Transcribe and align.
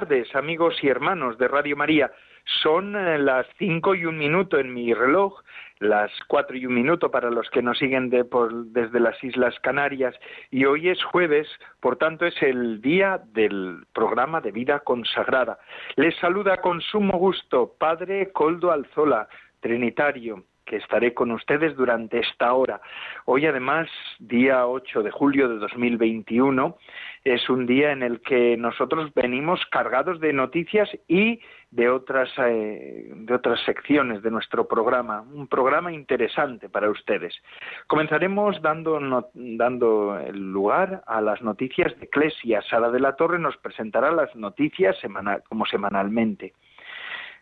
Tardes, 0.00 0.34
amigos 0.34 0.82
y 0.82 0.88
hermanos 0.88 1.36
de 1.36 1.46
Radio 1.46 1.76
María. 1.76 2.10
Son 2.62 2.96
eh, 2.96 3.18
las 3.18 3.46
cinco 3.58 3.94
y 3.94 4.06
un 4.06 4.16
minuto 4.16 4.58
en 4.58 4.72
mi 4.72 4.94
reloj, 4.94 5.42
las 5.78 6.10
cuatro 6.26 6.56
y 6.56 6.64
un 6.64 6.72
minuto 6.72 7.10
para 7.10 7.30
los 7.30 7.50
que 7.50 7.60
nos 7.60 7.76
siguen 7.76 8.08
desde 8.08 8.98
las 8.98 9.22
Islas 9.22 9.54
Canarias, 9.60 10.14
y 10.50 10.64
hoy 10.64 10.88
es 10.88 11.04
jueves, 11.04 11.46
por 11.80 11.96
tanto 11.96 12.24
es 12.24 12.34
el 12.42 12.80
día 12.80 13.20
del 13.34 13.84
programa 13.92 14.40
de 14.40 14.52
vida 14.52 14.80
consagrada. 14.80 15.58
Les 15.96 16.16
saluda 16.16 16.62
con 16.62 16.80
sumo 16.80 17.18
gusto 17.18 17.74
Padre 17.78 18.32
Coldo 18.32 18.72
Alzola, 18.72 19.28
Trinitario, 19.60 20.44
que 20.70 20.76
estaré 20.76 21.12
con 21.14 21.32
ustedes 21.32 21.74
durante 21.74 22.20
esta 22.20 22.54
hora. 22.54 22.80
Hoy, 23.24 23.44
además, 23.44 23.88
día 24.20 24.68
8 24.68 25.02
de 25.02 25.10
julio 25.10 25.48
de 25.48 25.58
2021, 25.58 26.78
es 27.24 27.50
un 27.50 27.66
día 27.66 27.90
en 27.90 28.04
el 28.04 28.20
que 28.20 28.56
nosotros 28.56 29.12
venimos 29.12 29.60
cargados 29.72 30.20
de 30.20 30.32
noticias 30.32 30.88
y 31.08 31.40
de 31.72 31.88
otras, 31.88 32.28
eh, 32.38 33.10
de 33.14 33.34
otras 33.34 33.58
secciones 33.64 34.22
de 34.22 34.30
nuestro 34.30 34.68
programa, 34.68 35.22
un 35.22 35.48
programa 35.48 35.92
interesante 35.92 36.68
para 36.68 36.88
ustedes. 36.88 37.34
Comenzaremos 37.88 38.62
dando, 38.62 39.28
dando 39.34 40.20
el 40.20 40.52
lugar 40.52 41.02
a 41.04 41.20
las 41.20 41.42
noticias 41.42 41.98
de 41.98 42.06
Eclesia. 42.06 42.62
Sara 42.62 42.92
de 42.92 43.00
la 43.00 43.16
Torre 43.16 43.40
nos 43.40 43.56
presentará 43.56 44.12
las 44.12 44.34
noticias 44.36 44.96
como 45.48 45.66
semanalmente. 45.66 46.54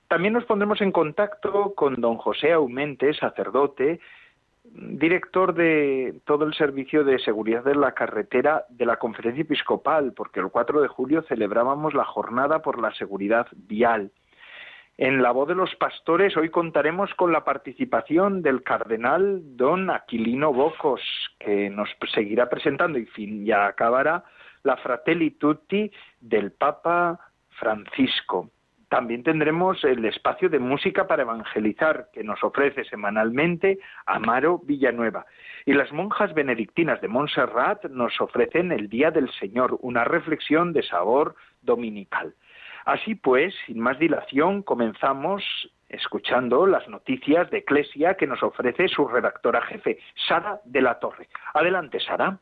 También 0.08 0.32
nos 0.32 0.46
pondremos 0.46 0.80
en 0.80 0.90
contacto 0.90 1.74
con 1.74 2.00
don 2.00 2.16
José 2.16 2.52
Aumente, 2.52 3.12
sacerdote, 3.12 4.00
director 4.64 5.54
de 5.54 6.20
todo 6.24 6.46
el 6.46 6.54
servicio 6.54 7.04
de 7.04 7.18
seguridad 7.18 7.62
de 7.62 7.74
la 7.74 7.92
carretera 7.92 8.64
de 8.70 8.86
la 8.86 8.96
Conferencia 8.96 9.42
Episcopal, 9.42 10.14
porque 10.14 10.40
el 10.40 10.48
4 10.48 10.80
de 10.80 10.88
julio 10.88 11.22
celebrábamos 11.28 11.92
la 11.92 12.04
jornada 12.04 12.62
por 12.62 12.80
la 12.80 12.92
seguridad 12.94 13.46
vial. 13.52 14.10
En 14.96 15.22
la 15.22 15.30
voz 15.30 15.46
de 15.46 15.54
los 15.54 15.74
pastores 15.76 16.36
hoy 16.36 16.48
contaremos 16.48 17.14
con 17.14 17.30
la 17.30 17.44
participación 17.44 18.42
del 18.42 18.62
cardenal 18.62 19.40
don 19.56 19.90
Aquilino 19.90 20.52
Bocos, 20.52 21.02
que 21.38 21.70
nos 21.70 21.88
seguirá 22.12 22.48
presentando 22.48 22.98
y 22.98 23.04
fin, 23.06 23.44
ya 23.44 23.66
acabará 23.66 24.24
la 24.64 24.76
Fratelli 24.78 25.32
Tutti 25.32 25.92
del 26.20 26.50
Papa 26.52 27.20
Francisco. 27.50 28.50
También 28.88 29.22
tendremos 29.22 29.84
el 29.84 30.04
espacio 30.06 30.48
de 30.48 30.58
música 30.58 31.06
para 31.06 31.22
evangelizar 31.22 32.08
que 32.12 32.24
nos 32.24 32.42
ofrece 32.42 32.84
semanalmente 32.84 33.78
Amaro 34.06 34.60
Villanueva. 34.64 35.26
Y 35.66 35.74
las 35.74 35.92
monjas 35.92 36.32
benedictinas 36.32 37.00
de 37.02 37.08
Montserrat 37.08 37.84
nos 37.86 38.18
ofrecen 38.20 38.72
el 38.72 38.88
Día 38.88 39.10
del 39.10 39.30
Señor, 39.32 39.78
una 39.82 40.04
reflexión 40.04 40.72
de 40.72 40.82
sabor 40.82 41.34
dominical. 41.60 42.34
Así 42.86 43.14
pues, 43.14 43.54
sin 43.66 43.78
más 43.78 43.98
dilación, 43.98 44.62
comenzamos 44.62 45.44
escuchando 45.90 46.66
las 46.66 46.88
noticias 46.88 47.50
de 47.50 47.58
Eclesia 47.58 48.14
que 48.14 48.26
nos 48.26 48.42
ofrece 48.42 48.88
su 48.88 49.06
redactora 49.06 49.60
jefe, 49.62 49.98
Sara 50.26 50.60
de 50.64 50.80
la 50.80 50.98
Torre. 50.98 51.28
Adelante, 51.52 52.00
Sara. 52.00 52.38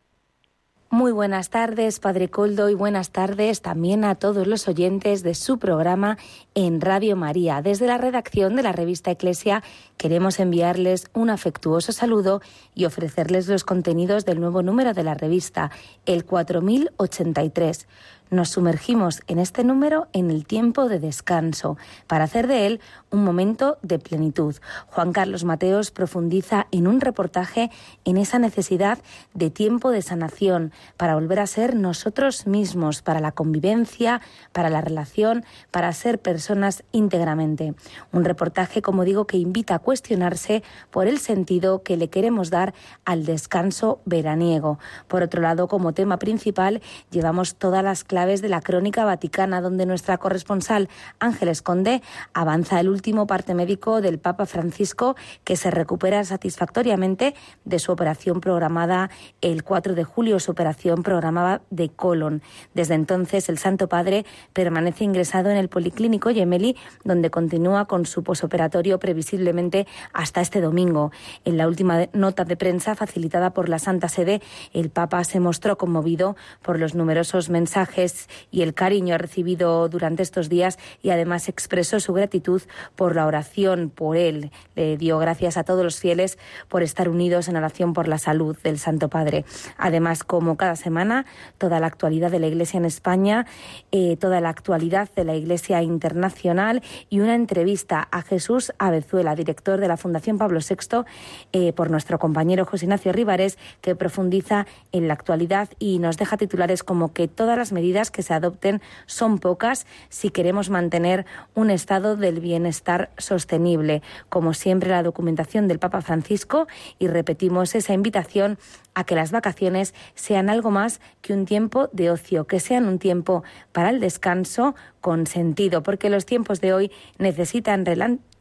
Muy 0.88 1.10
buenas 1.10 1.50
tardes, 1.50 1.98
Padre 1.98 2.28
Coldo, 2.28 2.70
y 2.70 2.74
buenas 2.74 3.10
tardes 3.10 3.60
también 3.60 4.04
a 4.04 4.14
todos 4.14 4.46
los 4.46 4.68
oyentes 4.68 5.24
de 5.24 5.34
su 5.34 5.58
programa 5.58 6.16
en 6.54 6.80
Radio 6.80 7.16
María. 7.16 7.60
Desde 7.60 7.88
la 7.88 7.98
redacción 7.98 8.54
de 8.54 8.62
la 8.62 8.70
revista 8.70 9.10
Eclesia 9.10 9.64
queremos 9.96 10.38
enviarles 10.38 11.10
un 11.12 11.30
afectuoso 11.30 11.90
saludo 11.90 12.40
y 12.72 12.84
ofrecerles 12.84 13.48
los 13.48 13.64
contenidos 13.64 14.24
del 14.26 14.38
nuevo 14.38 14.62
número 14.62 14.94
de 14.94 15.02
la 15.02 15.14
revista, 15.14 15.72
el 16.06 16.24
4083 16.24 17.88
nos 18.30 18.50
sumergimos 18.50 19.22
en 19.26 19.38
este 19.38 19.64
número 19.64 20.08
en 20.12 20.30
el 20.30 20.46
tiempo 20.46 20.88
de 20.88 20.98
descanso, 20.98 21.76
para 22.06 22.24
hacer 22.24 22.46
de 22.46 22.66
él 22.66 22.80
un 23.10 23.24
momento 23.24 23.78
de 23.82 23.98
plenitud. 23.98 24.56
Juan 24.88 25.12
Carlos 25.12 25.44
Mateos 25.44 25.90
profundiza 25.90 26.66
en 26.70 26.86
un 26.86 27.00
reportaje 27.00 27.70
en 28.04 28.16
esa 28.16 28.38
necesidad 28.38 28.98
de 29.34 29.50
tiempo 29.50 29.90
de 29.90 30.02
sanación, 30.02 30.72
para 30.96 31.14
volver 31.14 31.40
a 31.40 31.46
ser 31.46 31.76
nosotros 31.76 32.46
mismos, 32.46 33.02
para 33.02 33.20
la 33.20 33.32
convivencia, 33.32 34.20
para 34.52 34.70
la 34.70 34.80
relación, 34.80 35.44
para 35.70 35.92
ser 35.92 36.18
personas 36.18 36.84
íntegramente. 36.92 37.74
Un 38.12 38.24
reportaje, 38.24 38.82
como 38.82 39.04
digo, 39.04 39.26
que 39.26 39.38
invita 39.38 39.76
a 39.76 39.78
cuestionarse 39.78 40.62
por 40.90 41.06
el 41.06 41.18
sentido 41.18 41.82
que 41.82 41.96
le 41.96 42.08
queremos 42.08 42.50
dar 42.50 42.74
al 43.04 43.24
descanso 43.24 44.00
veraniego. 44.04 44.78
Por 45.08 45.22
otro 45.22 45.42
lado, 45.42 45.68
como 45.68 45.92
tema 45.92 46.18
principal, 46.18 46.82
llevamos 47.10 47.54
todas 47.54 47.82
las 47.84 48.04
claves 48.16 48.40
de 48.40 48.48
la 48.48 48.62
Crónica 48.62 49.04
Vaticana, 49.04 49.60
donde 49.60 49.84
nuestra 49.84 50.16
corresponsal 50.16 50.88
Ángeles 51.18 51.60
Conde 51.60 52.00
avanza 52.32 52.80
el 52.80 52.88
último 52.88 53.26
parte 53.26 53.52
médico 53.54 54.00
del 54.00 54.18
Papa 54.18 54.46
Francisco, 54.46 55.16
que 55.44 55.54
se 55.54 55.70
recupera 55.70 56.24
satisfactoriamente 56.24 57.34
de 57.66 57.78
su 57.78 57.92
operación 57.92 58.40
programada 58.40 59.10
el 59.42 59.64
4 59.64 59.94
de 59.94 60.04
julio, 60.04 60.40
su 60.40 60.52
operación 60.52 61.02
programada 61.02 61.60
de 61.68 61.90
colon. 61.90 62.40
Desde 62.72 62.94
entonces, 62.94 63.50
el 63.50 63.58
Santo 63.58 63.86
Padre 63.86 64.24
permanece 64.54 65.04
ingresado 65.04 65.50
en 65.50 65.58
el 65.58 65.68
Policlínico 65.68 66.30
Gemelli, 66.30 66.74
donde 67.04 67.28
continúa 67.28 67.84
con 67.84 68.06
su 68.06 68.22
posoperatorio 68.22 68.98
previsiblemente 68.98 69.86
hasta 70.14 70.40
este 70.40 70.62
domingo. 70.62 71.12
En 71.44 71.58
la 71.58 71.68
última 71.68 72.06
nota 72.14 72.46
de 72.46 72.56
prensa 72.56 72.94
facilitada 72.94 73.50
por 73.50 73.68
la 73.68 73.78
Santa 73.78 74.08
Sede, 74.08 74.40
el 74.72 74.88
Papa 74.88 75.22
se 75.24 75.38
mostró 75.38 75.76
conmovido 75.76 76.34
por 76.62 76.78
los 76.78 76.94
numerosos 76.94 77.50
mensajes 77.50 78.05
y 78.50 78.62
el 78.62 78.74
cariño 78.74 79.18
recibido 79.18 79.88
durante 79.88 80.22
estos 80.22 80.48
días 80.48 80.78
y 81.02 81.10
además 81.10 81.48
expresó 81.48 82.00
su 82.00 82.12
gratitud 82.12 82.62
por 82.94 83.14
la 83.14 83.26
oración 83.26 83.90
por 83.90 84.16
él. 84.16 84.50
Le 84.74 84.96
dio 84.96 85.18
gracias 85.18 85.56
a 85.56 85.64
todos 85.64 85.84
los 85.84 86.00
fieles 86.00 86.38
por 86.68 86.82
estar 86.82 87.08
unidos 87.08 87.48
en 87.48 87.56
oración 87.56 87.92
por 87.92 88.08
la 88.08 88.18
salud 88.18 88.56
del 88.62 88.78
Santo 88.78 89.08
Padre. 89.08 89.44
Además, 89.76 90.24
como 90.24 90.56
cada 90.56 90.76
semana, 90.76 91.26
toda 91.58 91.80
la 91.80 91.86
actualidad 91.86 92.30
de 92.30 92.38
la 92.38 92.46
Iglesia 92.46 92.78
en 92.78 92.84
España, 92.84 93.46
eh, 93.92 94.16
toda 94.16 94.40
la 94.40 94.48
actualidad 94.48 95.08
de 95.14 95.24
la 95.24 95.34
Iglesia 95.34 95.82
internacional 95.82 96.82
y 97.08 97.20
una 97.20 97.34
entrevista 97.34 98.06
a 98.10 98.22
Jesús 98.22 98.72
Abezuela, 98.78 99.34
director 99.34 99.80
de 99.80 99.88
la 99.88 99.96
Fundación 99.96 100.38
Pablo 100.38 100.60
VI, 100.60 101.04
eh, 101.52 101.72
por 101.72 101.90
nuestro 101.90 102.18
compañero 102.18 102.64
José 102.64 102.86
Ignacio 102.86 103.12
Rivares, 103.12 103.58
que 103.80 103.94
profundiza 103.94 104.66
en 104.92 105.08
la 105.08 105.14
actualidad 105.14 105.68
y 105.78 105.98
nos 105.98 106.16
deja 106.16 106.36
titulares 106.36 106.82
como 106.82 107.12
que 107.12 107.28
todas 107.28 107.56
las 107.56 107.72
medidas 107.72 107.95
que 108.04 108.22
se 108.22 108.34
adopten 108.34 108.82
son 109.06 109.38
pocas 109.38 109.86
si 110.08 110.30
queremos 110.30 110.70
mantener 110.70 111.26
un 111.54 111.70
estado 111.70 112.16
del 112.16 112.40
bienestar 112.40 113.10
sostenible. 113.18 114.02
Como 114.28 114.54
siempre, 114.54 114.90
la 114.90 115.02
documentación 115.02 115.68
del 115.68 115.78
Papa 115.78 116.02
Francisco 116.02 116.66
y 116.98 117.08
repetimos 117.08 117.74
esa 117.74 117.94
invitación 117.94 118.58
a 118.94 119.04
que 119.04 119.14
las 119.14 119.30
vacaciones 119.30 119.94
sean 120.14 120.50
algo 120.50 120.70
más 120.70 121.00
que 121.22 121.32
un 121.32 121.46
tiempo 121.46 121.88
de 121.92 122.10
ocio, 122.10 122.46
que 122.46 122.60
sean 122.60 122.86
un 122.86 122.98
tiempo 122.98 123.44
para 123.72 123.90
el 123.90 124.00
descanso 124.00 124.74
con 125.00 125.26
sentido, 125.26 125.82
porque 125.82 126.10
los 126.10 126.26
tiempos 126.26 126.60
de 126.60 126.74
hoy 126.74 126.92
necesitan 127.18 127.84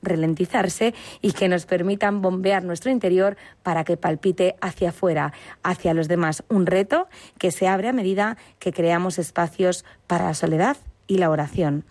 ralentizarse 0.06 0.94
y 1.22 1.34
que 1.34 1.50
nos 1.50 1.66
permitan 1.66 2.22
bombear 2.22 2.64
nuestro 2.64 2.92
interior 2.92 3.38
para 3.64 3.84
que 3.84 3.98
palpite 3.98 4.56
hacia 4.62 4.90
afuera, 4.90 5.34
hacia 5.64 5.94
los 5.94 6.08
demás. 6.08 6.44
Un 6.50 6.66
reto 6.66 7.08
que 7.38 7.52
se 7.52 7.68
abre 7.68 7.90
a 7.90 7.94
medida 7.94 8.38
que 8.60 8.72
creamos 8.72 9.20
espacios 9.20 9.86
para 10.08 10.26
la 10.26 10.34
soledad 10.34 10.78
y 11.08 11.18
la 11.18 11.30
oración. 11.30 11.84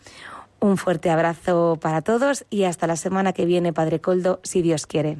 Un 0.60 0.78
fuerte 0.78 1.10
abrazo 1.10 1.78
para 1.80 2.00
todos 2.00 2.46
y 2.48 2.64
hasta 2.64 2.86
la 2.86 2.96
semana 2.96 3.32
que 3.34 3.44
viene, 3.44 3.72
Padre 3.72 4.00
Coldo, 4.00 4.40
si 4.44 4.62
Dios 4.62 4.86
quiere. 4.86 5.18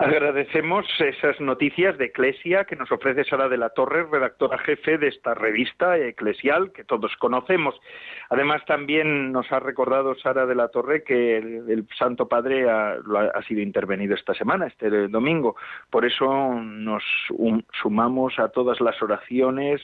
Agradecemos 0.00 0.86
esas 0.98 1.38
noticias 1.42 1.98
de 1.98 2.06
Eclesia 2.06 2.64
que 2.64 2.74
nos 2.74 2.90
ofrece 2.90 3.22
Sara 3.24 3.50
de 3.50 3.58
la 3.58 3.68
Torre, 3.68 4.06
redactora 4.10 4.56
jefe 4.56 4.96
de 4.96 5.08
esta 5.08 5.34
revista 5.34 5.98
eclesial 5.98 6.72
que 6.72 6.84
todos 6.84 7.14
conocemos. 7.16 7.78
Además, 8.30 8.64
también 8.64 9.30
nos 9.30 9.52
ha 9.52 9.60
recordado 9.60 10.14
Sara 10.14 10.46
de 10.46 10.54
la 10.54 10.68
Torre 10.68 11.04
que 11.04 11.36
el, 11.36 11.86
Santo 11.98 12.28
Padre 12.28 12.70
ha, 12.70 12.96
sido 13.46 13.60
intervenido 13.60 14.14
esta 14.14 14.32
semana, 14.32 14.68
este 14.68 14.88
domingo. 15.08 15.56
Por 15.90 16.06
eso 16.06 16.54
nos 16.54 17.04
sumamos 17.82 18.38
a 18.38 18.48
todas 18.48 18.80
las 18.80 19.02
oraciones 19.02 19.82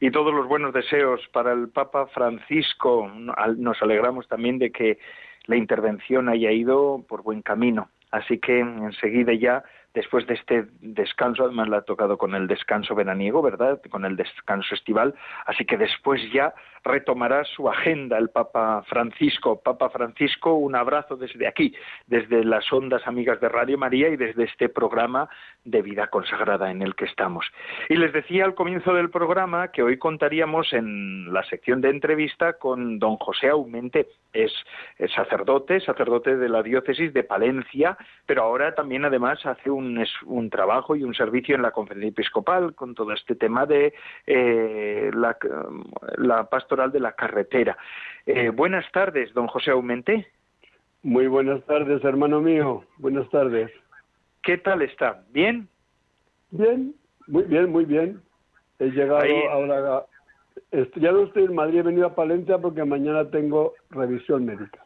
y 0.00 0.10
todos 0.10 0.32
los 0.32 0.48
buenos 0.48 0.72
deseos 0.72 1.20
para 1.32 1.52
el 1.52 1.68
Papa 1.68 2.06
Francisco. 2.06 3.12
Nos 3.14 3.82
alegramos 3.82 4.26
también 4.26 4.58
de 4.58 4.72
que 4.72 4.98
la 5.44 5.56
intervención 5.56 6.30
haya 6.30 6.50
ido 6.50 7.04
por 7.06 7.22
buen 7.22 7.42
camino. 7.42 7.90
Así 8.10 8.38
que 8.38 8.58
enseguida 8.58 9.32
ya 9.34 9.62
después 9.94 10.26
de 10.26 10.34
este 10.34 10.66
descanso, 10.80 11.44
además 11.44 11.68
le 11.68 11.76
ha 11.76 11.82
tocado 11.82 12.16
con 12.16 12.34
el 12.34 12.46
descanso 12.46 12.94
veraniego, 12.94 13.42
¿verdad? 13.42 13.80
Con 13.90 14.04
el 14.04 14.16
descanso 14.16 14.74
estival, 14.74 15.14
así 15.46 15.64
que 15.64 15.76
después 15.76 16.20
ya 16.32 16.54
retomará 16.84 17.44
su 17.44 17.68
agenda 17.68 18.18
el 18.18 18.30
Papa 18.30 18.82
Francisco. 18.88 19.60
Papa 19.60 19.90
Francisco, 19.90 20.54
un 20.54 20.74
abrazo 20.74 21.16
desde 21.16 21.46
aquí, 21.46 21.74
desde 22.06 22.44
las 22.44 22.72
ondas 22.72 23.06
amigas 23.06 23.40
de 23.40 23.48
Radio 23.48 23.76
María 23.78 24.08
y 24.08 24.16
desde 24.16 24.44
este 24.44 24.68
programa 24.68 25.28
de 25.64 25.82
vida 25.82 26.06
consagrada 26.08 26.70
en 26.70 26.82
el 26.82 26.94
que 26.94 27.04
estamos. 27.04 27.46
Y 27.88 27.96
les 27.96 28.12
decía 28.12 28.44
al 28.44 28.54
comienzo 28.54 28.94
del 28.94 29.10
programa 29.10 29.68
que 29.68 29.82
hoy 29.82 29.98
contaríamos 29.98 30.72
en 30.72 31.32
la 31.32 31.42
sección 31.44 31.80
de 31.80 31.90
entrevista 31.90 32.54
con 32.54 32.98
don 32.98 33.16
José 33.16 33.48
Aumente, 33.48 34.08
es, 34.32 34.52
sacerdote, 35.14 35.80
sacerdote 35.80 36.36
de 36.36 36.48
la 36.48 36.62
diócesis 36.62 37.12
de 37.12 37.24
Palencia, 37.24 37.96
pero 38.26 38.42
ahora 38.42 38.74
también 38.74 39.04
además 39.04 39.44
hace 39.44 39.70
un, 39.70 39.79
un 40.26 40.50
trabajo 40.50 40.96
y 40.96 41.04
un 41.04 41.14
servicio 41.14 41.54
en 41.54 41.62
la 41.62 41.70
conferencia 41.70 42.10
episcopal 42.10 42.74
con 42.74 42.94
todo 42.94 43.12
este 43.12 43.34
tema 43.34 43.66
de 43.66 43.92
eh, 44.26 45.10
la, 45.14 45.36
la 46.16 46.44
pastoral 46.44 46.92
de 46.92 47.00
la 47.00 47.12
carretera. 47.12 47.76
Eh, 48.26 48.50
buenas 48.50 48.90
tardes, 48.92 49.32
don 49.34 49.46
José 49.46 49.70
Aumente. 49.70 50.26
Muy 51.02 51.26
buenas 51.26 51.64
tardes, 51.64 52.04
hermano 52.04 52.40
mío. 52.40 52.84
Buenas 52.98 53.28
tardes. 53.30 53.70
¿Qué 54.42 54.58
tal 54.58 54.82
está? 54.82 55.22
¿Bien? 55.30 55.68
Bien, 56.50 56.94
muy 57.26 57.44
bien, 57.44 57.70
muy 57.70 57.84
bien. 57.84 58.20
He 58.78 58.90
llegado 58.90 59.24
ahora. 59.50 60.04
Ya 60.96 61.12
no 61.12 61.24
estoy 61.24 61.44
en 61.44 61.54
Madrid, 61.54 61.80
he 61.80 61.82
venido 61.82 62.06
a 62.06 62.14
Palencia 62.14 62.58
porque 62.58 62.84
mañana 62.84 63.28
tengo 63.30 63.74
revisión 63.90 64.44
médica. 64.44 64.84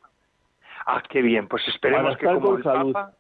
Ah, 0.87 1.02
qué 1.08 1.23
bien. 1.23 1.49
Pues 1.49 1.67
esperemos 1.69 2.17
que 2.17 2.26
como 2.26 2.56
el 2.56 2.62
Papa 2.62 3.12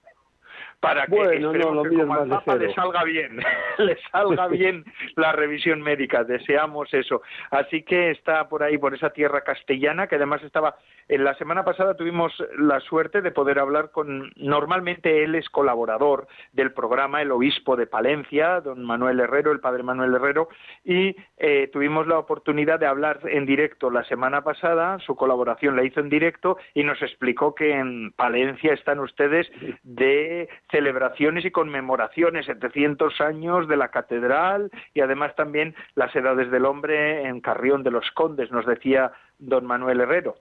para 0.84 1.06
que, 1.06 1.14
bueno, 1.14 1.52
no, 1.52 1.82
que 1.82 1.96
como 1.96 2.28
Papa 2.28 2.56
le 2.56 2.74
salga 2.74 3.04
bien, 3.04 3.38
le 3.78 3.96
salga 4.12 4.48
bien 4.48 4.84
la 5.16 5.32
revisión 5.32 5.80
médica. 5.80 6.24
Deseamos 6.24 6.92
eso. 6.92 7.22
Así 7.50 7.82
que 7.82 8.10
está 8.10 8.48
por 8.48 8.62
ahí, 8.62 8.76
por 8.76 8.94
esa 8.94 9.10
tierra 9.10 9.42
castellana, 9.42 10.06
que 10.06 10.16
además 10.16 10.42
estaba 10.42 10.76
en 11.08 11.22
la 11.22 11.34
semana 11.34 11.64
pasada 11.64 11.94
tuvimos 11.94 12.32
la 12.56 12.80
suerte 12.80 13.20
de 13.20 13.30
poder 13.30 13.58
hablar 13.58 13.90
con, 13.90 14.32
normalmente 14.36 15.22
él 15.22 15.34
es 15.34 15.48
colaborador 15.50 16.26
del 16.52 16.72
programa 16.72 17.20
El 17.20 17.30
Obispo 17.30 17.76
de 17.76 17.86
Palencia, 17.86 18.60
don 18.62 18.82
Manuel 18.82 19.20
Herrero, 19.20 19.52
el 19.52 19.60
padre 19.60 19.82
Manuel 19.82 20.14
Herrero, 20.14 20.48
y 20.82 21.14
eh, 21.36 21.68
tuvimos 21.72 22.06
la 22.06 22.18
oportunidad 22.18 22.80
de 22.80 22.86
hablar 22.86 23.20
en 23.24 23.44
directo 23.44 23.90
la 23.90 24.04
semana 24.04 24.42
pasada, 24.42 24.98
su 25.00 25.14
colaboración 25.14 25.76
la 25.76 25.84
hizo 25.84 26.00
en 26.00 26.08
directo 26.08 26.56
y 26.72 26.84
nos 26.84 27.00
explicó 27.02 27.54
que 27.54 27.72
en 27.72 28.12
Palencia 28.12 28.72
están 28.72 28.98
ustedes 29.00 29.46
de 29.82 30.48
celebraciones 30.74 31.44
y 31.44 31.52
conmemoraciones, 31.52 32.46
700 32.46 33.20
años 33.20 33.68
de 33.68 33.76
la 33.76 33.90
catedral 33.90 34.72
y 34.92 35.02
además 35.02 35.36
también 35.36 35.72
las 35.94 36.14
edades 36.16 36.50
del 36.50 36.64
hombre 36.64 37.28
en 37.28 37.40
Carrión 37.40 37.84
de 37.84 37.92
los 37.92 38.10
Condes, 38.10 38.50
nos 38.50 38.66
decía 38.66 39.12
don 39.38 39.66
Manuel 39.66 40.00
Herrero. 40.00 40.34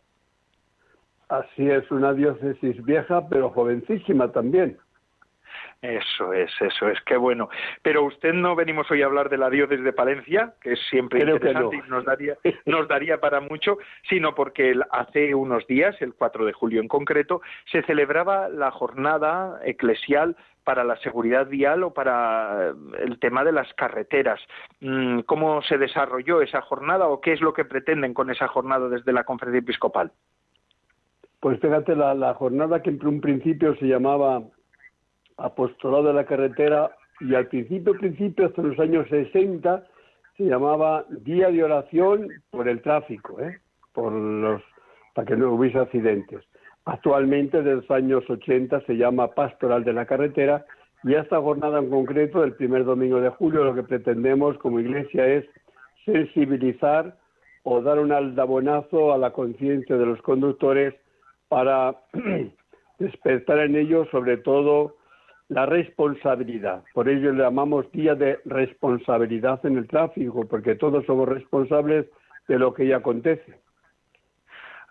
Así 1.30 1.69
es, 1.69 1.89
una 1.91 2.13
diócesis 2.13 2.83
vieja, 2.83 3.27
pero 3.30 3.51
jovencísima 3.51 4.31
también. 4.31 4.80
Eso 5.81 6.33
es, 6.33 6.51
eso 6.61 6.88
es, 6.88 7.00
qué 7.01 7.17
bueno. 7.17 7.50
Pero 7.81 8.03
usted 8.05 8.33
no 8.33 8.55
venimos 8.55 8.89
hoy 8.89 9.01
a 9.01 9.05
hablar 9.05 9.29
de 9.29 9.38
la 9.38 9.50
diócesis 9.50 9.83
de 9.83 9.94
Palencia, 9.94 10.53
que 10.61 10.73
es 10.73 10.79
siempre 10.89 11.19
interesante 11.19 11.75
y 11.85 11.89
nos 11.89 12.05
daría, 12.05 12.38
nos 12.65 12.88
daría 12.88 13.19
para 13.19 13.41
mucho, 13.41 13.77
sino 14.09 14.33
porque 14.33 14.73
hace 14.91 15.35
unos 15.35 15.67
días, 15.67 15.95
el 16.01 16.13
4 16.13 16.45
de 16.45 16.53
julio 16.53 16.81
en 16.81 16.88
concreto, 16.88 17.41
se 17.71 17.81
celebraba 17.83 18.50
la 18.50 18.71
jornada 18.71 19.59
eclesial 19.65 20.35
para 20.63 20.83
la 20.83 20.95
seguridad 20.97 21.47
vial 21.47 21.83
o 21.83 21.94
para 21.94 22.73
el 23.00 23.19
tema 23.19 23.44
de 23.44 23.51
las 23.51 23.71
carreteras. 23.73 24.39
Mm, 24.79 25.19
¿Cómo 25.21 25.61
se 25.63 25.77
desarrolló 25.77 26.41
esa 26.41 26.61
jornada 26.61 27.07
o 27.07 27.21
qué 27.21 27.33
es 27.33 27.41
lo 27.41 27.53
que 27.53 27.65
pretenden 27.65 28.13
con 28.13 28.29
esa 28.29 28.47
jornada 28.47 28.88
desde 28.88 29.13
la 29.13 29.23
conferencia 29.25 29.59
episcopal? 29.59 30.11
Pues 31.39 31.59
fíjate, 31.59 31.95
la, 31.95 32.33
jornada 32.35 32.81
que 32.81 32.89
en 32.89 33.05
un 33.05 33.19
principio 33.19 33.75
se 33.75 33.85
llamaba 33.85 34.44
Apostolado 35.38 36.03
de 36.03 36.13
la 36.13 36.25
Carretera 36.25 36.91
y 37.19 37.35
al 37.35 37.47
principio, 37.47 37.94
principio, 37.97 38.47
hasta 38.47 38.62
los 38.62 38.77
años 38.80 39.07
60, 39.09 39.83
se 40.38 40.44
llamaba 40.44 41.06
Día 41.09 41.50
de 41.50 41.63
Oración 41.63 42.27
por 42.50 42.68
el 42.68 42.81
Tráfico, 42.81 43.39
¿eh? 43.39 43.59
por 43.94 44.12
los, 44.12 44.62
para 45.13 45.27
que 45.27 45.35
no 45.35 45.53
hubiese 45.53 45.77
accidentes. 45.77 46.44
Actualmente, 46.85 47.57
desde 47.57 47.75
los 47.75 47.91
años 47.91 48.30
80, 48.30 48.81
se 48.81 48.97
llama 48.97 49.30
Pastoral 49.30 49.83
de 49.83 49.94
la 49.94 50.06
Carretera 50.06 50.65
y 51.03 51.15
esta 51.15 51.39
jornada 51.39 51.79
en 51.79 51.89
concreto, 51.89 52.41
del 52.41 52.56
primer 52.56 52.86
domingo 52.86 53.19
de 53.19 53.29
julio, 53.29 53.63
lo 53.63 53.75
que 53.75 53.83
pretendemos 53.83 54.57
como 54.57 54.79
iglesia 54.79 55.27
es 55.27 55.45
sensibilizar 56.06 57.18
o 57.63 57.81
dar 57.81 58.00
un 58.00 58.12
aldabonazo 58.12 59.13
a 59.13 59.18
la 59.18 59.31
conciencia 59.31 59.97
de 59.97 60.06
los 60.06 60.21
conductores 60.21 60.94
para 61.47 61.95
despertar 63.00 63.59
en 63.59 63.75
ellos 63.75 64.07
sobre 64.12 64.38
todo 64.38 64.96
la 65.50 65.65
responsabilidad. 65.65 66.83
Por 66.93 67.09
ello 67.09 67.31
le 67.31 67.43
llamamos 67.43 67.91
día 67.91 68.15
de 68.15 68.39
responsabilidad 68.45 69.65
en 69.65 69.77
el 69.77 69.88
tráfico, 69.88 70.47
porque 70.47 70.75
todos 70.75 71.05
somos 71.05 71.27
responsables 71.27 72.07
de 72.47 72.59
lo 72.59 72.73
que 72.73 72.88
ya 72.88 72.97
acontece. 72.97 73.59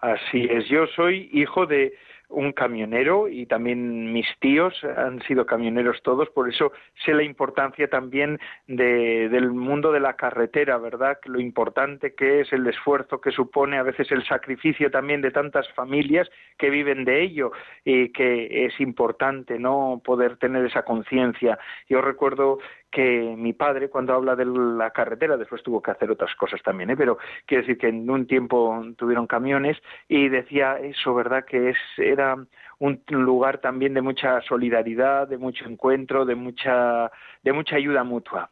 Así 0.01 0.49
es, 0.51 0.69
yo 0.69 0.87
soy 0.89 1.31
hijo 1.33 1.67
de 1.67 1.95
un 2.33 2.53
camionero 2.53 3.29
y 3.29 3.47
también 3.47 4.13
mis 4.13 4.27
tíos 4.41 4.75
han 4.97 5.23
sido 5.23 5.47
camioneros 5.47 6.03
todos, 6.03 6.29
por 6.31 6.49
eso 6.49 6.73
sé 7.05 7.15
la 7.15 7.23
importancia 7.23 7.89
también 7.89 8.39
de, 8.67 9.29
del 9.29 9.53
mundo 9.53 9.93
de 9.93 10.01
la 10.01 10.15
carretera, 10.15 10.79
¿verdad? 10.79 11.19
Lo 11.25 11.41
importante 11.41 12.15
que 12.15 12.41
es 12.41 12.53
el 12.53 12.67
esfuerzo 12.67 13.21
que 13.21 13.31
supone, 13.31 13.79
a 13.79 13.83
veces 13.83 14.11
el 14.11 14.25
sacrificio 14.25 14.91
también 14.91 15.21
de 15.21 15.31
tantas 15.31 15.69
familias 15.75 16.29
que 16.59 16.71
viven 16.71 17.05
de 17.05 17.23
ello 17.23 17.53
y 17.85 18.11
que 18.11 18.67
es 18.67 18.81
importante, 18.81 19.59
¿no? 19.59 20.01
Poder 20.05 20.37
tener 20.37 20.65
esa 20.65 20.83
conciencia. 20.85 21.59
Yo 21.89 22.01
recuerdo 22.01 22.59
que 22.93 23.35
mi 23.37 23.55
padre 23.55 23.89
cuando 23.89 24.13
habla 24.13 24.37
de 24.37 24.45
la 24.45 24.91
carretera, 24.91 25.37
después 25.37 25.63
tuvo 25.63 25.83
que 25.83 25.91
hacer 25.91 26.11
otras 26.11 26.35
cosas 26.37 26.63
también, 26.63 26.91
¿eh? 26.91 26.97
pero 26.97 27.19
quiero 27.47 27.63
decir 27.63 27.79
que 27.79 27.89
en 27.89 28.09
un 28.09 28.27
tiempo 28.27 28.85
tuvieron 28.97 29.27
camiones 29.27 29.79
y 30.09 30.29
decía 30.29 30.79
eso, 30.79 31.15
¿verdad? 31.15 31.45
Que 31.45 31.71
es, 31.71 31.77
era 31.97 32.37
un 32.79 33.03
lugar 33.09 33.59
también 33.59 33.95
de 33.95 34.03
mucha 34.03 34.41
solidaridad, 34.43 35.27
de 35.27 35.39
mucho 35.39 35.65
encuentro, 35.65 36.27
de 36.27 36.35
mucha, 36.35 37.11
de 37.43 37.53
mucha 37.53 37.77
ayuda 37.77 38.05
mutua. 38.05 38.51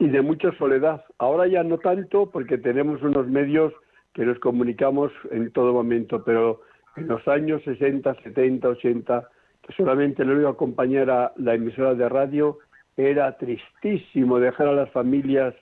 Y 0.00 0.08
de 0.08 0.20
mucha 0.20 0.52
soledad. 0.58 1.04
Ahora 1.18 1.46
ya 1.46 1.62
no 1.62 1.78
tanto 1.78 2.30
porque 2.30 2.58
tenemos 2.58 3.02
unos 3.02 3.26
medios 3.28 3.72
que 4.12 4.24
nos 4.24 4.38
comunicamos 4.40 5.12
en 5.30 5.52
todo 5.52 5.72
momento, 5.72 6.24
pero 6.24 6.62
en 6.96 7.06
los 7.06 7.26
años 7.28 7.62
60, 7.62 8.14
70, 8.22 8.68
80, 8.68 9.28
que 9.62 9.72
solamente 9.74 10.24
lo 10.24 10.38
iba 10.40 10.48
a 10.48 10.52
acompañar 10.52 11.32
la 11.36 11.54
emisora 11.54 11.94
de 11.94 12.08
radio, 12.08 12.58
era 12.98 13.36
tristísimo 13.38 14.40
dejar 14.40 14.66
a 14.66 14.72
las 14.72 14.90
familias 14.90 15.54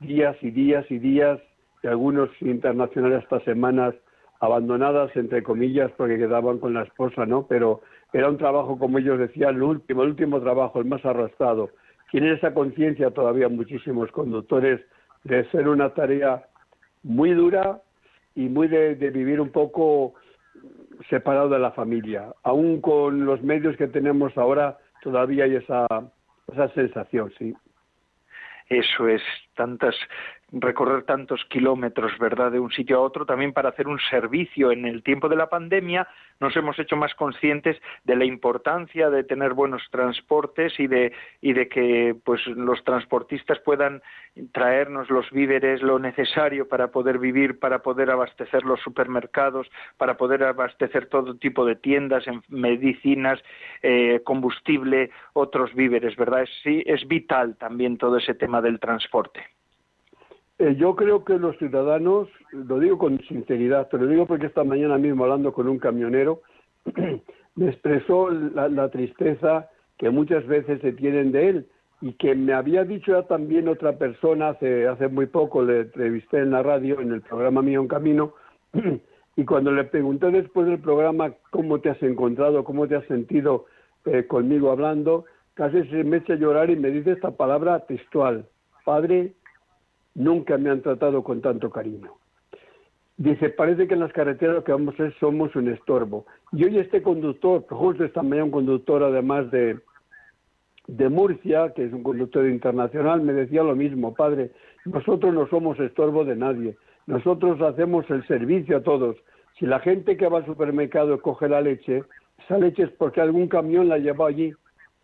días 0.00 0.36
y 0.42 0.50
días 0.50 0.84
y 0.90 0.98
días, 0.98 1.40
y 1.82 1.86
algunos 1.86 2.28
internacionales 2.40 3.22
hasta 3.22 3.40
semanas, 3.40 3.94
abandonadas, 4.40 5.10
entre 5.16 5.42
comillas, 5.42 5.90
porque 5.96 6.18
quedaban 6.18 6.58
con 6.58 6.74
la 6.74 6.82
esposa, 6.82 7.24
¿no? 7.24 7.46
Pero 7.46 7.80
era 8.12 8.28
un 8.28 8.36
trabajo, 8.36 8.78
como 8.78 8.98
ellos 8.98 9.18
decían, 9.18 9.56
el 9.56 9.62
último, 9.62 10.02
el 10.02 10.10
último 10.10 10.40
trabajo, 10.40 10.80
el 10.80 10.84
más 10.84 11.04
arrastrado. 11.06 11.70
Tienen 12.10 12.34
esa 12.34 12.52
conciencia 12.52 13.10
todavía 13.10 13.48
muchísimos 13.48 14.10
conductores 14.10 14.80
de 15.24 15.48
ser 15.50 15.68
una 15.68 15.94
tarea 15.94 16.44
muy 17.02 17.32
dura 17.32 17.80
y 18.34 18.48
muy 18.48 18.68
de, 18.68 18.96
de 18.96 19.10
vivir 19.10 19.40
un 19.40 19.50
poco 19.50 20.14
separado 21.08 21.48
de 21.48 21.58
la 21.58 21.70
familia. 21.70 22.34
Aún 22.42 22.82
con 22.82 23.24
los 23.24 23.42
medios 23.42 23.76
que 23.76 23.86
tenemos 23.86 24.36
ahora, 24.36 24.76
todavía 25.02 25.44
hay 25.44 25.56
esa 25.56 25.86
esa 26.48 26.68
sensación, 26.70 27.32
sí. 27.38 27.54
Eso 28.68 29.08
es, 29.08 29.22
tantas 29.54 29.94
recorrer 30.52 31.04
tantos 31.04 31.44
kilómetros, 31.46 32.12
¿verdad?, 32.18 32.52
de 32.52 32.60
un 32.60 32.70
sitio 32.70 32.98
a 32.98 33.00
otro, 33.00 33.24
también 33.24 33.52
para 33.52 33.70
hacer 33.70 33.88
un 33.88 33.98
servicio. 34.10 34.70
En 34.70 34.84
el 34.84 35.02
tiempo 35.02 35.28
de 35.28 35.36
la 35.36 35.48
pandemia 35.48 36.06
nos 36.40 36.54
hemos 36.56 36.78
hecho 36.78 36.96
más 36.96 37.14
conscientes 37.14 37.80
de 38.04 38.16
la 38.16 38.24
importancia 38.24 39.08
de 39.10 39.24
tener 39.24 39.54
buenos 39.54 39.82
transportes 39.90 40.78
y 40.78 40.86
de, 40.86 41.12
y 41.40 41.52
de 41.54 41.68
que 41.68 42.14
pues 42.24 42.46
los 42.46 42.84
transportistas 42.84 43.58
puedan 43.60 44.02
traernos 44.52 45.08
los 45.10 45.30
víveres, 45.30 45.82
lo 45.82 45.98
necesario 45.98 46.68
para 46.68 46.88
poder 46.88 47.18
vivir, 47.18 47.58
para 47.58 47.80
poder 47.80 48.10
abastecer 48.10 48.64
los 48.64 48.80
supermercados, 48.80 49.70
para 49.96 50.16
poder 50.16 50.44
abastecer 50.44 51.06
todo 51.06 51.36
tipo 51.36 51.64
de 51.64 51.76
tiendas, 51.76 52.24
medicinas, 52.48 53.40
eh, 53.82 54.20
combustible, 54.24 55.10
otros 55.32 55.74
víveres, 55.74 56.16
¿verdad? 56.16 56.46
sí, 56.62 56.82
es 56.86 57.06
vital 57.06 57.56
también 57.56 57.96
todo 57.98 58.16
ese 58.16 58.34
tema 58.34 58.60
del 58.60 58.80
transporte. 58.80 59.42
Eh, 60.62 60.76
yo 60.76 60.94
creo 60.94 61.24
que 61.24 61.40
los 61.40 61.58
ciudadanos, 61.58 62.28
lo 62.52 62.78
digo 62.78 62.96
con 62.96 63.18
sinceridad, 63.22 63.88
te 63.88 63.98
lo 63.98 64.06
digo 64.06 64.26
porque 64.26 64.46
esta 64.46 64.62
mañana 64.62 64.96
mismo 64.96 65.24
hablando 65.24 65.52
con 65.52 65.66
un 65.66 65.80
camionero, 65.80 66.42
me 67.56 67.68
expresó 67.68 68.30
la, 68.30 68.88
tristeza 68.90 69.68
que 69.98 70.10
muchas 70.10 70.46
veces 70.46 70.80
se 70.80 70.92
tienen 70.92 71.32
de 71.32 71.48
él 71.48 71.66
y 72.00 72.12
que 72.12 72.36
me 72.36 72.52
había 72.52 72.84
dicho 72.84 73.10
ya 73.10 73.26
también 73.26 73.66
otra 73.66 73.98
persona 73.98 74.50
hace, 74.50 74.86
hace 74.86 75.08
muy 75.08 75.26
poco, 75.26 75.64
le 75.64 75.80
entrevisté 75.80 76.38
en 76.38 76.52
la 76.52 76.62
radio, 76.62 77.00
en 77.00 77.10
el 77.10 77.22
programa 77.22 77.60
Mío 77.60 77.80
en 77.80 77.88
Camino, 77.88 78.34
y 79.36 79.44
cuando 79.44 79.72
le 79.72 79.82
pregunté 79.82 80.30
después 80.30 80.68
del 80.68 80.78
programa 80.78 81.34
cómo 81.50 81.80
te 81.80 81.90
has 81.90 82.00
encontrado, 82.04 82.62
cómo 82.62 82.86
te 82.86 82.94
has 82.94 83.06
sentido 83.06 83.66
eh, 84.04 84.28
conmigo 84.28 84.70
hablando, 84.70 85.24
casi 85.54 85.82
se 85.88 86.04
me 86.04 86.18
echa 86.18 86.34
a 86.34 86.36
llorar 86.36 86.70
y 86.70 86.76
me 86.76 86.90
dice 86.90 87.10
esta 87.10 87.32
palabra 87.32 87.80
textual, 87.80 88.46
Padre, 88.84 89.32
nunca 90.14 90.58
me 90.58 90.70
han 90.70 90.82
tratado 90.82 91.22
con 91.22 91.40
tanto 91.40 91.70
cariño. 91.70 92.12
Dice, 93.16 93.50
parece 93.50 93.86
que 93.86 93.94
en 93.94 94.00
las 94.00 94.12
carreteras 94.12 94.56
lo 94.56 94.64
que 94.64 94.72
vamos 94.72 94.94
a 94.94 94.96
ser 94.98 95.14
somos 95.20 95.54
un 95.54 95.68
estorbo. 95.68 96.26
Y 96.52 96.64
hoy 96.64 96.78
este 96.78 97.02
conductor, 97.02 97.64
justo 97.68 98.04
esta 98.04 98.20
un 98.20 98.50
conductor 98.50 99.02
además 99.02 99.50
de, 99.50 99.78
de 100.86 101.08
Murcia, 101.08 101.72
que 101.74 101.84
es 101.84 101.92
un 101.92 102.02
conductor 102.02 102.46
internacional, 102.46 103.20
me 103.20 103.32
decía 103.32 103.62
lo 103.62 103.76
mismo, 103.76 104.14
padre, 104.14 104.50
nosotros 104.84 105.32
no 105.32 105.46
somos 105.48 105.78
estorbo 105.78 106.24
de 106.24 106.36
nadie, 106.36 106.76
nosotros 107.06 107.60
hacemos 107.60 108.08
el 108.10 108.26
servicio 108.26 108.78
a 108.78 108.82
todos. 108.82 109.16
Si 109.58 109.66
la 109.66 109.80
gente 109.80 110.16
que 110.16 110.28
va 110.28 110.38
al 110.38 110.46
supermercado 110.46 111.20
coge 111.20 111.48
la 111.48 111.60
leche, 111.60 112.02
esa 112.44 112.58
leche 112.58 112.84
es 112.84 112.90
porque 112.90 113.20
algún 113.20 113.48
camión 113.48 113.88
la 113.88 113.98
llevó 113.98 114.26
allí, 114.26 114.52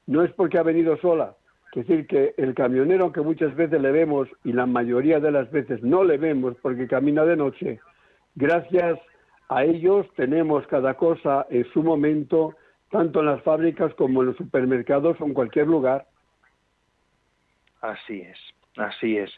no 0.06 0.24
es 0.24 0.32
porque 0.32 0.58
ha 0.58 0.62
venido 0.62 0.96
sola. 0.96 1.36
Es 1.74 1.86
decir, 1.86 2.06
que 2.06 2.34
el 2.38 2.54
camionero, 2.54 3.04
aunque 3.04 3.20
muchas 3.20 3.54
veces 3.54 3.80
le 3.80 3.92
vemos 3.92 4.28
y 4.44 4.52
la 4.52 4.66
mayoría 4.66 5.20
de 5.20 5.30
las 5.30 5.50
veces 5.50 5.82
no 5.82 6.02
le 6.02 6.16
vemos 6.16 6.56
porque 6.62 6.88
camina 6.88 7.24
de 7.24 7.36
noche, 7.36 7.80
gracias 8.34 8.98
a 9.48 9.64
ellos 9.64 10.06
tenemos 10.16 10.66
cada 10.66 10.94
cosa 10.94 11.46
en 11.50 11.64
su 11.72 11.82
momento, 11.82 12.54
tanto 12.90 13.20
en 13.20 13.26
las 13.26 13.42
fábricas 13.42 13.92
como 13.94 14.22
en 14.22 14.28
los 14.28 14.36
supermercados 14.36 15.20
o 15.20 15.26
en 15.26 15.34
cualquier 15.34 15.66
lugar. 15.66 16.06
Así 17.80 18.22
es. 18.22 18.38
Así 18.78 19.18
es, 19.18 19.30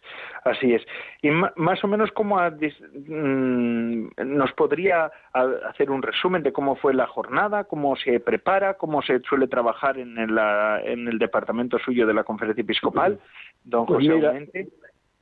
así 0.45 0.75
es. 0.75 0.83
Y 1.23 1.31
más 1.31 1.83
o 1.83 1.89
menos, 1.89 2.11
¿cómo 2.13 2.39
mm, 2.39 4.09
nos 4.27 4.53
podría 4.53 5.11
hacer 5.33 5.91
un 5.91 6.03
resumen 6.03 6.43
de 6.43 6.53
cómo 6.53 6.77
fue 6.77 6.93
la 6.93 7.07
jornada, 7.07 7.65
cómo 7.65 7.97
se 7.97 8.21
prepara, 8.21 8.75
cómo 8.75 9.01
se 9.03 9.21
suele 9.21 9.49
trabajar 9.49 9.99
en 9.99 10.19
el, 10.19 10.39
en 10.85 11.09
el 11.09 11.19
departamento 11.19 11.79
suyo 11.79 12.07
de 12.07 12.15
la 12.15 12.25
Conferencia 12.25 12.63
Episcopal, 12.63 13.19
don 13.65 13.87
pues 13.87 14.07
José 14.07 14.69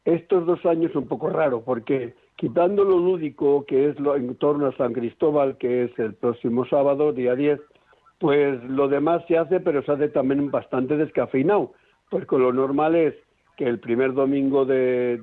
Estos 0.04 0.46
dos 0.46 0.66
años 0.66 0.94
un 0.96 1.06
poco 1.06 1.30
raro, 1.30 1.62
porque 1.62 2.14
quitando 2.36 2.82
lo 2.84 2.98
lúdico, 2.98 3.64
que 3.66 3.90
es 3.90 4.00
lo 4.00 4.16
en 4.16 4.34
torno 4.36 4.66
a 4.66 4.76
San 4.76 4.92
Cristóbal, 4.92 5.58
que 5.58 5.84
es 5.84 5.98
el 5.98 6.14
próximo 6.14 6.66
sábado, 6.66 7.12
día 7.12 7.34
10, 7.36 7.60
pues 8.18 8.62
lo 8.64 8.88
demás 8.88 9.22
se 9.28 9.38
hace, 9.38 9.60
pero 9.60 9.82
se 9.82 9.92
hace 9.92 10.08
también 10.08 10.50
bastante 10.50 10.96
descafeinado, 10.96 11.72
porque 12.10 12.36
lo 12.36 12.52
normal 12.52 12.96
es 12.96 13.14
que 13.58 13.64
el 13.64 13.80
primer 13.80 14.14
domingo 14.14 14.64
de, 14.64 15.20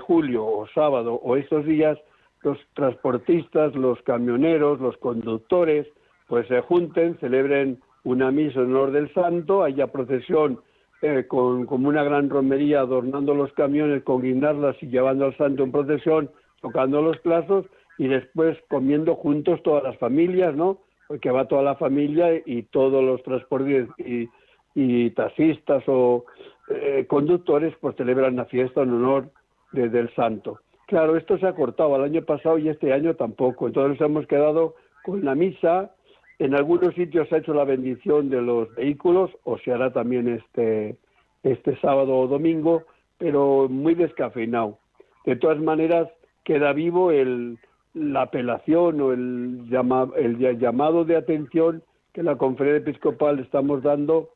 julio 0.00 0.44
o 0.44 0.66
sábado 0.74 1.14
o 1.14 1.36
estos 1.36 1.64
días 1.64 1.96
los 2.42 2.58
transportistas, 2.74 3.74
los 3.76 4.02
camioneros, 4.02 4.80
los 4.80 4.96
conductores, 4.96 5.86
pues 6.26 6.48
se 6.48 6.60
junten, 6.62 7.16
celebren 7.20 7.78
una 8.02 8.32
misa 8.32 8.60
en 8.60 8.74
honor 8.74 8.90
del 8.90 9.12
santo, 9.14 9.62
haya 9.62 9.86
procesión 9.88 10.60
eh, 11.02 11.26
con 11.28 11.68
una 11.70 12.02
gran 12.02 12.30
romería 12.30 12.80
adornando 12.80 13.34
los 13.34 13.52
camiones 13.52 14.02
con 14.02 14.22
guindarlas 14.22 14.76
y 14.82 14.86
llevando 14.86 15.26
al 15.26 15.36
santo 15.36 15.62
en 15.62 15.70
procesión, 15.70 16.30
tocando 16.60 17.02
los 17.02 17.18
plazos 17.18 17.66
y 17.98 18.08
después 18.08 18.58
comiendo 18.68 19.14
juntos 19.14 19.62
todas 19.62 19.84
las 19.84 19.98
familias, 19.98 20.54
¿no? 20.56 20.78
Porque 21.06 21.30
va 21.30 21.46
toda 21.46 21.62
la 21.62 21.76
familia 21.76 22.42
y 22.44 22.62
todos 22.62 23.04
los 23.04 23.22
transportistas 23.22 23.94
y, 23.98 24.28
y 24.74 25.10
taxistas 25.10 25.84
o 25.86 26.24
eh, 26.68 27.06
conductores 27.08 27.74
pues 27.80 27.96
celebran 27.96 28.36
la 28.36 28.46
fiesta 28.46 28.82
en 28.82 28.92
honor 28.92 29.30
del 29.72 30.12
santo. 30.14 30.60
Claro, 30.86 31.16
esto 31.16 31.38
se 31.38 31.46
ha 31.46 31.54
cortado 31.54 31.96
el 31.96 32.02
año 32.02 32.22
pasado 32.22 32.58
y 32.58 32.68
este 32.68 32.92
año 32.92 33.14
tampoco. 33.14 33.66
Entonces 33.66 34.00
hemos 34.00 34.26
quedado 34.26 34.76
con 35.04 35.24
la 35.24 35.34
misa. 35.34 35.92
En 36.38 36.54
algunos 36.54 36.94
sitios 36.94 37.28
se 37.28 37.36
ha 37.36 37.38
hecho 37.38 37.54
la 37.54 37.64
bendición 37.64 38.30
de 38.30 38.42
los 38.42 38.74
vehículos 38.74 39.30
o 39.44 39.58
se 39.58 39.72
hará 39.72 39.92
también 39.92 40.28
este, 40.28 40.96
este 41.42 41.76
sábado 41.80 42.16
o 42.16 42.28
domingo, 42.28 42.84
pero 43.18 43.68
muy 43.68 43.94
descafeinado. 43.94 44.78
De 45.24 45.36
todas 45.36 45.58
maneras, 45.58 46.08
queda 46.44 46.72
vivo 46.72 47.10
el, 47.10 47.58
la 47.94 48.22
apelación 48.22 49.00
o 49.00 49.12
el, 49.12 49.68
el 50.16 50.58
llamado 50.58 51.04
de 51.04 51.16
atención 51.16 51.82
que 52.12 52.22
la 52.22 52.36
conferencia 52.36 52.78
episcopal 52.78 53.40
estamos 53.40 53.82
dando 53.82 54.30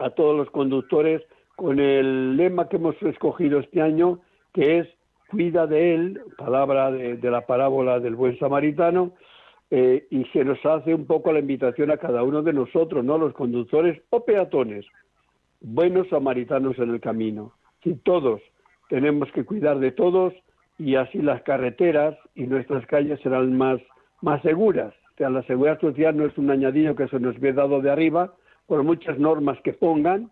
a 0.00 0.10
todos 0.10 0.36
los 0.36 0.50
conductores 0.50 1.22
con 1.56 1.78
el 1.78 2.36
lema 2.36 2.68
que 2.68 2.76
hemos 2.76 3.00
escogido 3.02 3.60
este 3.60 3.82
año, 3.82 4.20
que 4.52 4.78
es 4.78 4.88
cuida 5.30 5.66
de 5.66 5.94
él, 5.94 6.20
palabra 6.36 6.90
de, 6.90 7.30
la 7.30 7.46
parábola 7.46 8.00
del 8.00 8.16
buen 8.16 8.38
samaritano, 8.38 9.12
eh, 9.70 10.06
y 10.10 10.24
se 10.32 10.44
nos 10.44 10.64
hace 10.64 10.94
un 10.94 11.06
poco 11.06 11.32
la 11.32 11.38
invitación 11.38 11.90
a 11.90 11.98
cada 11.98 12.22
uno 12.24 12.42
de 12.42 12.52
nosotros, 12.52 13.04
¿no? 13.04 13.18
Los 13.18 13.34
conductores 13.34 14.02
o 14.10 14.24
peatones, 14.24 14.84
buenos 15.60 16.08
samaritanos 16.08 16.78
en 16.78 16.90
el 16.90 17.00
camino. 17.00 17.52
Y 17.84 17.94
todos 17.94 18.40
tenemos 18.88 19.30
que 19.32 19.44
cuidar 19.44 19.78
de 19.78 19.92
todos 19.92 20.34
y 20.78 20.96
así 20.96 21.18
las 21.18 21.42
carreteras 21.42 22.16
y 22.34 22.44
nuestras 22.44 22.84
calles 22.86 23.20
serán 23.20 23.56
más, 23.56 23.80
más 24.22 24.42
seguras. 24.42 24.94
O 25.14 25.16
sea, 25.18 25.30
la 25.30 25.42
seguridad 25.42 25.78
social 25.78 26.16
no 26.16 26.24
es 26.24 26.36
un 26.38 26.50
añadido 26.50 26.96
que 26.96 27.06
se 27.08 27.20
nos 27.20 27.38
ve 27.38 27.52
dado 27.52 27.80
de 27.80 27.90
arriba, 27.90 28.34
por 28.70 28.84
muchas 28.84 29.18
normas 29.18 29.60
que 29.62 29.72
pongan, 29.72 30.30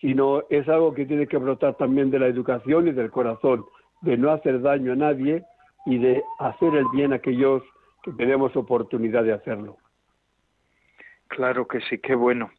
sino 0.00 0.44
es 0.48 0.66
algo 0.70 0.94
que 0.94 1.04
tiene 1.04 1.26
que 1.26 1.36
brotar 1.36 1.74
también 1.74 2.10
de 2.10 2.18
la 2.18 2.28
educación 2.28 2.88
y 2.88 2.92
del 2.92 3.10
corazón, 3.10 3.66
de 4.00 4.16
no 4.16 4.30
hacer 4.30 4.62
daño 4.62 4.94
a 4.94 4.96
nadie 4.96 5.44
y 5.84 5.98
de 5.98 6.22
hacer 6.38 6.74
el 6.76 6.86
bien 6.94 7.12
a 7.12 7.16
aquellos 7.16 7.62
que 8.02 8.12
tenemos 8.12 8.56
oportunidad 8.56 9.22
de 9.22 9.34
hacerlo. 9.34 9.76
Claro 11.28 11.68
que 11.68 11.82
sí, 11.82 11.98
qué 11.98 12.14
bueno. 12.14 12.50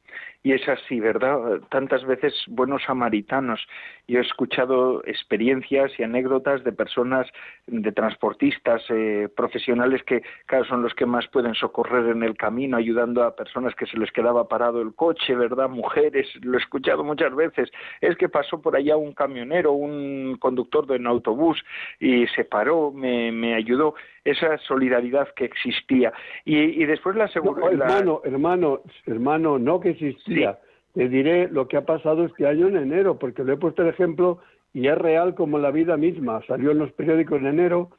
Y 0.44 0.54
es 0.54 0.68
así, 0.70 1.00
¿verdad? 1.00 1.60
Tantas 1.70 2.06
veces 2.06 2.34
buenos 2.48 2.84
samaritanos. 2.84 3.60
Yo 4.08 4.20
he 4.20 4.22
escuchado 4.22 5.02
experiencias 5.06 5.92
y 5.98 6.04
anécdotas 6.04 6.64
de 6.64 6.72
personas, 6.72 7.26
de 7.66 7.92
transportistas 7.92 8.84
eh, 8.90 9.28
profesionales 9.36 10.04
que, 10.04 10.22
son 10.68 10.84
los 10.84 10.94
que 10.94 11.08
más 11.08 11.28
pueden 11.30 11.56
socorrer 11.56 12.10
en 12.10 12.22
el 12.22 12.38
camino, 12.38 12.78
ayudando 12.78 13.24
a 13.24 13.36
personas 13.36 13.74
que 13.74 13.88
se 13.88 13.98
les 13.98 14.12
quedaba 14.12 14.48
parado 14.48 14.84
el 14.84 14.94
coche, 14.94 15.34
¿verdad? 15.34 15.68
Mujeres, 15.68 16.28
lo 16.44 16.60
he 16.60 16.62
escuchado 16.62 17.04
muchas 17.04 17.34
veces. 17.36 17.72
Es 18.00 18.16
que 18.16 18.30
pasó 18.30 18.62
por 18.62 18.76
allá 18.76 18.98
un 18.98 19.14
camionero, 19.14 19.72
un 19.72 20.38
conductor 20.40 20.86
de 20.86 20.98
un 20.98 21.08
autobús 21.08 21.64
y 22.00 22.28
se 22.28 22.46
paró, 22.46 22.92
me, 22.92 23.32
me 23.32 23.56
ayudó. 23.56 23.96
Esa 24.26 24.58
solidaridad 24.58 25.30
que 25.36 25.46
existía. 25.46 26.12
Y, 26.44 26.84
después 26.86 27.16
la 27.16 27.28
seguridad. 27.28 27.72
hermano, 27.72 28.22
hermano, 28.26 28.82
hermano, 29.06 29.60
no 29.60 29.80
que 29.80 29.92
existía. 29.92 30.60
Te 30.94 31.08
diré 31.08 31.48
lo 31.48 31.68
que 31.68 31.78
ha 31.78 31.86
pasado 31.86 32.26
este 32.26 32.48
año 32.48 32.68
en 32.68 32.78
enero, 32.78 33.20
porque 33.20 33.44
le 33.44 33.54
he 33.54 33.58
puesto 33.58 33.84
el 33.84 33.90
ejemplo 33.90 34.40
y 34.74 34.88
es 34.88 34.98
real 34.98 35.36
como 35.36 35.58
la 35.58 35.72
vida 35.72 35.96
misma. 35.96 36.42
Salió 36.48 36.72
en 36.72 36.80
los 36.80 36.92
periódicos 36.92 37.40
en 37.40 37.48
enero, 37.48 37.92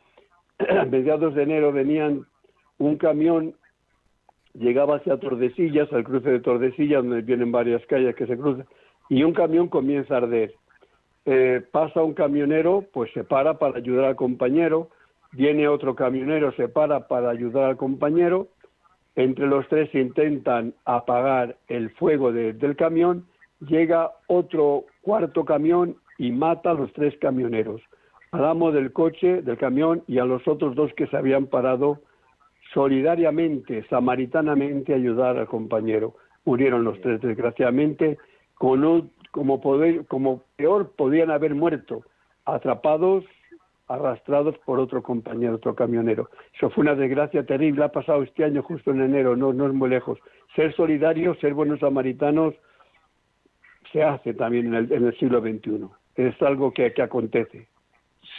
a 0.59 0.85
mediados 0.90 1.35
de 1.35 1.42
enero 1.42 1.73
venían 1.73 2.26
un 2.78 2.97
camión, 2.97 3.54
llegaba 4.52 4.97
hacia 4.97 5.18
Tordesillas, 5.18 5.92
al 5.92 6.04
cruce 6.04 6.30
de 6.30 6.40
Tordesillas, 6.40 7.02
donde 7.02 7.23
vienen 7.23 7.52
varias 7.52 7.85
calles 7.87 8.14
que 8.14 8.26
se 8.26 8.37
cruzan, 8.37 8.66
y 9.09 9.23
un 9.23 9.33
camión 9.33 9.68
comienza 9.68 10.14
a 10.14 10.18
arder. 10.18 10.54
Eh, 11.25 11.62
pasa 11.73 12.02
un 12.02 12.14
camionero, 12.14 12.85
pues 12.92 13.11
se 13.12 13.25
para 13.25 13.59
para 13.59 13.78
ayudar 13.78 14.04
al 14.04 14.16
compañero, 14.16 14.90
viene 15.37 15.69
otro 15.69 15.95
camionero, 15.95 16.50
se 16.52 16.69
para 16.69 17.09
para 17.09 17.31
ayudar 17.31 17.64
al 17.64 17.76
compañero, 17.76 18.49
entre 19.16 19.47
los 19.47 19.69
tres 19.69 19.95
intentan 19.95 20.75
apagar 20.85 21.57
el 21.69 21.90
fuego 21.90 22.33
del 22.33 22.76
camión, 22.76 23.26
llega 23.61 24.11
otro 24.28 24.85
cuarto 25.02 25.45
camión 25.45 25.97
y 26.19 26.33
mata 26.33 26.71
a 26.71 26.75
los 26.75 26.93
tres 26.93 27.16
camioneros. 27.19 27.83
al 28.33 28.45
amo 28.45 28.73
del 28.73 28.93
coche, 28.93 29.43
del 29.43 29.57
camión 29.57 30.02
y 30.07 30.19
a 30.19 30.25
los 30.25 30.47
otros 30.49 30.75
dos 30.75 30.93
que 30.95 31.07
se 31.07 31.16
habían 31.16 31.47
parado 31.47 32.00
solidariamente, 32.75 33.87
samaritanamente 33.88 34.93
ayudar 34.93 35.38
al 35.38 35.47
compañero. 35.47 36.14
Murieron 36.45 36.85
los 36.85 37.00
tres, 37.00 37.21
desgraciadamente, 37.21 38.19
como, 38.55 39.09
como 39.31 40.43
peor 40.57 40.93
podían 40.97 41.31
haber 41.31 41.55
muerto, 41.55 42.02
atrapados, 42.45 43.25
arrastrados 43.88 44.57
por 44.64 44.81
otro 44.81 45.02
compañero, 45.02 45.57
otro 45.57 45.75
camionero. 45.75 46.31
Eso 46.55 46.71
fue 46.71 46.83
una 46.83 46.95
desgracia 46.95 47.45
terrible, 47.45 47.85
ha 47.85 47.93
pasado 47.93 48.23
este 48.23 48.45
año 48.45 48.62
justo 48.62 48.90
en 48.90 49.02
enero, 49.02 49.37
no, 49.37 49.52
no 49.52 49.66
es 49.66 49.73
muy 49.73 49.88
lejos. 49.88 50.19
Ser 50.55 50.75
solidarios, 50.75 51.38
ser 51.38 51.55
buenos 51.55 51.81
samaritanos, 51.81 52.55
se 53.93 54.02
hace 54.02 54.35
también 54.35 54.66
en 54.66 54.75
el, 54.75 54.93
en 54.93 55.07
el 55.07 55.19
siglo 55.19 55.40
XXI. 55.40 55.88
Es 56.16 56.40
algo 56.43 56.73
que, 56.73 56.93
que 56.93 57.02
acontece. 57.02 57.69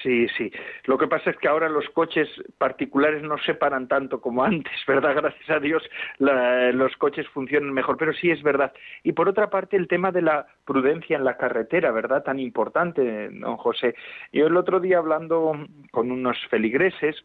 Sí, 0.04 0.28
sí. 0.38 0.52
Lo 0.86 0.98
que 0.98 1.08
pasa 1.08 1.32
es 1.32 1.38
que 1.38 1.48
ahora 1.48 1.70
los 1.70 1.90
coches 1.90 2.30
particulares 2.58 3.24
no 3.24 3.38
se 3.40 3.56
paran 3.56 3.88
tanto 3.88 4.22
como 4.22 4.44
antes, 4.44 4.74
¿verdad? 4.88 5.16
Gracias 5.16 5.50
a 5.50 5.60
Dios 5.60 5.84
los 6.20 6.96
coches 6.98 7.28
funcionan 7.30 7.74
mejor, 7.74 7.98
pero 7.98 8.14
sí 8.14 8.30
es 8.30 8.42
verdad. 8.44 8.74
Y 9.04 9.14
por 9.14 9.30
otra 9.30 9.50
parte, 9.50 9.78
el 9.78 9.88
tema 9.88 10.12
de 10.12 10.22
la 10.22 10.48
prudencia 10.66 11.18
en 11.18 11.24
la 11.24 11.38
carretera, 11.38 11.92
¿verdad? 11.92 12.24
Tan 12.24 12.40
importante, 12.40 13.30
don 13.30 13.58
José. 13.58 13.96
Yo 14.32 14.48
el 14.48 14.58
otro 14.58 14.80
día 14.80 14.98
hablando 14.98 15.54
con 15.92 16.12
unos 16.12 16.38
feligreses, 16.50 17.16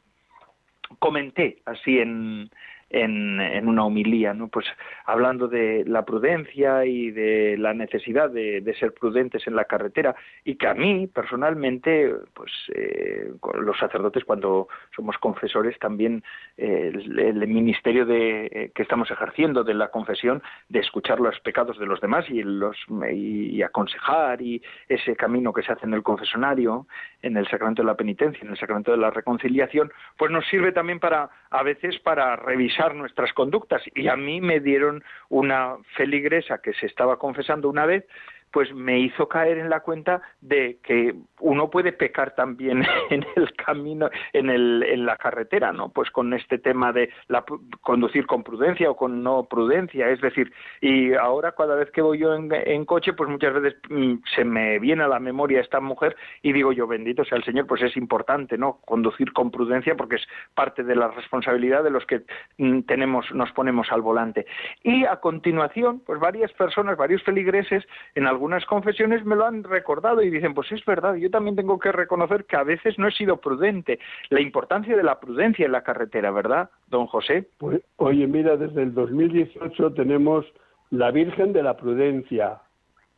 comenté 0.99 1.63
así 1.65 1.99
en, 1.99 2.51
en, 2.93 3.67
una 3.67 3.85
homilía, 3.85 4.35
¿no? 4.35 4.49
Pues 4.49 4.67
hablando 5.07 5.49
de 5.49 5.85
la 5.87 6.05
prudencia 6.05 6.85
y 6.85 7.11
de 7.11 7.57
la 7.59 7.75
necesidad 7.75 8.31
de, 8.31 8.63
ser 8.79 8.93
prudentes 8.93 9.47
en 9.47 9.55
la 9.55 9.65
carretera 9.65 10.15
y 10.45 10.57
que 10.57 10.67
a 10.67 10.75
mí 10.75 11.07
personalmente, 11.07 12.15
pues 12.35 12.51
eh, 12.75 13.33
los 13.61 13.79
sacerdotes 13.79 14.25
cuando 14.25 14.69
somos 14.95 15.17
confesores 15.19 15.79
también 15.79 16.23
eh, 16.57 16.91
el, 16.93 17.47
ministerio 17.47 18.07
de 18.07 18.47
eh, 18.47 18.73
que 18.75 18.83
estamos 18.83 19.11
ejerciendo 19.11 19.63
de 19.63 19.75
la 19.75 19.89
confesión 19.89 20.43
de 20.69 20.81
escuchar 20.81 21.21
los 21.21 21.39
pecados 21.41 21.79
de 21.79 21.87
los 21.87 22.01
demás 22.01 22.29
y 22.29 22.43
los 22.43 22.77
y, 23.13 23.63
aconsejar 23.63 24.43
y 24.43 24.63
ese 24.89 25.15
camino 25.17 25.53
que 25.53 25.63
se 25.63 25.73
hace 25.73 25.87
en 25.87 25.95
el 25.95 26.03
confesonario, 26.03 26.87
en 27.23 27.37
el 27.37 27.47
sacramento 27.49 27.83
de 27.83 27.87
la 27.87 27.95
penitencia, 27.95 28.43
en 28.43 28.51
el 28.51 28.59
sacramento 28.59 28.91
de 28.91 28.97
la 28.97 29.11
reconciliación, 29.11 29.93
pues 30.17 30.31
nos 30.31 30.47
sirve 30.49 30.73
también 30.73 30.99
para 30.99 31.31
a 31.53 31.63
veces 31.63 31.99
para 31.99 32.35
revisar 32.37 32.95
nuestras 32.95 33.33
conductas. 33.35 33.83
Y 33.95 34.09
a 34.09 34.17
mí 34.17 34.41
me 34.41 34.59
dieron 34.59 35.05
una 35.29 35.77
feligresa 35.97 36.63
que 36.63 36.73
se 36.73 36.87
estaba 36.87 37.19
confesando 37.19 37.69
una 37.69 37.85
vez, 37.85 38.05
pues 38.53 38.73
me 38.75 39.01
hizo 39.01 39.29
caer 39.29 39.59
en 39.59 39.71
la 39.71 39.81
cuenta 39.81 40.21
de 40.41 40.79
que 40.83 41.15
uno 41.41 41.71
puede 41.71 41.93
pecar 41.93 42.35
también 42.35 42.85
en 43.11 43.25
el 43.37 43.53
camino, 43.55 44.11
en, 44.33 44.51
el, 44.51 44.83
en 44.83 45.07
la 45.07 45.17
carretera, 45.17 45.73
¿no? 45.73 45.89
Pues 45.89 46.11
con 46.11 46.33
este 46.35 46.59
tema 46.59 46.93
de 46.93 47.11
la, 47.29 47.45
conducir 47.81 48.27
con 48.27 48.45
prudencia 48.45 48.91
o 48.91 48.97
con 48.97 49.23
no 49.23 49.45
prudencia, 49.45 50.09
es 50.11 50.21
decir, 50.21 50.53
y 50.81 51.15
ahora 51.15 51.53
cada 51.53 51.75
vez 51.75 51.91
que 51.91 52.03
voy 52.03 52.19
yo 52.19 52.35
en, 52.35 52.85
coche, 52.85 53.13
pues 53.15 53.31
muchas 53.31 53.55
veces 53.55 53.81
mm, 53.89 54.17
se 54.35 54.45
me 54.45 54.79
viene 54.79 55.03
a 55.05 55.09
la 55.09 55.19
memoria 55.19 55.61
esta 55.61 55.81
mujer 55.81 56.17
y 56.43 56.53
digo 56.53 56.73
yo, 56.73 56.87
bendito 56.87 57.25
sea 57.25 57.39
el 57.39 57.45
Señor, 57.45 57.67
pues 57.67 57.83
es 57.83 57.97
importante, 57.97 58.59
¿no? 58.59 58.81
Conducir 58.85 59.33
con 59.33 59.51
prudencia 59.51 59.95
porque 59.97 60.17
es 60.17 60.27
parte 60.55 60.83
de 60.83 60.95
la 60.95 61.09
responsabilidad 61.09 61.83
de 61.83 61.91
los 61.91 62.05
que 62.07 62.23
mm, 62.59 62.81
tenemos, 62.83 63.33
nos 63.33 63.51
ponemos 63.53 63.91
al 63.91 64.03
volante. 64.03 64.47
Y 64.83 65.05
a 65.05 65.17
continuación, 65.17 66.01
pues 66.05 66.21
varias 66.21 66.53
personas, 66.53 66.97
varios 66.97 67.23
feligreses, 67.23 67.85
en 68.15 68.27
algunas 68.43 68.67
confesiones 68.67 69.25
me 69.25 69.37
lo 69.37 69.47
han 69.47 69.63
recordado 69.63 70.21
y 70.21 70.29
dicen, 70.29 70.53
pues 70.53 70.73
es 70.73 70.85
verdad, 70.85 71.15
yo 71.15 71.31
también 71.31 71.55
tengo 71.55 71.79
que 71.79 71.93
reconocer 71.93 72.45
que 72.45 72.57
a 72.57 72.65
veces 72.65 72.99
no 72.99 73.07
he 73.07 73.13
sido 73.13 73.37
prudente. 73.37 74.01
La 74.31 74.41
importancia 74.41 74.97
de 74.97 75.05
la 75.05 75.21
prudencia 75.21 75.65
en 75.65 75.71
la 75.71 75.85
carretera, 75.85 76.33
¿verdad, 76.33 76.69
don 76.89 77.07
José? 77.07 77.47
Pues, 77.59 77.81
oye, 77.99 78.27
mira, 78.27 78.57
desde 78.57 78.83
el 78.83 78.95
2018 78.95 79.93
tenemos 79.93 80.45
la 80.91 81.13
Virgen 81.13 81.53
de 81.53 81.63
la 81.63 81.77
Prudencia, 81.77 82.59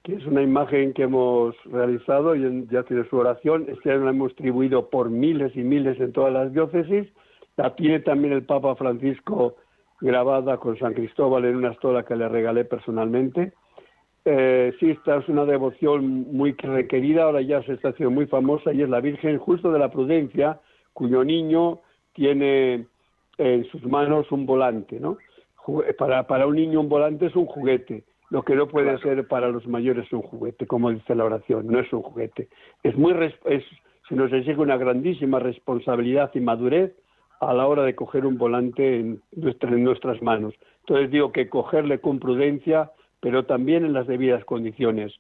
que 0.02 0.16
es 0.16 0.26
una 0.26 0.42
imagen 0.42 0.92
que 0.92 1.04
hemos 1.04 1.54
realizado 1.64 2.36
y 2.36 2.66
ya 2.70 2.82
tiene 2.82 3.08
su 3.08 3.16
oración. 3.16 3.64
Este 3.68 3.92
año 3.92 4.04
la 4.04 4.10
hemos 4.10 4.28
distribuido 4.28 4.90
por 4.90 5.08
miles 5.08 5.56
y 5.56 5.62
miles 5.62 5.98
en 6.00 6.12
todas 6.12 6.34
las 6.34 6.52
diócesis. 6.52 7.08
La 7.56 7.74
tiene 7.74 8.00
también 8.00 8.34
el 8.34 8.44
Papa 8.44 8.74
Francisco 8.74 9.56
grabada 10.02 10.58
con 10.58 10.78
San 10.78 10.92
Cristóbal 10.92 11.46
en 11.46 11.56
una 11.56 11.70
estola 11.70 12.02
que 12.02 12.14
le 12.14 12.28
regalé 12.28 12.66
personalmente. 12.66 13.54
Eh, 14.24 14.72
sí, 14.80 14.90
esta 14.90 15.16
es 15.18 15.28
una 15.28 15.44
devoción 15.44 16.32
muy 16.32 16.52
requerida, 16.52 17.24
ahora 17.24 17.42
ya 17.42 17.62
se 17.64 17.74
está 17.74 17.90
haciendo 17.90 18.10
muy 18.10 18.26
famosa 18.26 18.72
y 18.72 18.80
es 18.80 18.88
la 18.88 19.00
Virgen 19.00 19.38
justo 19.38 19.70
de 19.70 19.78
la 19.78 19.90
Prudencia, 19.90 20.60
cuyo 20.94 21.24
niño 21.24 21.80
tiene 22.14 22.86
en 23.36 23.64
sus 23.66 23.84
manos 23.84 24.30
un 24.32 24.46
volante, 24.46 24.98
¿no? 24.98 25.18
Para, 25.98 26.26
para 26.26 26.46
un 26.46 26.56
niño 26.56 26.80
un 26.80 26.88
volante 26.88 27.26
es 27.26 27.36
un 27.36 27.46
juguete, 27.46 28.04
lo 28.30 28.42
que 28.42 28.54
no 28.54 28.66
puede 28.66 28.98
ser 28.98 29.26
para 29.28 29.48
los 29.48 29.66
mayores 29.66 30.10
un 30.12 30.22
juguete, 30.22 30.66
como 30.66 30.90
dice 30.90 31.14
la 31.14 31.24
oración, 31.24 31.66
no 31.66 31.78
es 31.78 31.92
un 31.92 32.02
juguete. 32.02 32.48
Es 32.82 32.96
muy 32.96 33.12
es, 33.44 33.64
se 34.08 34.14
nos 34.14 34.32
exige 34.32 34.60
una 34.60 34.76
grandísima 34.76 35.38
responsabilidad 35.38 36.30
y 36.34 36.40
madurez 36.40 36.92
a 37.40 37.52
la 37.52 37.66
hora 37.66 37.82
de 37.82 37.94
coger 37.94 38.24
un 38.24 38.38
volante 38.38 39.00
en, 39.00 39.20
en 39.32 39.84
nuestras 39.84 40.22
manos. 40.22 40.54
Entonces 40.80 41.10
digo 41.10 41.32
que 41.32 41.48
cogerle 41.48 41.98
con 42.00 42.18
prudencia 42.18 42.90
pero 43.24 43.46
también 43.46 43.86
en 43.86 43.94
las 43.94 44.06
debidas 44.06 44.44
condiciones. 44.44 45.10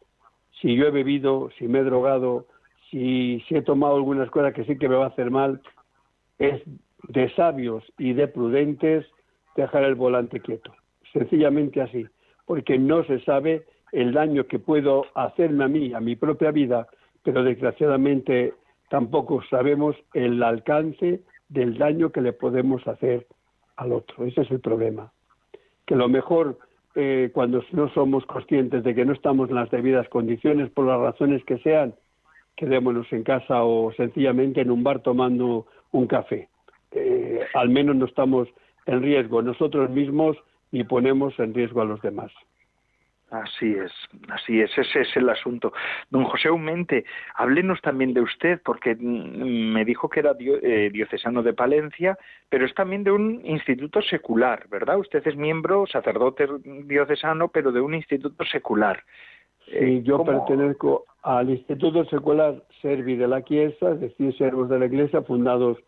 Si 0.60 0.76
yo 0.76 0.84
he 0.86 0.90
bebido, 0.90 1.48
si 1.58 1.68
me 1.68 1.78
he 1.78 1.84
drogado, 1.84 2.44
si, 2.90 3.42
he 3.48 3.62
tomado 3.62 3.96
algunas 3.96 4.28
cosas 4.28 4.52
que 4.52 4.66
sí 4.66 4.76
que 4.76 4.90
me 4.90 4.96
va 4.96 5.06
a 5.06 5.08
hacer 5.08 5.30
mal, 5.30 5.62
es 6.38 6.60
de 7.08 7.34
sabios 7.34 7.82
y 7.96 8.12
de 8.12 8.28
prudentes 8.28 9.06
dejar 9.56 9.84
el 9.84 9.94
volante 9.94 10.40
quieto. 10.40 10.70
Sencillamente 11.14 11.80
así, 11.80 12.04
porque 12.44 12.78
no 12.78 13.04
se 13.04 13.20
sabe 13.20 13.64
el 13.90 14.12
daño 14.12 14.48
que 14.48 14.58
puedo 14.58 15.06
hacerme 15.14 15.64
a 15.64 15.68
mí, 15.68 15.94
a 15.94 16.00
mi 16.00 16.14
propia 16.14 16.50
vida, 16.50 16.86
pero 17.22 17.42
desgraciadamente 17.42 18.52
tampoco 18.90 19.42
sabemos 19.48 19.96
el 20.12 20.42
alcance 20.42 21.22
del 21.48 21.78
daño 21.78 22.12
que 22.12 22.20
le 22.20 22.34
podemos 22.34 22.86
hacer 22.86 23.26
al 23.76 23.92
otro. 23.92 24.26
Ese 24.26 24.42
es 24.42 24.50
el 24.50 24.60
problema. 24.60 25.10
Que 25.86 25.96
lo 25.96 26.10
mejor 26.10 26.58
eh, 26.94 27.30
cuando 27.32 27.62
no 27.72 27.88
somos 27.90 28.24
conscientes 28.26 28.84
de 28.84 28.94
que 28.94 29.04
no 29.04 29.12
estamos 29.12 29.48
en 29.50 29.56
las 29.56 29.70
debidas 29.70 30.08
condiciones 30.08 30.70
por 30.70 30.86
las 30.86 31.00
razones 31.00 31.44
que 31.44 31.58
sean, 31.58 31.94
quedémonos 32.56 33.12
en 33.12 33.24
casa 33.24 33.64
o 33.64 33.92
sencillamente 33.92 34.60
en 34.60 34.70
un 34.70 34.84
bar 34.84 35.00
tomando 35.00 35.66
un 35.92 36.06
café. 36.06 36.48
Eh, 36.92 37.40
al 37.54 37.68
menos 37.68 37.96
no 37.96 38.06
estamos 38.06 38.48
en 38.86 39.02
riesgo 39.02 39.42
nosotros 39.42 39.90
mismos 39.90 40.36
ni 40.70 40.84
ponemos 40.84 41.38
en 41.38 41.54
riesgo 41.54 41.82
a 41.82 41.84
los 41.84 42.00
demás. 42.02 42.30
Así 43.42 43.74
es, 43.74 43.90
así 44.28 44.60
es, 44.60 44.70
ese 44.78 45.00
es 45.00 45.16
el 45.16 45.28
asunto. 45.28 45.72
Don 46.08 46.22
José 46.22 46.46
Aumente, 46.48 47.04
háblenos 47.34 47.80
también 47.80 48.14
de 48.14 48.20
usted, 48.20 48.60
porque 48.64 48.94
mm, 48.94 49.72
me 49.72 49.84
dijo 49.84 50.08
que 50.08 50.20
era 50.20 50.36
eh, 50.38 50.88
diocesano 50.92 51.42
de 51.42 51.52
Palencia, 51.52 52.16
pero 52.48 52.64
es 52.64 52.72
también 52.74 53.02
de 53.02 53.10
un 53.10 53.40
instituto 53.44 54.00
secular, 54.02 54.68
¿verdad? 54.68 54.98
Usted 54.98 55.26
es 55.26 55.34
miembro, 55.34 55.84
sacerdote 55.88 56.46
diocesano, 56.84 57.48
pero 57.48 57.72
de 57.72 57.80
un 57.80 57.94
instituto 57.94 58.44
secular. 58.44 59.02
Sí, 59.64 59.72
eh, 59.72 60.02
yo 60.04 60.22
pertenezco 60.22 61.04
al 61.22 61.50
Instituto 61.50 62.04
Secular 62.04 62.62
Servi 62.82 63.16
de 63.16 63.26
la 63.26 63.42
Chiesa, 63.42 63.92
es 63.92 64.00
decir, 64.00 64.36
Servos 64.36 64.68
de 64.68 64.78
la 64.78 64.86
Iglesia, 64.86 65.22
fundados 65.22 65.78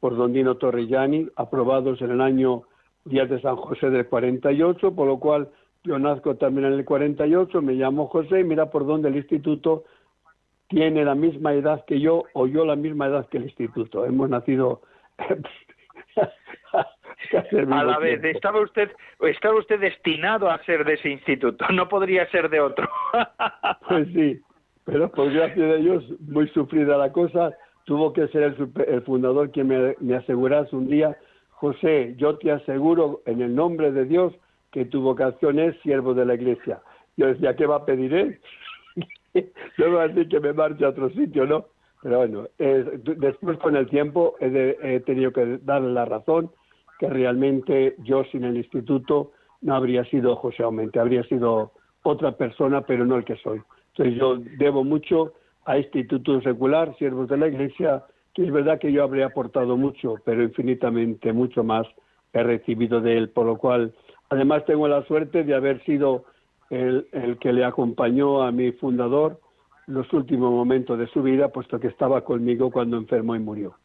por 0.00 0.16
Don 0.16 0.32
Dino 0.32 0.56
Torrellani, 0.56 1.28
aprobados 1.36 2.00
en 2.00 2.10
el 2.10 2.20
año 2.20 2.62
Días 3.04 3.30
de 3.30 3.40
San 3.40 3.54
José 3.54 3.90
del 3.90 4.06
48, 4.06 4.92
por 4.92 5.06
lo 5.06 5.20
cual 5.20 5.48
yo 5.86 5.98
nazco 5.98 6.36
también 6.36 6.66
en 6.66 6.74
el 6.74 6.84
48, 6.84 7.62
me 7.62 7.74
llamo 7.74 8.08
José 8.08 8.40
y 8.40 8.44
mira 8.44 8.70
por 8.70 8.86
dónde 8.86 9.08
el 9.08 9.16
instituto 9.16 9.84
tiene 10.68 11.04
la 11.04 11.14
misma 11.14 11.52
edad 11.54 11.84
que 11.86 12.00
yo 12.00 12.24
o 12.34 12.46
yo 12.46 12.64
la 12.64 12.76
misma 12.76 13.06
edad 13.06 13.28
que 13.28 13.38
el 13.38 13.44
instituto. 13.44 14.04
Hemos 14.04 14.28
nacido 14.28 14.82
a 17.70 17.84
la 17.84 17.98
vez. 17.98 18.22
Estaba 18.24 18.60
usted, 18.60 18.90
estaba 19.20 19.58
usted 19.58 19.80
destinado 19.80 20.50
a 20.50 20.62
ser 20.64 20.84
de 20.84 20.94
ese 20.94 21.10
instituto, 21.10 21.64
no 21.72 21.88
podría 21.88 22.28
ser 22.30 22.50
de 22.50 22.60
otro. 22.60 22.88
pues 23.88 24.08
sí, 24.08 24.40
pero 24.84 25.10
por 25.10 25.32
gracia 25.32 25.64
de 25.64 25.78
Dios, 25.78 26.04
muy 26.20 26.48
sufrida 26.48 26.96
la 26.98 27.12
cosa, 27.12 27.52
tuvo 27.84 28.12
que 28.12 28.26
ser 28.28 28.42
el, 28.42 28.72
el 28.88 29.02
fundador 29.02 29.52
quien 29.52 29.68
me, 29.68 29.94
me 30.00 30.16
asegurase 30.16 30.74
un 30.74 30.88
día, 30.88 31.16
José, 31.50 32.14
yo 32.18 32.36
te 32.38 32.50
aseguro 32.50 33.22
en 33.24 33.40
el 33.40 33.54
nombre 33.54 33.92
de 33.92 34.04
Dios 34.04 34.34
que 34.72 34.84
tu 34.84 35.00
vocación 35.00 35.58
es 35.58 35.76
siervo 35.80 36.14
de 36.14 36.26
la 36.26 36.34
iglesia. 36.34 36.80
Yo 37.16 37.26
decía, 37.26 37.56
¿qué 37.56 37.66
va 37.66 37.76
a 37.76 37.84
pedir 37.84 38.12
él? 38.14 38.40
no 39.78 39.92
va 39.92 40.02
a 40.02 40.08
decir 40.08 40.28
que 40.28 40.40
me 40.40 40.52
marche 40.52 40.84
a 40.84 40.90
otro 40.90 41.10
sitio, 41.10 41.46
¿no? 41.46 41.66
Pero 42.02 42.18
bueno, 42.18 42.46
después 42.58 43.58
con 43.58 43.76
el 43.76 43.88
tiempo 43.88 44.36
he, 44.38 45.00
tenido 45.00 45.32
que 45.32 45.58
darle 45.62 45.92
la 45.92 46.04
razón 46.04 46.50
que 46.98 47.08
realmente 47.08 47.96
yo 47.98 48.24
sin 48.24 48.44
el 48.44 48.56
instituto 48.56 49.32
no 49.62 49.74
habría 49.74 50.04
sido 50.04 50.36
José 50.36 50.62
Aumente, 50.62 51.00
habría 51.00 51.24
sido 51.24 51.72
otra 52.02 52.32
persona, 52.32 52.82
pero 52.82 53.04
no 53.04 53.16
el 53.16 53.24
que 53.24 53.36
soy. 53.36 53.60
Entonces 53.88 54.14
yo 54.16 54.36
debo 54.58 54.84
mucho 54.84 55.32
a 55.64 55.78
instituto 55.78 56.40
secular, 56.42 56.96
siervos 56.96 57.28
de 57.28 57.38
la 57.38 57.48
Iglesia, 57.48 58.04
que 58.34 58.44
es 58.44 58.52
verdad 58.52 58.78
que 58.78 58.92
yo 58.92 59.02
habría 59.02 59.26
aportado 59.26 59.76
mucho, 59.76 60.16
pero 60.24 60.42
infinitamente 60.42 61.32
mucho 61.32 61.64
más 61.64 61.86
he 62.32 62.42
recibido 62.42 63.00
de 63.00 63.16
él, 63.16 63.30
por 63.30 63.46
lo 63.46 63.58
cual 63.58 63.94
además 64.28 64.64
tengo 64.64 64.88
la 64.88 65.04
suerte 65.04 65.44
de 65.44 65.54
haber 65.54 65.82
sido 65.84 66.24
el, 66.70 67.06
que 67.40 67.52
le 67.52 67.64
acompañó 67.64 68.42
a 68.42 68.52
mi 68.52 68.72
fundador 68.72 69.40
los 69.86 70.12
últimos 70.12 70.50
momentos 70.50 70.98
de 70.98 71.06
su 71.08 71.22
vida, 71.22 71.48
puesto 71.48 71.78
que 71.78 71.86
estaba 71.88 72.24
conmigo 72.24 72.70
cuando 72.70 72.96
enfermó 72.96 73.36
y 73.36 73.38
murió. 73.38 73.76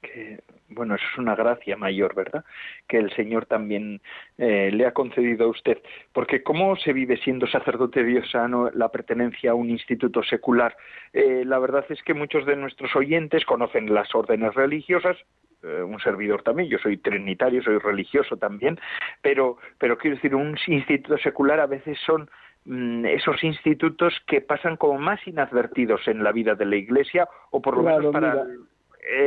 Que, 0.00 0.40
bueno, 0.68 0.94
eso 0.94 1.04
es 1.12 1.18
una 1.18 1.34
gracia 1.34 1.76
mayor, 1.76 2.14
¿verdad? 2.14 2.44
Que 2.88 2.96
el 2.96 3.14
Señor 3.14 3.44
también 3.44 4.00
eh, 4.38 4.70
le 4.72 4.86
ha 4.86 4.92
concedido 4.92 5.44
a 5.46 5.50
usted. 5.50 5.82
Porque 6.14 6.42
¿cómo 6.42 6.76
se 6.76 6.94
vive 6.94 7.18
siendo 7.18 7.46
sacerdote 7.46 8.02
diosano 8.04 8.70
la 8.70 8.88
pertenencia 8.88 9.50
a 9.50 9.54
un 9.54 9.68
instituto 9.68 10.22
secular? 10.22 10.74
Eh, 11.12 11.44
la 11.44 11.58
verdad 11.58 11.84
es 11.90 12.02
que 12.02 12.14
muchos 12.14 12.46
de 12.46 12.56
nuestros 12.56 12.96
oyentes 12.96 13.44
conocen 13.44 13.92
las 13.92 14.14
órdenes 14.14 14.54
religiosas, 14.54 15.18
eh, 15.66 15.82
un 15.82 15.98
servidor 15.98 16.42
también, 16.42 16.68
yo 16.68 16.78
soy 16.78 16.96
trinitario, 16.98 17.62
soy 17.62 17.78
religioso 17.78 18.36
también, 18.36 18.78
pero, 19.20 19.58
pero 19.78 19.98
quiero 19.98 20.16
decir, 20.16 20.34
un 20.34 20.56
instituto 20.68 21.18
secular 21.18 21.58
a 21.58 21.66
veces 21.66 21.98
son 22.06 22.30
mm, 22.66 23.04
esos 23.06 23.42
institutos 23.42 24.14
que 24.26 24.40
pasan 24.40 24.76
como 24.76 24.98
más 24.98 25.26
inadvertidos 25.26 26.06
en 26.06 26.22
la 26.22 26.30
vida 26.30 26.54
de 26.54 26.66
la 26.66 26.76
Iglesia 26.76 27.28
o 27.50 27.60
por 27.60 27.76
lo 27.76 27.82
menos 27.82 28.12
para 28.12 28.46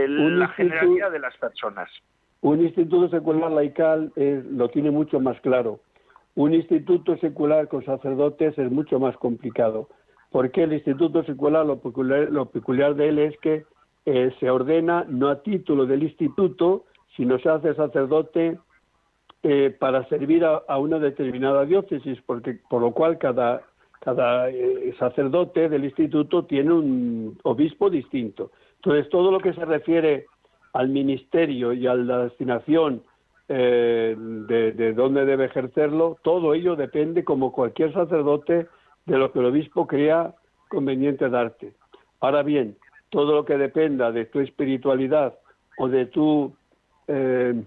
la 0.07 0.47
generalidad 0.49 1.11
de 1.11 1.19
las 1.19 1.35
personas. 1.37 1.89
Un 2.41 2.61
instituto 2.61 3.09
secular 3.09 3.51
laical 3.51 4.13
lo 4.15 4.69
tiene 4.69 4.91
mucho 4.91 5.19
más 5.19 5.39
claro. 5.41 5.81
Un 6.35 6.53
instituto 6.53 7.17
secular 7.17 7.67
con 7.67 7.83
sacerdotes 7.83 8.57
es 8.57 8.71
mucho 8.71 8.97
más 8.97 9.17
complicado, 9.17 9.89
porque 10.31 10.63
el 10.63 10.71
instituto 10.71 11.23
secular 11.23 11.65
lo 11.65 11.79
peculiar, 11.79 12.29
lo 12.31 12.45
peculiar 12.45 12.95
de 12.95 13.09
él 13.09 13.19
es 13.19 13.37
que 13.39 13.65
eh, 14.05 14.33
se 14.39 14.49
ordena 14.49 15.05
no 15.07 15.29
a 15.29 15.41
título 15.41 15.85
del 15.85 16.03
instituto, 16.03 16.85
sino 17.15 17.37
se 17.39 17.49
hace 17.49 17.75
sacerdote 17.75 18.57
eh, 19.41 19.73
para 19.79 20.05
servir 20.09 20.43
a, 20.43 20.77
una 20.77 20.99
determinada 20.99 21.63
diócesis, 21.63 22.19
porque 22.25 22.59
por 22.69 22.81
lo 22.81 22.91
cual 22.91 23.17
cada, 23.17 23.61
cada 24.01 24.49
eh, 24.49 24.93
sacerdote 24.99 25.69
del 25.69 25.85
instituto 25.85 26.43
tiene 26.43 26.73
un 26.73 27.37
obispo 27.43 27.89
distinto. 27.89 28.51
Entonces, 28.75 29.09
todo 29.09 29.31
lo 29.31 29.39
que 29.39 29.53
se 29.53 29.63
refiere 29.63 30.25
al 30.73 30.89
ministerio 30.89 31.71
y 31.71 31.87
a 31.87 31.95
la 31.95 32.25
destinación 32.25 33.01
eh, 33.47 34.13
de, 34.17 34.73
de, 34.73 34.93
dónde 34.93 35.23
debe 35.23 35.45
ejercerlo, 35.45 36.17
todo 36.21 36.53
ello 36.53 36.75
depende, 36.75 37.23
como 37.23 37.53
cualquier 37.53 37.93
sacerdote, 37.93 38.67
de 39.05 39.17
lo 39.17 39.31
que 39.31 39.39
el 39.39 39.45
obispo 39.45 39.87
crea 39.87 40.35
conveniente 40.67 41.29
darte. 41.29 41.73
Ahora 42.19 42.43
bien, 42.43 42.75
todo 43.09 43.33
lo 43.33 43.45
que 43.45 43.57
dependa 43.57 44.11
de 44.11 44.25
tu 44.25 44.39
espiritualidad 44.39 45.37
o 45.77 45.87
de 45.87 46.05
tu 46.05 46.53
eh, 47.07 47.63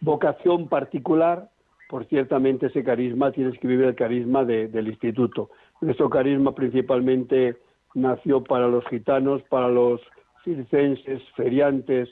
vocación 0.00 0.68
particular, 0.68 1.48
por 1.88 2.06
ciertamente 2.06 2.66
ese 2.66 2.84
carisma 2.84 3.32
tienes 3.32 3.58
que 3.58 3.68
vivir 3.68 3.86
el 3.86 3.94
carisma 3.94 4.44
del 4.44 4.88
instituto. 4.88 5.50
Nuestro 5.80 6.10
carisma 6.10 6.54
principalmente 6.54 7.56
nació 7.94 8.42
para 8.42 8.68
los 8.68 8.84
gitanos, 8.86 9.42
para 9.44 9.68
los 9.68 10.00
circenses, 10.44 11.22
feriantes 11.36 12.08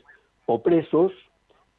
o 0.47 0.63
presos, 0.63 1.13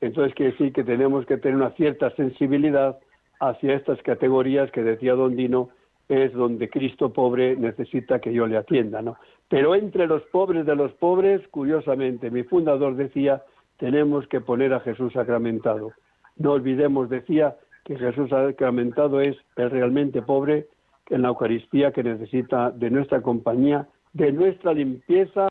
entonces 0.01 0.33
quiere 0.33 0.51
decir 0.51 0.73
que 0.73 0.83
tenemos 0.83 1.25
que 1.25 1.37
tener 1.37 1.55
una 1.55 1.71
cierta 1.71 2.09
sensibilidad 2.15 2.97
hacia 3.39 3.75
estas 3.75 4.01
categorías 4.01 4.71
que 4.71 4.83
decía 4.83 5.13
Don 5.13 5.35
Dino, 5.35 5.69
es 6.09 6.33
donde 6.33 6.69
Cristo 6.69 7.13
pobre 7.13 7.55
necesita 7.55 8.19
que 8.19 8.33
yo 8.33 8.45
le 8.47 8.57
atienda, 8.57 9.01
¿no? 9.01 9.17
Pero 9.51 9.75
entre 9.75 10.07
los 10.07 10.23
pobres 10.27 10.65
de 10.65 10.77
los 10.77 10.93
pobres, 10.93 11.45
curiosamente, 11.49 12.31
mi 12.31 12.43
fundador 12.43 12.95
decía, 12.95 13.43
tenemos 13.77 14.25
que 14.27 14.39
poner 14.39 14.73
a 14.73 14.79
Jesús 14.79 15.11
sacramentado. 15.11 15.91
No 16.37 16.53
olvidemos, 16.53 17.09
decía, 17.09 17.57
que 17.83 17.97
Jesús 17.97 18.29
sacramentado 18.29 19.19
es 19.19 19.35
el 19.57 19.69
realmente 19.69 20.21
pobre 20.21 20.67
en 21.09 21.23
la 21.23 21.27
Eucaristía 21.27 21.91
que 21.91 22.01
necesita 22.01 22.71
de 22.71 22.89
nuestra 22.91 23.21
compañía, 23.21 23.89
de 24.13 24.31
nuestra 24.31 24.71
limpieza 24.73 25.49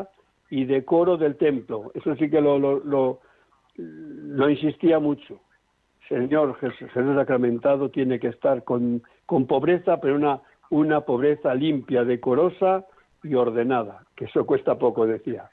y 0.48 0.64
decoro 0.64 1.18
del 1.18 1.36
templo. 1.36 1.92
Eso 1.92 2.16
sí 2.16 2.30
que 2.30 2.40
lo, 2.40 2.58
lo, 2.58 3.20
lo, 3.76 4.48
insistía 4.48 4.98
mucho. 4.98 5.40
Señor 6.08 6.56
Jesús, 6.58 6.88
sacramentado 6.94 7.90
tiene 7.90 8.18
que 8.18 8.28
estar 8.28 8.64
con, 8.64 9.02
pobreza, 9.46 10.00
pero 10.00 10.40
una 10.70 11.00
pobreza 11.02 11.54
limpia, 11.54 12.02
decorosa 12.02 12.86
y 13.22 13.34
ordenada, 13.34 14.04
que 14.16 14.26
eso 14.26 14.46
cuesta 14.46 14.78
poco, 14.78 15.06
decía. 15.06 15.50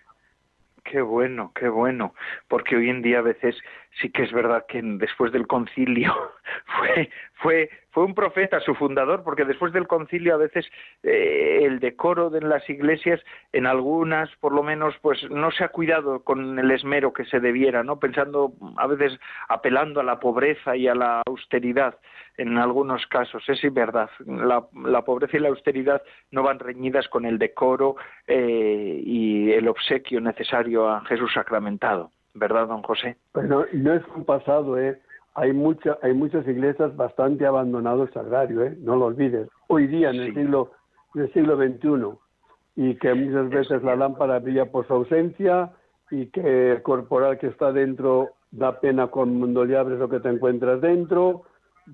Qué 0.84 1.02
bueno, 1.02 1.52
qué 1.54 1.68
bueno, 1.68 2.16
porque 2.48 2.78
hoy 2.78 2.90
en 2.90 3.02
día 3.02 3.20
a 3.20 3.22
veces 3.22 3.58
sí 4.00 4.10
que 4.10 4.24
es 4.24 4.32
verdad 4.32 4.66
que 4.70 4.82
después 4.82 5.34
del 5.34 5.46
concilio 5.46 6.16
fue, 6.78 7.10
fue, 7.40 7.70
fue 7.92 8.04
un 8.04 8.14
profeta 8.14 8.60
su 8.60 8.76
fundador, 8.76 9.24
porque 9.24 9.46
después 9.46 9.74
del 9.74 9.88
concilio 9.88 10.36
a 10.36 10.38
veces 10.38 10.66
eh, 11.04 11.60
el 11.64 11.80
decoro 11.80 12.30
de 12.30 12.42
las 12.42 12.68
iglesias, 12.70 13.22
en 13.54 13.66
algunas 13.66 14.30
por 14.38 14.54
lo 14.54 14.64
menos, 14.64 14.96
pues 15.02 15.20
no 15.30 15.52
se 15.52 15.64
ha 15.64 15.70
cuidado 15.70 16.24
con 16.24 16.60
el 16.60 16.72
esmero 16.72 17.14
que 17.14 17.26
se 17.26 17.40
debiera, 17.40 17.84
¿no? 17.84 18.00
Pensando 18.00 18.54
a 18.78 18.88
veces 18.88 19.20
apelando 19.50 20.00
a 20.00 20.04
la 20.04 20.20
pobreza 20.20 20.76
y 20.76 20.88
a 20.88 20.96
la 20.96 21.22
austeridad 21.26 21.98
en 22.38 22.58
algunos 22.58 23.08
casos, 23.08 23.44
es 23.48 23.62
verdad, 23.74 24.10
la, 24.26 24.64
la 24.86 25.02
pobreza 25.02 25.38
y 25.38 25.40
la 25.40 25.50
austeridad 25.50 26.04
no 26.30 26.44
van 26.44 26.60
reñidas 26.60 27.08
con 27.08 27.26
el 27.26 27.40
decoro 27.40 27.96
eh, 28.28 29.02
y 29.04 29.52
el 29.52 29.68
obsequio 29.68 30.22
necesario 30.22 30.88
a 30.88 31.04
Jesús 31.06 31.34
sacramentado. 31.34 32.12
¿verdad, 32.38 32.68
don 32.68 32.84
José? 32.84 33.18
Bueno, 33.34 33.66
no 33.74 33.94
es 33.94 34.04
un 34.16 34.24
pasado, 34.26 34.78
¿eh? 34.80 35.00
Hay, 35.38 35.54
mucha, 35.54 36.00
hay 36.02 36.16
muchas 36.16 36.48
iglesias 36.48 36.96
bastante 36.98 37.46
abandonadas 37.46 38.10
sagrario, 38.12 38.64
¿eh? 38.64 38.76
No 38.82 38.96
lo 38.96 39.06
olvides. 39.06 39.48
Hoy 39.68 39.86
día, 39.86 40.10
en 40.10 40.16
el, 40.16 40.34
siglo, 40.34 40.72
en 41.14 41.22
el 41.22 41.34
siglo 41.34 41.56
XXI, 41.56 42.18
y 42.76 42.96
que 42.96 43.14
muchas 43.14 43.48
veces 43.50 43.84
la 43.84 43.96
lámpara 43.96 44.40
brilla 44.40 44.72
por 44.72 44.88
su 44.88 44.94
ausencia 44.96 45.74
y 46.10 46.26
que 46.32 46.72
el 46.72 46.82
corporal 46.82 47.38
que 47.38 47.48
está 47.48 47.72
dentro 47.72 48.32
da 48.50 48.80
pena 48.80 49.08
cuando 49.08 49.64
le 49.64 49.78
abres 49.78 50.00
lo 50.00 50.10
que 50.10 50.20
te 50.20 50.30
encuentras 50.30 50.82
dentro. 50.82 51.44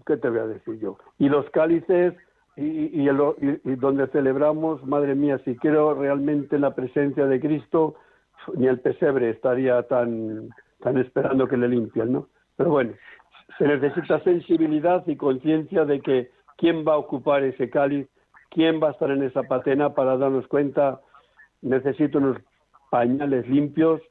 ¿Qué 0.05 0.15
te 0.15 0.29
voy 0.29 0.39
a 0.39 0.47
decir 0.47 0.79
yo? 0.79 0.97
Y 1.19 1.27
los 1.27 1.49
cálices 1.49 2.13
y, 2.55 2.63
y, 2.63 3.09
y, 3.09 3.75
donde 3.75 4.07
celebramos, 4.07 4.85
madre 4.85 5.15
mía, 5.15 5.37
si 5.43 5.57
quiero 5.57 5.93
realmente 5.95 6.57
la 6.57 6.73
presencia 6.75 7.25
de 7.25 7.41
Cristo, 7.41 7.95
ni 8.55 8.67
el 8.67 8.79
pesebre 8.79 9.31
estaría 9.31 9.83
tan, 9.83 10.47
tan 10.79 10.97
esperando 10.97 11.45
que 11.45 11.57
le 11.57 11.67
limpien, 11.67 12.13
¿no? 12.13 12.29
Pero 12.55 12.69
bueno, 12.69 12.93
se 13.57 13.67
necesita 13.67 14.19
sensibilidad 14.21 15.05
y 15.07 15.15
conciencia 15.15 15.85
de 15.85 16.01
que 16.01 16.31
quién 16.57 16.85
va 16.87 16.93
a 16.93 16.97
ocupar 16.97 17.43
ese 17.43 17.69
cáliz, 17.69 18.07
quién 18.49 18.81
va 18.81 18.89
a 18.89 18.91
estar 18.91 19.11
en 19.11 19.23
esa 19.23 19.43
patena 19.43 19.93
para 19.93 20.17
darnos 20.17 20.47
cuenta, 20.47 21.01
necesito 21.61 22.17
unos 22.17 22.37
pañales 22.89 23.47
limpios, 23.47 24.01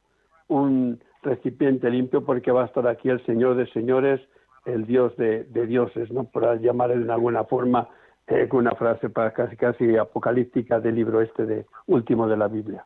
un 0.48 1.00
recipiente 1.22 1.88
limpio, 1.90 2.24
porque 2.24 2.50
va 2.50 2.62
a 2.62 2.66
estar 2.66 2.86
aquí 2.86 3.08
el 3.08 3.24
Señor 3.24 3.56
de 3.56 3.66
señores, 3.68 4.20
el 4.64 4.86
Dios 4.86 5.16
de, 5.16 5.44
dioses, 5.66 6.10
¿no? 6.10 6.24
Por 6.24 6.60
llamarle 6.60 6.98
de 6.98 7.12
alguna 7.12 7.44
forma 7.44 7.88
eh, 8.26 8.48
con 8.48 8.60
una 8.60 8.72
frase 8.72 9.10
para 9.10 9.32
casi 9.32 9.56
casi 9.56 9.96
apocalíptica 9.96 10.80
del 10.80 10.96
libro 10.96 11.20
este 11.20 11.46
de 11.46 11.66
último 11.86 12.28
de 12.28 12.36
la 12.36 12.48
Biblia. 12.48 12.84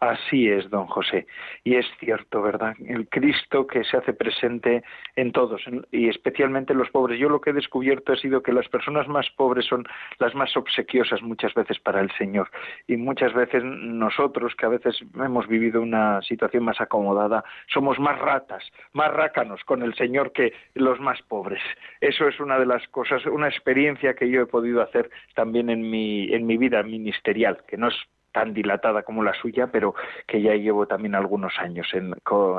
Así 0.00 0.48
es, 0.48 0.70
don 0.70 0.86
José. 0.86 1.26
Y 1.62 1.74
es 1.74 1.86
cierto, 1.98 2.40
¿verdad? 2.40 2.74
El 2.86 3.06
Cristo 3.10 3.66
que 3.66 3.84
se 3.84 3.98
hace 3.98 4.14
presente 4.14 4.82
en 5.14 5.30
todos 5.30 5.62
y 5.92 6.08
especialmente 6.08 6.72
en 6.72 6.78
los 6.78 6.88
pobres. 6.88 7.20
Yo 7.20 7.28
lo 7.28 7.42
que 7.42 7.50
he 7.50 7.52
descubierto 7.52 8.14
ha 8.14 8.16
sido 8.16 8.42
que 8.42 8.54
las 8.54 8.66
personas 8.68 9.08
más 9.08 9.28
pobres 9.36 9.66
son 9.66 9.86
las 10.18 10.34
más 10.34 10.56
obsequiosas 10.56 11.20
muchas 11.20 11.52
veces 11.52 11.78
para 11.80 12.00
el 12.00 12.10
Señor. 12.12 12.50
Y 12.86 12.96
muchas 12.96 13.34
veces 13.34 13.62
nosotros, 13.62 14.54
que 14.56 14.64
a 14.64 14.70
veces 14.70 14.98
hemos 15.16 15.46
vivido 15.46 15.82
una 15.82 16.22
situación 16.22 16.64
más 16.64 16.80
acomodada, 16.80 17.44
somos 17.66 17.98
más 17.98 18.18
ratas, 18.18 18.64
más 18.94 19.12
rácanos 19.12 19.62
con 19.64 19.82
el 19.82 19.94
Señor 19.96 20.32
que 20.32 20.54
los 20.72 20.98
más 20.98 21.20
pobres. 21.20 21.62
Eso 22.00 22.26
es 22.26 22.40
una 22.40 22.58
de 22.58 22.64
las 22.64 22.88
cosas, 22.88 23.26
una 23.26 23.48
experiencia 23.48 24.14
que 24.14 24.30
yo 24.30 24.40
he 24.40 24.46
podido 24.46 24.80
hacer 24.80 25.10
también 25.34 25.68
en 25.68 25.90
mi, 25.90 26.32
en 26.32 26.46
mi 26.46 26.56
vida 26.56 26.82
ministerial, 26.82 27.58
que 27.68 27.76
no 27.76 27.88
es 27.88 27.96
tan 28.32 28.54
dilatada 28.54 29.02
como 29.02 29.22
la 29.22 29.34
suya, 29.34 29.68
pero 29.68 29.94
que 30.26 30.42
ya 30.42 30.54
llevo 30.54 30.86
también 30.86 31.14
algunos 31.14 31.52
años 31.58 31.88
en, 31.92 32.14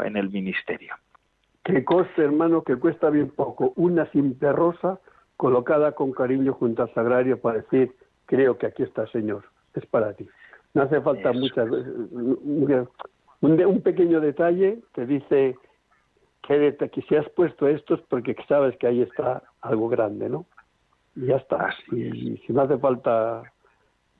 en 0.05 0.17
el 0.17 0.29
ministerio. 0.29 0.95
Que 1.63 1.85
coste, 1.85 2.23
hermano, 2.23 2.63
que 2.63 2.75
cuesta 2.75 3.09
bien 3.09 3.29
poco 3.29 3.73
una 3.75 4.09
simple 4.11 4.51
rosa 4.51 4.99
colocada 5.37 5.93
con 5.93 6.11
cariño 6.11 6.53
junto 6.53 6.83
al 6.83 6.93
sagrario 6.93 7.39
para 7.39 7.59
decir, 7.59 7.93
creo 8.25 8.57
que 8.57 8.67
aquí 8.67 8.83
está 8.83 9.07
Señor, 9.07 9.43
es 9.73 9.85
para 9.85 10.13
ti. 10.13 10.27
No 10.73 10.83
hace 10.83 11.01
falta 11.01 11.33
muchas 11.33 11.69
un, 11.69 12.89
un 13.41 13.81
pequeño 13.81 14.21
detalle 14.21 14.79
que 14.93 15.05
dice 15.05 15.55
que, 16.41 16.75
que 16.91 17.01
si 17.01 17.15
has 17.15 17.27
puesto 17.29 17.67
esto 17.67 17.95
es 17.95 18.01
porque 18.01 18.35
sabes 18.47 18.77
que 18.77 18.87
ahí 18.87 19.01
está 19.01 19.43
algo 19.61 19.89
grande, 19.89 20.29
¿no? 20.29 20.45
Y 21.15 21.25
ya 21.27 21.37
está. 21.37 21.73
Y 21.91 22.37
si 22.45 22.53
no 22.53 22.61
hace 22.61 22.77
falta 22.77 23.43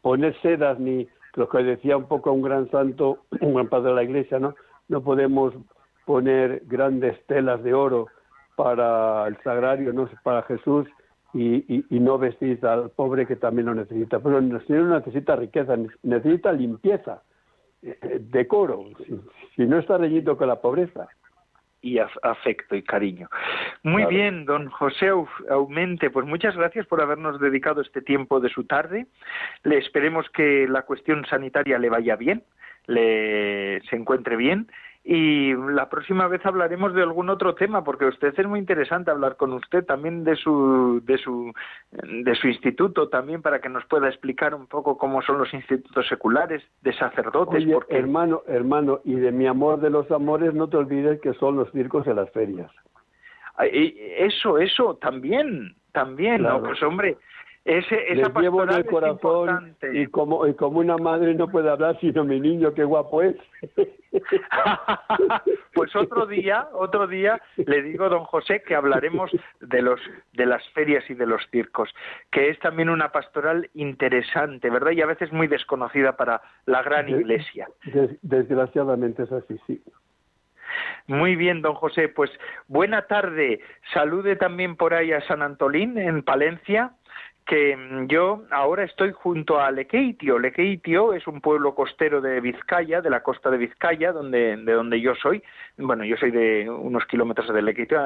poner 0.02 0.40
sedas 0.42 0.80
ni 0.80 1.08
lo 1.36 1.50
que 1.50 1.63
decía 1.63 1.98
un 1.98 2.08
poco 2.08 2.32
un 2.32 2.41
gran 2.41 2.70
santo, 2.72 3.20
un 3.41 3.54
gran 3.54 3.67
padre 3.70 3.89
de 3.89 3.96
la 3.96 4.04
iglesia, 4.04 4.39
¿no? 4.39 4.56
No 4.88 5.02
podemos 5.02 5.54
poner 6.06 6.63
grandes 6.65 7.17
telas 7.28 7.63
de 7.63 7.74
oro 7.74 8.08
para 8.56 9.28
el 9.28 9.38
sagrario, 9.44 9.94
no 9.94 10.10
para 10.24 10.44
Jesús 10.44 10.88
y, 11.34 11.84
no 11.89 12.17
vestir 12.17 12.63
al 12.65 12.89
pobre 12.91 13.26
que 13.26 13.36
también 13.36 13.67
lo 13.67 13.76
necesita. 13.76 14.20
Pero 14.20 14.39
el 14.39 14.67
Señor 14.67 14.84
no 14.84 15.00
necesita 15.00 15.36
riqueza, 15.36 15.78
necesita 16.04 16.52
limpieza, 16.52 17.24
eh, 17.82 18.20
decoro, 18.20 18.86
si, 19.56 19.65
no 19.65 19.80
está 19.80 19.98
reñido 19.98 20.38
con 20.38 20.48
la 20.48 20.62
pobreza 20.62 21.08
y 21.82 21.98
afecto 22.00 22.76
y 22.76 22.84
cariño. 22.84 23.30
Muy 23.84 24.06
bien, 24.06 24.46
don 24.46 24.70
José 24.70 25.10
Aumente, 25.50 26.10
pues 26.10 26.26
muchas 26.26 26.56
gracias 26.56 26.86
por 26.86 27.02
habernos 27.02 27.39
dedicado 27.39 27.82
este 27.82 28.02
tiempo 28.02 28.39
de 28.39 28.50
su 28.50 28.65
tarde. 28.65 29.08
Le 29.63 29.78
esperemos 29.78 30.30
que 30.30 30.67
la 30.67 30.84
cuestión 30.84 31.26
sanitaria 31.26 31.80
le 31.80 31.89
vaya 31.89 32.15
bien, 32.15 32.44
le 32.86 33.82
se 33.89 33.96
encuentre 33.96 34.36
bien 34.36 34.67
y 35.04 35.54
la 35.56 35.90
próxima 35.90 36.28
vez 36.28 36.46
hablaremos 36.46 36.94
de 36.94 37.02
algún 37.02 37.30
otro 37.32 37.56
tema 37.56 37.84
porque 37.84 38.06
usted 38.06 38.34
es 38.38 38.48
muy 38.48 38.60
interesante 38.60 39.10
hablar 39.10 39.36
con 39.36 39.52
usted 39.54 39.84
también 39.84 40.24
de 40.24 40.36
su 40.36 41.02
de 41.04 41.18
su 41.18 41.52
de 41.92 42.36
su 42.36 42.48
instituto 42.48 43.10
también 43.10 43.42
para 43.42 43.60
que 43.60 43.70
nos 43.70 43.84
pueda 43.86 44.08
explicar 44.08 44.54
un 44.54 44.68
poco 44.68 45.00
cómo 45.00 45.24
son 45.24 45.40
los 45.40 45.52
institutos 45.56 46.08
seculares 46.08 46.62
de 46.82 46.94
sacerdotes 46.94 47.64
Oye, 47.64 47.80
hermano 47.90 48.44
hermano 48.46 49.00
y 49.04 49.16
de 49.16 49.32
mi 49.32 49.48
amor 49.48 49.80
de 49.82 49.90
los 49.90 50.10
amores 50.12 50.54
no 50.54 50.70
te 50.70 50.78
olvides 50.78 51.20
que 51.20 51.34
son 51.34 51.56
los 51.56 51.72
circos 51.72 52.06
de 52.06 52.14
las 52.14 52.30
ferias. 52.30 52.70
Eso 53.58 54.60
eso 54.60 54.98
también 55.02 55.76
también 55.94 56.44
no 56.44 56.62
pues 56.62 56.82
hombre 56.84 57.18
ese, 57.63 58.12
esa 58.12 58.30
Les 58.30 58.41
llevo 58.41 58.63
en 58.63 58.71
el 58.71 58.86
corazón 58.86 59.76
y 59.93 60.08
como, 60.08 60.47
y 60.47 60.56
como 60.56 60.80
una 60.80 60.97
madre 60.97 61.36
no 61.36 61.47
puede 61.47 61.69
hablar 61.69 62.00
sino 62.00 62.24
mi 62.24 62.39
niño, 62.39 62.74
qué 62.74 62.84
guapo 62.84 63.21
es. 63.21 63.36
pues 65.74 65.95
otro 65.95 66.26
día, 66.26 66.69
otro 66.74 67.06
día 67.06 67.39
le 67.58 67.84
digo 67.84 68.10
don 68.10 68.24
José 68.24 68.63
que 68.63 68.74
hablaremos 68.74 69.30
de 69.60 69.82
los 69.84 70.00
de 70.34 70.47
las 70.47 70.67
ferias 70.69 71.08
y 71.10 71.13
de 71.13 71.28
los 71.28 71.41
circos, 71.52 71.93
que 72.32 72.50
es 72.50 72.60
también 72.60 72.89
una 72.89 73.12
pastoral 73.12 73.69
interesante, 73.76 74.71
¿verdad? 74.71 74.91
Y 74.91 75.02
a 75.02 75.06
veces 75.06 75.32
muy 75.32 75.47
desconocida 75.47 76.17
para 76.17 76.41
la 76.65 76.82
gran 76.82 77.10
iglesia. 77.10 77.67
desgraciadamente 78.24 79.24
es 79.24 79.32
así, 79.32 79.60
sí. 79.67 79.84
Muy 81.08 81.36
bien, 81.36 81.62
don 81.62 81.76
José. 81.76 82.10
Pues 82.10 82.32
buena 82.67 83.04
tarde. 83.04 83.60
Salude 83.93 84.36
también 84.36 84.76
por 84.76 84.93
ahí 84.93 85.12
a 85.12 85.21
San 85.28 85.41
Antolín, 85.41 85.97
en 85.97 86.24
Palencia, 86.24 86.93
que 87.45 87.75
mm, 87.75 88.08
yo 88.08 88.43
ahora 88.51 88.84
estoy 88.84 89.12
junto 89.12 89.60
a 89.60 89.71
Lequeitio. 89.71 90.39
Lequeitio 90.39 91.13
es 91.13 91.27
un 91.27 91.41
pueblo 91.41 91.75
costero 91.75 92.21
de 92.21 92.39
Vizcaya, 92.39 93.01
de 93.01 93.10
la 93.10 93.23
costa 93.23 93.49
de 93.49 93.58
Vizcaya, 93.58 94.12
donde, 94.12 94.58
de 94.58 94.73
donde 94.73 95.01
yo 95.01 95.15
soy. 95.15 95.43
Bueno, 95.77 96.04
yo 96.06 96.17
soy 96.17 96.32
de 96.32 96.69
unos 96.69 97.06
kilómetros 97.06 97.54
de 97.54 97.62
Lequeitio, 97.62 97.99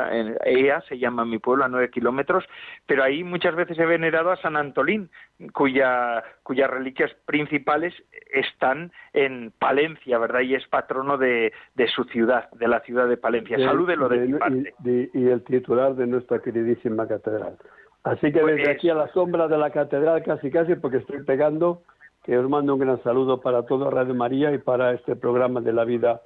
Ea 0.46 0.82
se 0.82 0.98
llama 0.98 1.26
mi 1.26 1.40
pueblo, 1.40 1.66
a 1.66 1.68
nueve 1.68 1.90
kilómetros, 1.90 2.46
pero 2.86 3.04
ahí 3.04 3.24
muchas 3.24 3.56
veces 3.56 3.78
he 3.78 3.86
venerado 3.86 4.32
a 4.32 4.38
San 4.38 4.56
Antolín, 4.56 5.10
cuya, 5.54 6.24
cuyas 6.44 6.70
reliquias 6.70 7.12
principales 7.26 7.94
están 8.34 8.92
en 9.14 9.52
Palencia, 9.58 10.18
¿verdad? 10.18 10.42
Y 10.42 10.56
es 10.56 10.68
patrono 10.68 11.18
de, 11.18 11.54
de 11.76 11.88
su 11.88 12.04
ciudad, 12.06 12.50
de 12.52 12.68
la 12.68 12.80
ciudad 12.82 13.08
de 13.08 13.18
Palencia. 13.18 13.58
Salúdelo 13.58 14.10
de, 14.10 14.20
mi 14.20 14.40
parte. 14.40 14.74
y 14.84 15.28
el 15.28 15.44
titular 15.44 15.96
de 15.96 16.08
nuestra 16.08 16.40
queridísima 16.40 17.08
catedral. 17.08 17.58
Así 18.06 18.32
que 18.32 18.44
desde 18.44 18.70
aquí 18.70 18.88
a 18.88 18.94
la 18.94 19.12
sombra 19.14 19.48
de 19.48 19.58
la 19.58 19.72
catedral, 19.72 20.22
casi 20.22 20.52
casi, 20.52 20.76
porque 20.76 20.98
estoy 20.98 21.24
pegando, 21.24 21.82
que 22.24 22.38
os 22.38 22.48
mando 22.48 22.76
un 22.76 22.80
gran 22.80 23.02
saludo 23.02 23.42
para 23.42 23.64
todo 23.64 23.90
Radio 23.90 24.14
María 24.14 24.52
y 24.52 24.60
para 24.60 24.94
este 24.94 25.16
programa 25.16 25.60
de 25.60 25.74
la 25.74 25.86
vida 25.86 26.22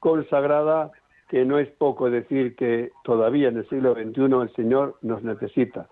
consagrada, 0.00 0.90
que 1.28 1.44
no 1.44 1.58
es 1.58 1.68
poco 1.72 2.08
decir 2.08 2.56
que 2.56 2.92
todavía 3.04 3.48
en 3.48 3.58
el 3.58 3.68
siglo 3.68 3.92
XXI 3.92 4.22
el 4.40 4.52
Señor 4.56 4.96
nos 5.02 5.22
necesita. 5.22 5.86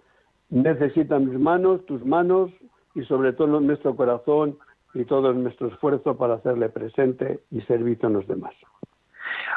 Necesita 0.49 1.18
mis 1.18 1.38
manos, 1.38 1.85
tus 1.85 2.03
manos 2.07 2.51
y 2.94 3.03
sobre 3.05 3.35
todo 3.35 3.61
nuestro 3.61 3.94
corazón 3.94 4.57
y 4.94 5.05
todo 5.05 5.35
nuestro 5.35 5.68
esfuerzo 5.68 6.16
para 6.16 6.37
hacerle 6.37 6.70
presente 6.70 7.40
y 7.51 7.61
servicio 7.62 8.09
a 8.09 8.12
los 8.12 8.27
demás. 8.27 8.55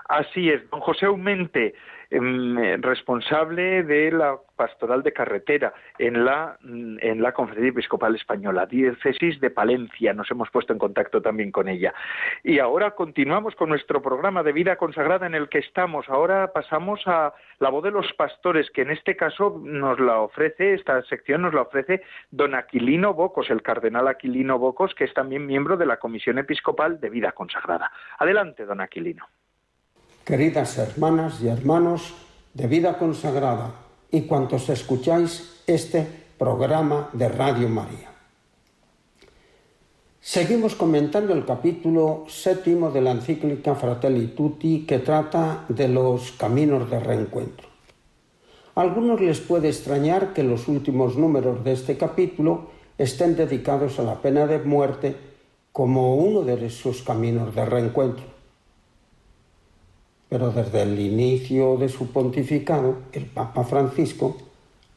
Así 0.09 0.49
es, 0.49 0.67
don 0.71 0.79
José 0.79 1.05
Aumente, 1.05 1.75
em, 2.09 2.81
responsable 2.81 3.83
de 3.83 4.11
la 4.11 4.39
pastoral 4.55 5.03
de 5.03 5.13
carretera 5.13 5.71
en 5.99 6.25
la, 6.25 6.57
en 6.63 7.21
la 7.21 7.31
Conferencia 7.31 7.69
Episcopal 7.69 8.15
Española, 8.15 8.65
diócesis 8.65 9.39
de 9.39 9.51
Palencia. 9.51 10.11
Nos 10.13 10.31
hemos 10.31 10.49
puesto 10.49 10.73
en 10.73 10.79
contacto 10.79 11.21
también 11.21 11.51
con 11.51 11.67
ella. 11.67 11.93
Y 12.43 12.57
ahora 12.57 12.95
continuamos 12.95 13.53
con 13.53 13.69
nuestro 13.69 14.01
programa 14.01 14.41
de 14.41 14.51
vida 14.51 14.77
consagrada 14.77 15.27
en 15.27 15.35
el 15.35 15.47
que 15.47 15.59
estamos. 15.59 16.09
Ahora 16.09 16.53
pasamos 16.53 17.01
a 17.05 17.31
la 17.59 17.69
voz 17.69 17.83
de 17.83 17.91
los 17.91 18.11
pastores, 18.13 18.71
que 18.71 18.81
en 18.81 18.89
este 18.89 19.15
caso 19.15 19.61
nos 19.63 19.99
la 19.99 20.21
ofrece, 20.21 20.73
esta 20.73 21.03
sección 21.03 21.43
nos 21.43 21.53
la 21.53 21.61
ofrece 21.61 22.01
don 22.31 22.55
Aquilino 22.55 23.13
Bocos, 23.13 23.51
el 23.51 23.61
cardenal 23.61 24.07
Aquilino 24.07 24.57
Bocos, 24.57 24.95
que 24.95 25.03
es 25.03 25.13
también 25.13 25.45
miembro 25.45 25.77
de 25.77 25.85
la 25.85 25.97
Comisión 25.97 26.39
Episcopal 26.39 26.99
de 26.99 27.11
Vida 27.11 27.31
Consagrada. 27.33 27.91
Adelante, 28.17 28.65
don 28.65 28.81
Aquilino 28.81 29.27
queridas 30.29 30.77
hermanas 30.77 31.41
y 31.41 31.47
hermanos 31.47 32.13
de 32.53 32.67
vida 32.67 32.99
consagrada 32.99 33.73
y 34.11 34.21
cuantos 34.27 34.69
escucháis 34.69 35.63
este 35.65 36.05
programa 36.37 37.09
de 37.13 37.29
Radio 37.29 37.67
María. 37.67 38.11
Seguimos 40.21 40.75
comentando 40.75 41.33
el 41.33 41.45
capítulo 41.45 42.25
séptimo 42.27 42.91
de 42.91 43.01
la 43.01 43.09
encíclica 43.09 43.73
Fratelli 43.73 44.27
Tutti 44.27 44.85
que 44.85 44.99
trata 44.99 45.65
de 45.67 45.87
los 45.87 46.31
caminos 46.33 46.91
de 46.91 46.99
reencuentro. 46.99 47.67
A 48.75 48.81
algunos 48.81 49.19
les 49.21 49.39
puede 49.39 49.69
extrañar 49.69 50.33
que 50.33 50.43
los 50.43 50.67
últimos 50.67 51.15
números 51.15 51.63
de 51.63 51.71
este 51.71 51.97
capítulo 51.97 52.69
estén 52.99 53.35
dedicados 53.35 53.97
a 53.97 54.03
la 54.03 54.21
pena 54.21 54.45
de 54.45 54.59
muerte 54.59 55.15
como 55.71 56.17
uno 56.17 56.43
de 56.43 56.69
sus 56.69 57.01
caminos 57.01 57.55
de 57.55 57.65
reencuentro 57.65 58.38
pero 60.29 60.51
desde 60.51 60.83
el 60.83 60.99
inicio 60.99 61.75
de 61.77 61.89
su 61.89 62.11
pontificado, 62.11 62.99
el 63.11 63.25
Papa 63.25 63.63
Francisco 63.63 64.37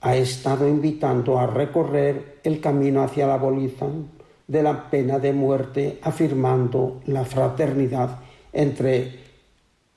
ha 0.02 0.14
estado 0.14 0.68
invitando 0.68 1.38
a 1.38 1.46
recorrer 1.46 2.40
el 2.44 2.60
camino 2.60 3.02
hacia 3.02 3.26
la 3.26 3.34
abolición 3.34 4.08
de 4.46 4.62
la 4.62 4.90
pena 4.90 5.18
de 5.18 5.32
muerte, 5.32 5.98
afirmando 6.02 7.00
la 7.06 7.24
fraternidad 7.24 8.18
entre 8.52 9.20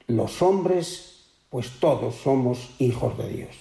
los 0.08 0.42
hombres, 0.42 1.26
pues 1.50 1.72
todos 1.80 2.16
somos 2.16 2.74
hijos 2.80 3.18
de 3.18 3.28
Dios. 3.28 3.56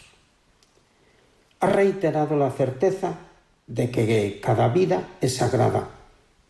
Ha 1.60 1.66
reiterado 1.66 2.36
la 2.36 2.50
certeza 2.50 3.18
de 3.66 3.90
que 3.90 4.40
cada 4.40 4.68
vida 4.68 5.08
es 5.20 5.36
sagrada 5.36 5.88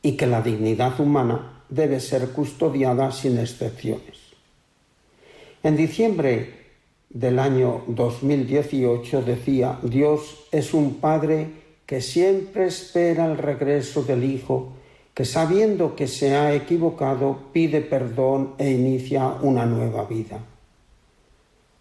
y 0.03 0.17
que 0.17 0.27
la 0.27 0.43
dignidad 0.43 0.99
humana 1.01 1.63
debe 1.69 2.01
ser 2.01 2.33
custodiada 2.33 3.13
sin 3.13 3.39
excepciones. 3.39 4.24
En 5.65 5.79
diciembre 5.79 6.53
del 7.09 7.39
año 7.39 7.85
2018 7.87 9.23
decía, 9.23 9.79
Dios 9.83 10.45
es 10.53 10.75
un 10.75 10.97
Padre 10.97 11.47
que 11.87 12.03
siempre 12.03 12.67
espera 12.67 13.25
el 13.25 13.39
regreso 13.39 14.03
del 14.03 14.25
Hijo, 14.25 14.75
que 15.15 15.25
sabiendo 15.25 15.97
que 15.97 16.07
se 16.07 16.37
ha 16.37 16.55
equivocado 16.55 17.45
pide 17.55 17.81
perdón 17.81 18.57
e 18.59 18.73
inicia 18.73 19.27
una 19.41 19.65
nueva 19.65 20.05
vida. 20.05 20.39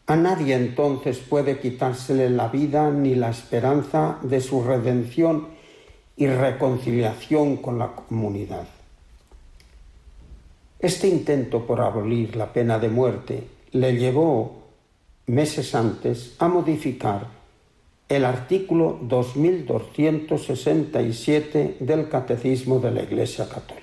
A 0.08 0.16
nadie 0.16 0.56
entonces 0.56 1.18
puede 1.18 1.60
quitársele 1.60 2.30
la 2.30 2.48
vida 2.48 2.90
ni 2.90 3.16
la 3.16 3.32
esperanza 3.32 4.18
de 4.22 4.40
su 4.40 4.64
redención 4.64 5.48
y 6.16 6.28
reconciliación 6.28 7.58
con 7.58 7.80
la 7.80 7.88
comunidad. 7.88 8.66
Este 10.80 11.10
intento 11.10 11.68
por 11.68 11.82
abolir 11.82 12.38
la 12.38 12.54
pena 12.54 12.80
de 12.80 12.88
muerte 12.88 13.53
le 13.74 13.98
llevó 13.98 14.62
meses 15.26 15.74
antes 15.74 16.36
a 16.38 16.48
modificar 16.48 17.26
el 18.08 18.24
artículo 18.26 19.00
2267 19.02 21.78
del 21.80 22.08
Catecismo 22.08 22.78
de 22.80 22.92
la 22.92 23.02
Iglesia 23.02 23.50
Católica. 23.50 23.82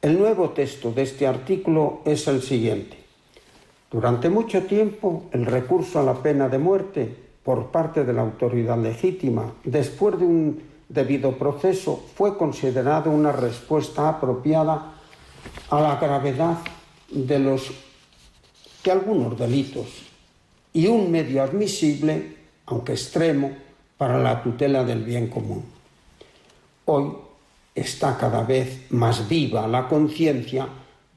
El 0.00 0.16
nuevo 0.18 0.50
texto 0.50 0.92
de 0.92 1.02
este 1.02 1.26
artículo 1.26 2.02
es 2.04 2.28
el 2.28 2.42
siguiente. 2.42 2.96
Durante 3.90 4.28
mucho 4.28 4.62
tiempo, 4.62 5.24
el 5.32 5.46
recurso 5.46 5.98
a 5.98 6.04
la 6.04 6.14
pena 6.14 6.48
de 6.48 6.58
muerte 6.58 7.12
por 7.42 7.72
parte 7.72 8.04
de 8.04 8.12
la 8.12 8.22
autoridad 8.22 8.78
legítima, 8.78 9.52
después 9.64 10.16
de 10.16 10.26
un 10.26 10.62
debido 10.88 11.36
proceso, 11.36 12.00
fue 12.14 12.38
considerado 12.38 13.10
una 13.10 13.32
respuesta 13.32 14.08
apropiada 14.08 14.94
a 15.70 15.80
la 15.80 15.96
gravedad 15.96 16.58
de 17.10 17.38
los 17.38 17.70
que 18.82 18.90
algunos 18.90 19.38
delitos 19.38 19.88
y 20.72 20.86
un 20.86 21.10
medio 21.10 21.42
admisible, 21.42 22.36
aunque 22.66 22.92
extremo, 22.92 23.52
para 23.98 24.18
la 24.18 24.42
tutela 24.42 24.84
del 24.84 25.04
bien 25.04 25.28
común. 25.28 25.64
Hoy 26.86 27.12
está 27.74 28.16
cada 28.16 28.42
vez 28.42 28.90
más 28.90 29.28
viva 29.28 29.66
la 29.68 29.88
conciencia 29.88 30.68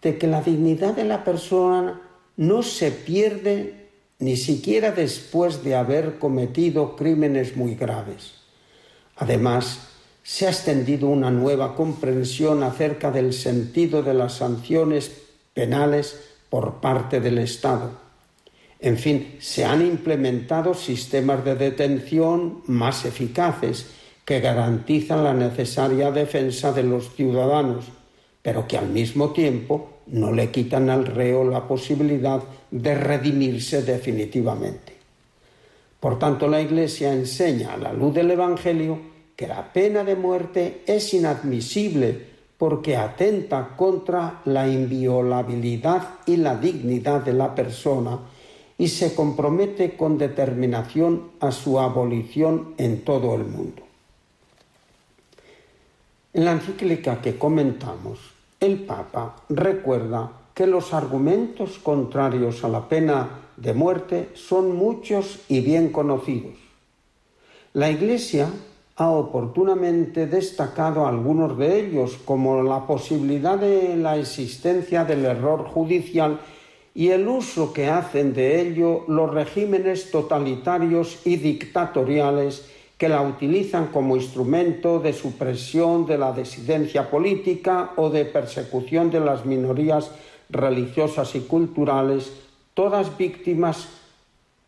de 0.02 0.18
que 0.18 0.28
la 0.28 0.42
dignidad 0.42 0.94
de 0.94 1.06
la 1.06 1.24
persona 1.24 2.02
no 2.36 2.64
se 2.64 2.92
pierde 2.92 3.90
ni 4.20 4.36
siquiera 4.36 4.92
después 4.92 5.64
de 5.64 5.76
haber 5.76 6.20
cometido 6.20 6.96
crímenes 6.96 7.56
muy 7.56 7.76
graves. 7.76 8.34
Además, 9.16 9.88
se 10.24 10.48
ha 10.48 10.50
extendido 10.50 11.08
una 11.08 11.30
nueva 11.32 11.76
comprensión 11.76 12.64
acerca 12.64 13.12
del 13.12 13.34
sentido 13.34 14.02
de 14.02 14.14
las 14.14 14.36
sanciones 14.36 15.23
penales 15.54 16.20
por 16.50 16.82
parte 16.82 17.20
del 17.20 17.40
Estado. 17.40 17.92
En 18.80 18.98
fin, 18.98 19.38
se 19.40 19.64
han 19.64 19.86
implementado 19.86 20.74
sistemas 20.74 21.46
de 21.46 21.56
detención 21.56 22.64
más 22.68 23.06
eficaces 23.06 23.88
que 24.26 24.40
garantizan 24.40 25.24
la 25.24 25.34
necesaria 25.34 26.12
defensa 26.12 26.72
de 26.72 26.84
los 26.84 27.16
ciudadanos, 27.16 27.86
pero 28.42 28.68
que 28.68 28.78
al 28.78 28.90
mismo 28.90 29.32
tiempo 29.32 30.00
no 30.08 30.32
le 30.32 30.52
quitan 30.52 30.90
al 30.90 31.06
reo 31.06 31.44
la 31.44 31.68
posibilidad 31.68 32.44
de 32.72 32.96
redimirse 32.96 33.84
definitivamente. 33.84 34.94
Por 36.00 36.20
tanto, 36.20 36.48
la 36.50 36.62
Iglesia 36.62 37.14
enseña 37.14 37.74
a 37.74 37.78
la 37.78 37.94
luz 37.94 38.14
del 38.14 38.32
Evangelio 38.32 39.00
que 39.36 39.48
la 39.48 39.72
pena 39.72 40.04
de 40.04 40.16
muerte 40.16 40.84
es 40.86 41.14
inadmisible 41.14 42.33
porque 42.64 42.96
atenta 42.96 43.76
contra 43.76 44.40
la 44.46 44.70
inviolabilidad 44.70 46.20
y 46.26 46.38
la 46.38 46.56
dignidad 46.56 47.20
de 47.20 47.34
la 47.34 47.54
persona 47.54 48.18
y 48.78 48.88
se 48.88 49.14
compromete 49.14 49.98
con 49.98 50.18
determinación 50.18 51.32
a 51.42 51.52
su 51.52 51.78
abolición 51.78 52.74
en 52.78 53.04
todo 53.04 53.36
el 53.36 53.44
mundo. 53.44 53.82
En 56.32 56.46
la 56.46 56.54
encíclica 56.54 57.20
que 57.20 57.38
comentamos, 57.38 58.20
el 58.62 58.86
Papa 58.86 59.36
recuerda 59.50 60.32
que 60.54 60.66
los 60.66 60.94
argumentos 60.94 61.80
contrarios 61.80 62.64
a 62.64 62.70
la 62.70 62.88
pena 62.88 63.42
de 63.58 63.74
muerte 63.74 64.30
son 64.36 64.74
muchos 64.74 65.42
y 65.50 65.60
bien 65.60 65.90
conocidos. 65.90 66.56
La 67.74 67.92
Iglesia 67.92 68.48
ha 68.96 69.10
oportunamente 69.10 70.28
destacado 70.28 71.08
algunos 71.08 71.58
de 71.58 71.80
ellos, 71.80 72.18
como 72.26 72.62
la 72.62 72.86
posibilidad 72.86 73.58
de 73.58 73.96
la 73.96 74.18
existencia 74.18 75.04
del 75.04 75.26
error 75.26 75.66
judicial 75.66 76.40
y 76.94 77.10
el 77.10 77.28
uso 77.28 77.74
que 77.74 77.88
hacen 77.88 78.34
de 78.34 78.62
ello 78.62 79.04
los 79.08 79.34
regímenes 79.34 80.12
totalitarios 80.12 81.22
y 81.26 81.38
dictatoriales 81.38 82.70
que 82.98 83.10
la 83.10 83.22
utilizan 83.24 83.88
como 83.88 84.16
instrumento 84.16 85.00
de 85.00 85.12
supresión 85.14 86.06
de 86.06 86.20
la 86.20 86.32
disidencia 86.32 87.10
política 87.10 87.94
o 87.96 88.12
de 88.12 88.26
persecución 88.26 89.10
de 89.10 89.20
las 89.20 89.44
minorías 89.44 90.12
religiosas 90.50 91.34
y 91.34 91.42
culturales, 91.42 92.32
todas 92.76 93.18
víctimas 93.18 93.88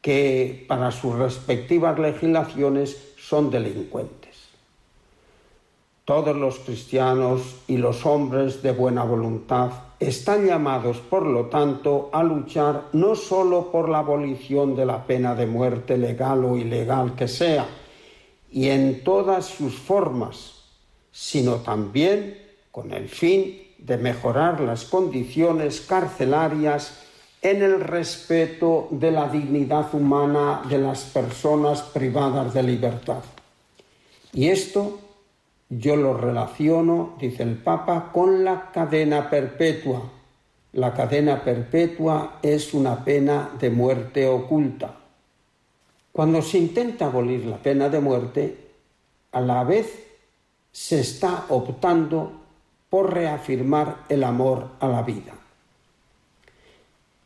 que 0.02 0.66
para 0.68 0.92
sus 0.92 1.16
respectivas 1.16 1.98
legislaciones 2.00 3.15
son 3.28 3.50
delincuentes. 3.50 4.36
Todos 6.04 6.36
los 6.36 6.60
cristianos 6.60 7.56
y 7.68 7.78
los 7.78 8.06
hombres 8.06 8.62
de 8.62 8.72
buena 8.72 9.04
voluntad 9.04 9.72
están 10.00 10.46
llamados, 10.46 11.00
por 11.00 11.26
lo 11.26 11.46
tanto, 11.48 12.12
a 12.14 12.22
luchar 12.22 12.90
no 12.94 13.16
sólo 13.16 13.72
por 13.72 13.90
la 13.90 14.00
abolición 14.00 14.76
de 14.76 14.86
la 14.86 15.08
pena 15.08 15.34
de 15.34 15.48
muerte 15.48 15.98
legal 15.98 16.46
o 16.46 16.58
ilegal 16.58 17.16
que 17.16 17.28
sea, 17.28 17.66
y 18.52 18.70
en 18.70 19.04
todas 19.04 19.46
sus 19.46 19.74
formas, 19.74 20.62
sino 21.12 21.56
también 21.56 22.38
con 22.70 22.92
el 22.92 23.10
fin 23.10 23.60
de 23.80 23.98
mejorar 23.98 24.62
las 24.62 24.86
condiciones 24.86 25.82
carcelarias 25.82 27.05
en 27.46 27.62
el 27.62 27.80
respeto 27.80 28.88
de 28.90 29.12
la 29.12 29.28
dignidad 29.28 29.94
humana 29.94 30.64
de 30.68 30.80
las 30.80 31.04
personas 31.04 31.84
privadas 31.84 32.56
de 32.56 32.64
libertad. 32.64 33.24
Y 34.34 34.48
esto 34.48 35.00
yo 35.70 35.96
lo 35.96 36.18
relaciono, 36.18 37.14
dice 37.20 37.44
el 37.44 37.58
Papa, 37.58 38.10
con 38.12 38.44
la 38.44 38.72
cadena 38.72 39.30
perpetua. 39.30 40.02
La 40.74 40.92
cadena 40.96 41.44
perpetua 41.44 42.40
es 42.42 42.74
una 42.74 43.06
pena 43.06 43.52
de 43.60 43.70
muerte 43.70 44.26
oculta. 44.28 44.96
Cuando 46.12 46.42
se 46.42 46.58
intenta 46.58 47.06
abolir 47.06 47.46
la 47.46 47.58
pena 47.58 47.90
de 47.90 48.00
muerte, 48.00 48.58
a 49.34 49.40
la 49.40 49.64
vez 49.64 50.04
se 50.72 51.00
está 51.00 51.46
optando 51.50 52.32
por 52.90 53.14
reafirmar 53.14 53.98
el 54.10 54.24
amor 54.24 54.70
a 54.80 54.88
la 54.88 55.04
vida. 55.04 55.45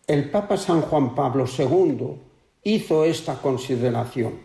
El 0.09 0.31
Papa 0.31 0.57
San 0.57 0.81
Juan 0.81 1.13
Pablo 1.13 1.45
II 1.45 2.15
hizo 2.63 3.05
esta 3.05 3.35
consideración. 3.35 4.39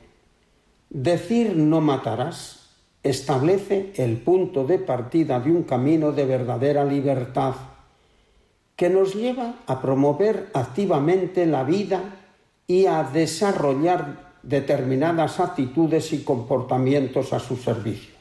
Decir 0.90 1.56
no 1.56 1.80
matarás 1.80 2.68
establece 3.02 3.94
el 3.96 4.18
punto 4.18 4.66
de 4.66 4.78
partida 4.78 5.40
de 5.40 5.50
un 5.50 5.62
camino 5.62 6.12
de 6.12 6.26
verdadera 6.26 6.84
libertad 6.84 7.54
que 8.76 8.90
nos 8.90 9.14
lleva 9.14 9.54
a 9.66 9.80
promover 9.80 10.50
activamente 10.52 11.46
la 11.46 11.64
vida 11.64 12.02
y 12.66 12.84
a 12.84 13.02
desarrollar 13.02 14.34
determinadas 14.42 15.40
actitudes 15.40 16.12
y 16.12 16.24
comportamientos 16.24 17.32
a 17.32 17.40
su 17.40 17.56
servicio. 17.56 18.12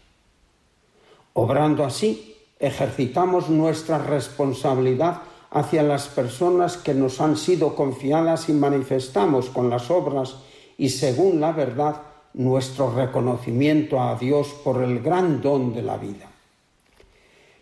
Obrando 1.34 1.84
así, 1.84 2.38
ejercitamos 2.58 3.50
nuestra 3.50 3.98
responsabilidad 3.98 5.24
hacia 5.54 5.84
las 5.84 6.08
personas 6.08 6.78
que 6.78 6.96
nos 6.96 7.22
han 7.22 7.38
sido 7.38 7.76
confiadas 7.76 8.50
y 8.50 8.54
manifestamos 8.54 9.50
con 9.50 9.70
las 9.70 9.92
obras 9.92 10.38
y 10.80 10.90
según 10.90 11.40
la 11.40 11.52
verdad 11.52 12.02
nuestro 12.34 12.92
reconocimiento 12.92 14.02
a 14.02 14.16
Dios 14.16 14.48
por 14.64 14.82
el 14.82 15.00
gran 15.02 15.42
don 15.42 15.72
de 15.72 15.84
la 15.84 15.98
vida. 15.98 16.28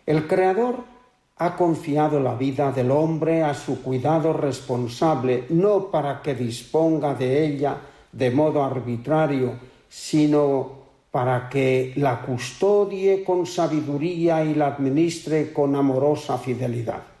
El 0.06 0.26
Creador 0.26 0.76
ha 1.36 1.54
confiado 1.54 2.18
la 2.18 2.34
vida 2.34 2.72
del 2.72 2.90
hombre 2.90 3.42
a 3.42 3.52
su 3.52 3.82
cuidado 3.82 4.32
responsable, 4.32 5.44
no 5.50 5.90
para 5.90 6.22
que 6.22 6.34
disponga 6.34 7.14
de 7.14 7.44
ella 7.44 7.76
de 8.10 8.30
modo 8.30 8.64
arbitrario, 8.64 9.52
sino 9.88 10.80
para 11.10 11.50
que 11.50 11.92
la 11.96 12.22
custodie 12.22 13.22
con 13.22 13.44
sabiduría 13.44 14.42
y 14.42 14.54
la 14.54 14.68
administre 14.68 15.52
con 15.52 15.76
amorosa 15.76 16.38
fidelidad. 16.38 17.11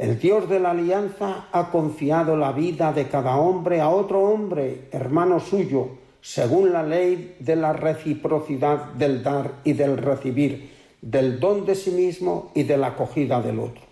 El 0.00 0.18
Dios 0.18 0.48
de 0.48 0.58
la 0.60 0.70
alianza 0.70 1.48
ha 1.52 1.70
confiado 1.70 2.34
la 2.34 2.52
vida 2.52 2.90
de 2.90 3.08
cada 3.08 3.36
hombre 3.36 3.82
a 3.82 3.90
otro 3.90 4.22
hombre, 4.22 4.88
hermano 4.92 5.40
suyo, 5.40 5.88
según 6.22 6.72
la 6.72 6.82
ley 6.82 7.36
de 7.38 7.54
la 7.54 7.74
reciprocidad 7.74 8.94
del 8.94 9.22
dar 9.22 9.56
y 9.62 9.74
del 9.74 9.98
recibir, 9.98 10.70
del 11.02 11.38
don 11.38 11.66
de 11.66 11.74
sí 11.74 11.90
mismo 11.90 12.50
y 12.54 12.62
de 12.62 12.78
la 12.78 12.86
acogida 12.86 13.42
del 13.42 13.58
otro. 13.58 13.82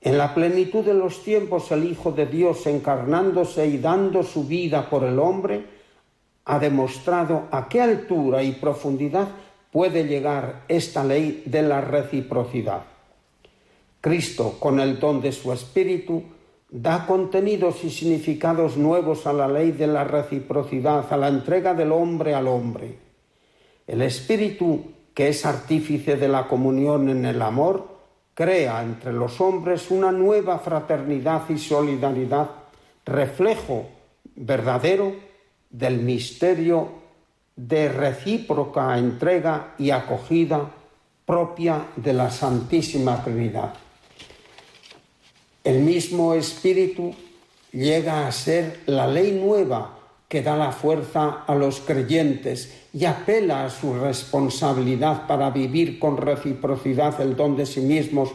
En 0.00 0.18
la 0.18 0.34
plenitud 0.34 0.84
de 0.84 0.94
los 0.94 1.22
tiempos 1.22 1.70
el 1.70 1.84
Hijo 1.84 2.10
de 2.10 2.26
Dios, 2.26 2.66
encarnándose 2.66 3.64
y 3.68 3.78
dando 3.78 4.24
su 4.24 4.48
vida 4.48 4.90
por 4.90 5.04
el 5.04 5.20
hombre, 5.20 5.64
ha 6.44 6.58
demostrado 6.58 7.44
a 7.52 7.68
qué 7.68 7.82
altura 7.82 8.42
y 8.42 8.50
profundidad 8.50 9.28
puede 9.70 10.08
llegar 10.08 10.64
esta 10.66 11.04
ley 11.04 11.44
de 11.46 11.62
la 11.62 11.80
reciprocidad. 11.82 12.91
Cristo, 14.02 14.56
con 14.58 14.80
el 14.80 14.98
don 14.98 15.20
de 15.20 15.30
su 15.30 15.52
Espíritu, 15.52 16.24
da 16.68 17.06
contenidos 17.06 17.84
y 17.84 17.90
significados 17.90 18.76
nuevos 18.76 19.28
a 19.28 19.32
la 19.32 19.46
ley 19.46 19.70
de 19.70 19.86
la 19.86 20.02
reciprocidad, 20.02 21.06
a 21.08 21.16
la 21.16 21.28
entrega 21.28 21.72
del 21.72 21.92
hombre 21.92 22.34
al 22.34 22.48
hombre. 22.48 22.98
El 23.86 24.02
Espíritu, 24.02 24.82
que 25.14 25.28
es 25.28 25.46
artífice 25.46 26.16
de 26.16 26.26
la 26.26 26.48
comunión 26.48 27.10
en 27.10 27.24
el 27.24 27.40
amor, 27.40 27.86
crea 28.34 28.82
entre 28.82 29.12
los 29.12 29.40
hombres 29.40 29.88
una 29.92 30.10
nueva 30.10 30.58
fraternidad 30.58 31.48
y 31.48 31.58
solidaridad, 31.58 32.50
reflejo 33.06 33.86
verdadero 34.34 35.14
del 35.70 36.00
misterio 36.00 36.88
de 37.54 37.88
recíproca 37.88 38.98
entrega 38.98 39.74
y 39.78 39.90
acogida 39.90 40.68
propia 41.24 41.86
de 41.94 42.12
la 42.14 42.32
Santísima 42.32 43.22
Trinidad. 43.22 43.74
El 45.64 45.80
mismo 45.80 46.34
Espíritu 46.34 47.14
llega 47.72 48.26
a 48.26 48.32
ser 48.32 48.80
la 48.86 49.06
ley 49.06 49.32
nueva 49.32 49.98
que 50.28 50.42
da 50.42 50.56
la 50.56 50.72
fuerza 50.72 51.44
a 51.46 51.54
los 51.54 51.80
creyentes 51.80 52.88
y 52.92 53.04
apela 53.04 53.64
a 53.64 53.70
su 53.70 53.94
responsabilidad 53.94 55.26
para 55.26 55.50
vivir 55.50 55.98
con 55.98 56.16
reciprocidad 56.16 57.20
el 57.20 57.36
don 57.36 57.56
de 57.56 57.66
sí 57.66 57.80
mismos 57.80 58.30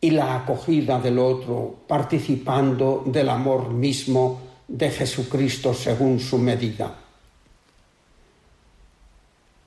y 0.00 0.10
la 0.10 0.34
acogida 0.34 0.98
del 0.98 1.18
otro, 1.18 1.76
participando 1.86 3.04
del 3.06 3.28
amor 3.30 3.70
mismo 3.70 4.40
de 4.68 4.90
Jesucristo 4.90 5.72
según 5.72 6.20
su 6.20 6.36
medida. 6.36 6.94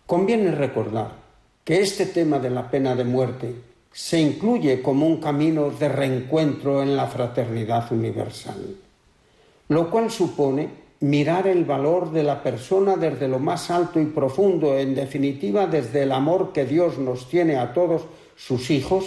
Conviene 0.05 0.51
recordar 0.51 1.11
que 1.63 1.82
este 1.82 2.05
tema 2.05 2.39
de 2.39 2.49
la 2.49 2.69
pena 2.69 2.93
de 2.93 3.03
muerte 3.03 3.55
se 3.91 4.19
incluye 4.19 4.81
como 4.81 5.07
un 5.07 5.17
camino 5.17 5.69
de 5.71 5.89
reencuentro 5.89 6.83
en 6.83 6.95
la 6.95 7.07
fraternidad 7.07 7.91
universal, 7.91 8.75
lo 9.69 9.89
cual 9.89 10.11
supone 10.11 10.69
mirar 10.99 11.47
el 11.47 11.65
valor 11.65 12.11
de 12.11 12.23
la 12.23 12.41
persona 12.41 12.95
desde 12.95 13.27
lo 13.27 13.39
más 13.39 13.69
alto 13.69 13.99
y 13.99 14.05
profundo, 14.05 14.77
en 14.77 14.95
definitiva 14.95 15.67
desde 15.67 16.03
el 16.03 16.11
amor 16.11 16.53
que 16.53 16.65
Dios 16.65 16.97
nos 16.97 17.29
tiene 17.29 17.57
a 17.57 17.73
todos 17.73 18.03
sus 18.35 18.69
hijos 18.69 19.05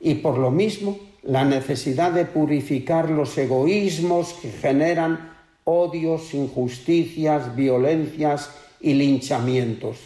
y 0.00 0.16
por 0.16 0.38
lo 0.38 0.50
mismo 0.50 0.98
la 1.22 1.44
necesidad 1.44 2.12
de 2.12 2.24
purificar 2.24 3.10
los 3.10 3.36
egoísmos 3.36 4.34
que 4.34 4.50
generan 4.50 5.36
odios, 5.64 6.32
injusticias, 6.34 7.56
violencias 7.56 8.50
y 8.80 8.94
linchamientos. 8.94 9.96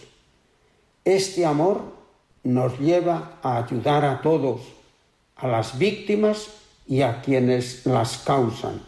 Este 1.05 1.45
amor 1.45 2.00
nos 2.43 2.79
lleva 2.79 3.39
a 3.43 3.59
ayudar 3.59 4.05
a 4.05 4.21
todos, 4.21 4.61
a 5.37 5.49
las 5.49 5.79
víctimas 5.79 6.49
y 6.87 7.03
a 7.03 7.21
quienes 7.21 7.87
las 7.87 8.19
causan. 8.19 8.81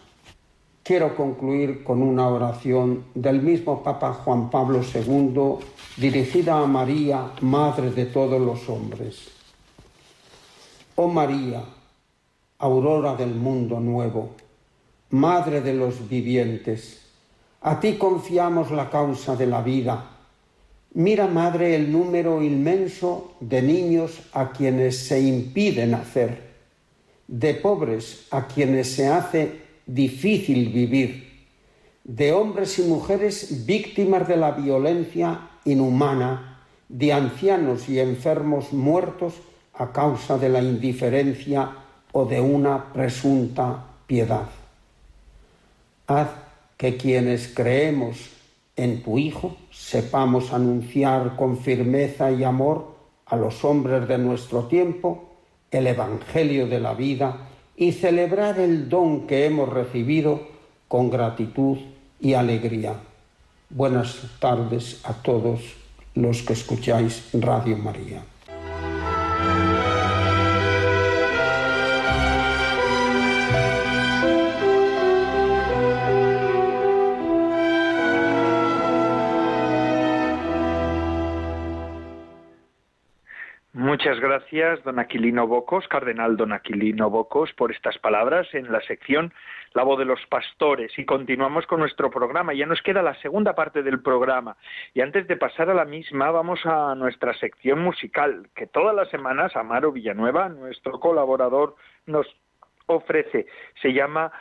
Quiero 0.83 1.15
concluir 1.15 1.85
con 1.85 2.03
una 2.03 2.29
oración 2.29 3.05
del 3.15 3.41
mismo 3.41 3.83
Papa 3.83 4.13
Juan 4.15 4.51
Pablo 4.51 4.81
II 4.83 5.65
dirigida 5.97 6.59
a 6.59 6.67
María, 6.67 7.31
Madre 7.41 7.91
de 7.91 8.07
todos 8.07 8.41
los 8.41 8.69
hombres. 8.69 9.29
Oh 10.97 11.07
María, 11.07 11.63
aurora 12.59 13.15
del 13.15 13.35
mundo 13.35 13.79
nuevo, 13.79 14.31
Madre 15.11 15.61
de 15.61 15.75
los 15.75 16.09
vivientes, 16.09 17.03
a 17.61 17.79
ti 17.79 17.95
confiamos 17.97 18.73
la 18.73 18.91
causa 18.91 19.37
de 19.37 19.47
la 19.47 19.63
vida 19.63 20.12
Mira, 20.95 21.27
Madre, 21.27 21.75
el 21.75 21.91
número 21.91 22.43
inmenso 22.43 23.33
de 23.41 23.63
niños 23.63 24.21
a 24.35 24.53
quienes 24.53 24.99
se 24.99 25.23
impide 25.23 25.87
nacer, 25.87 26.53
de 27.27 27.55
pobres 27.55 28.27
a 28.31 28.47
quienes 28.47 28.93
se 28.93 29.07
hace 29.07 29.63
difícil 29.87 30.69
vivir, 30.69 31.47
de 32.05 32.33
hombres 32.33 32.79
y 32.79 32.83
mujeres 32.83 33.65
víctimas 33.65 34.29
de 34.29 34.37
la 34.37 34.51
violencia 34.51 35.49
inhumana, 35.65 36.61
de 36.91 37.15
ancianos 37.15 37.89
y 37.89 37.99
enfermos 37.99 38.75
muertos 38.75 39.33
a 39.73 39.93
causa 39.93 40.37
de 40.37 40.51
la 40.51 40.61
indiferencia 40.61 41.71
o 42.13 42.27
de 42.27 42.43
una 42.43 42.93
presunta 42.93 43.83
piedad. 44.07 44.51
Haz 46.07 46.29
que 46.77 46.99
quienes 46.99 47.49
creemos 47.49 48.29
en 48.77 49.03
tu 49.03 49.17
Hijo 49.17 49.57
sepamos 49.83 50.53
anunciar 50.53 51.35
con 51.37 51.59
firmeza 51.59 52.31
y 52.31 52.45
amor 52.45 52.95
a 53.27 53.37
los 53.37 53.65
hombres 53.65 54.07
de 54.07 54.17
nuestro 54.17 54.65
tiempo 54.65 55.25
el 55.71 55.87
Evangelio 55.87 56.67
de 56.69 56.79
la 56.79 56.95
vida 56.95 57.49
y 57.77 57.93
celebrar 57.93 58.61
el 58.61 58.89
don 58.89 59.27
que 59.27 59.45
hemos 59.45 59.69
recibido 59.69 60.41
con 60.87 61.11
gratitud 61.11 61.79
y 62.21 62.35
alegría. 62.35 62.95
Buenas 63.71 64.19
tardes 64.39 65.01
a 65.05 65.15
todos 65.15 65.61
los 66.15 66.43
que 66.43 66.53
escucháis 66.53 67.31
Radio 67.33 67.77
María. 67.77 68.32
Muchas 84.05 84.19
gracias, 84.19 84.83
don 84.83 84.99
Aquilino 84.99 85.47
Bocos, 85.47 85.87
cardenal 85.87 86.37
don 86.37 86.53
Aquilino 86.53 87.09
Bocos, 87.09 87.53
por 87.53 87.71
estas 87.71 87.97
palabras 87.99 88.53
en 88.53 88.73
la 88.73 88.81
sección 88.81 89.33
La 89.75 89.85
voz 89.85 89.97
de 89.97 90.05
los 90.05 90.19
pastores. 90.27 90.91
Y 90.99 91.05
continuamos 91.05 91.69
con 91.69 91.79
nuestro 91.79 92.11
programa. 92.11 92.53
Ya 92.53 92.67
nos 92.67 92.83
queda 92.83 93.01
la 93.01 93.15
segunda 93.23 93.55
parte 93.55 93.85
del 93.85 94.03
programa. 94.03 94.57
Y 94.93 95.03
antes 95.03 95.29
de 95.29 95.37
pasar 95.37 95.71
a 95.71 95.75
la 95.75 95.85
misma, 95.85 96.33
vamos 96.33 96.59
a 96.65 96.97
nuestra 96.97 97.33
sección 97.35 97.79
musical, 97.79 98.49
que 98.57 98.67
todas 98.67 98.93
las 98.93 99.09
semanas 99.09 99.55
Amaro 99.55 99.93
Villanueva, 99.93 100.49
nuestro 100.49 100.99
colaborador, 100.99 101.77
nos 102.05 102.27
ofrece. 102.87 103.47
Se 103.81 103.93
llama 103.93 104.33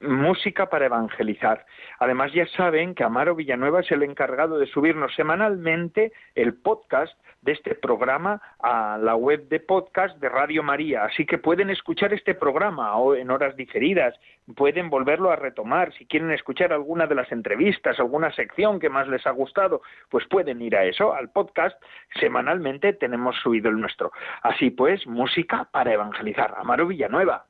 Música 0.00 0.68
para 0.68 0.86
Evangelizar. 0.86 1.64
Además, 1.98 2.32
ya 2.32 2.46
saben 2.48 2.94
que 2.94 3.04
Amaro 3.04 3.34
Villanueva 3.34 3.80
es 3.80 3.90
el 3.92 4.02
encargado 4.02 4.58
de 4.58 4.66
subirnos 4.66 5.14
semanalmente 5.14 6.12
el 6.34 6.54
podcast 6.54 7.14
de 7.42 7.52
este 7.52 7.74
programa 7.74 8.40
a 8.60 8.98
la 8.98 9.16
web 9.16 9.48
de 9.48 9.60
podcast 9.60 10.16
de 10.18 10.28
Radio 10.28 10.62
María. 10.62 11.04
Así 11.04 11.26
que 11.26 11.38
pueden 11.38 11.70
escuchar 11.70 12.14
este 12.14 12.34
programa 12.34 12.92
en 13.16 13.30
horas 13.30 13.56
diferidas, 13.56 14.14
pueden 14.56 14.88
volverlo 14.88 15.30
a 15.30 15.36
retomar. 15.36 15.92
Si 15.94 16.06
quieren 16.06 16.30
escuchar 16.30 16.72
alguna 16.72 17.06
de 17.06 17.16
las 17.16 17.30
entrevistas, 17.32 17.98
alguna 17.98 18.32
sección 18.32 18.78
que 18.78 18.88
más 18.88 19.08
les 19.08 19.26
ha 19.26 19.30
gustado, 19.30 19.82
pues 20.08 20.26
pueden 20.28 20.62
ir 20.62 20.76
a 20.76 20.84
eso, 20.84 21.12
al 21.12 21.30
podcast. 21.30 21.80
Semanalmente 22.20 22.92
tenemos 22.92 23.36
subido 23.42 23.70
el 23.70 23.80
nuestro. 23.80 24.12
Así 24.42 24.70
pues, 24.70 25.06
música 25.06 25.68
para 25.70 25.92
evangelizar. 25.92 26.54
Amaro 26.56 26.86
Villanueva. 26.86 27.46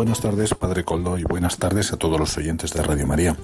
Buenas 0.00 0.22
tardes, 0.22 0.54
Padre 0.54 0.82
Coldo, 0.82 1.18
y 1.18 1.24
buenas 1.24 1.58
tardes 1.58 1.92
a 1.92 1.98
todos 1.98 2.18
los 2.18 2.34
oyentes 2.38 2.72
de 2.72 2.82
Radio 2.82 3.06
María. 3.06 3.36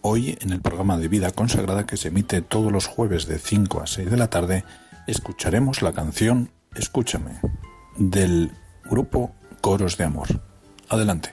Hoy, 0.00 0.38
en 0.40 0.52
el 0.52 0.60
programa 0.60 0.96
de 0.96 1.08
Vida 1.08 1.32
Consagrada 1.32 1.86
que 1.86 1.96
se 1.96 2.06
emite 2.06 2.40
todos 2.40 2.70
los 2.70 2.86
jueves 2.86 3.26
de 3.26 3.40
5 3.40 3.80
a 3.80 3.88
6 3.88 4.12
de 4.12 4.16
la 4.16 4.30
tarde, 4.30 4.64
escucharemos 5.08 5.82
la 5.82 5.92
canción 5.92 6.52
Escúchame, 6.76 7.40
del 7.96 8.52
grupo 8.84 9.34
Coros 9.60 9.98
de 9.98 10.04
Amor. 10.04 10.28
Adelante. 10.88 11.32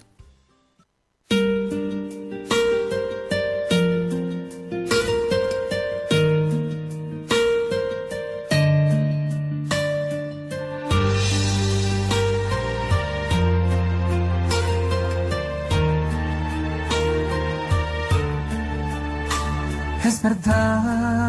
Shraddha 20.21 21.20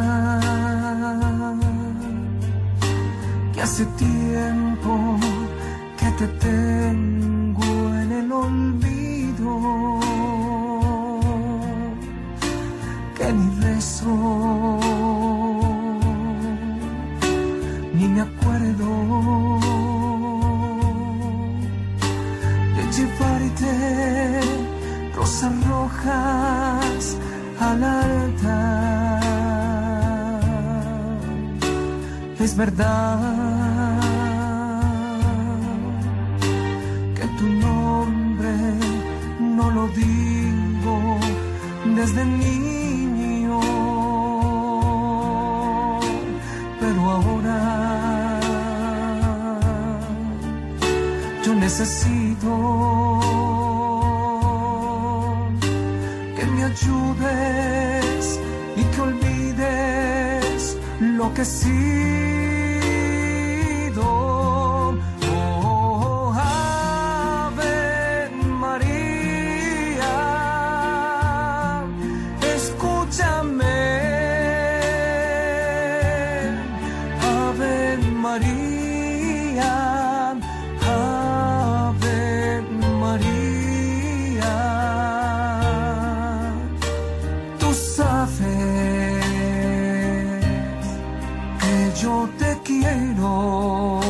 yo 92.00 92.28
te 92.38 92.58
quiero. 92.64 94.01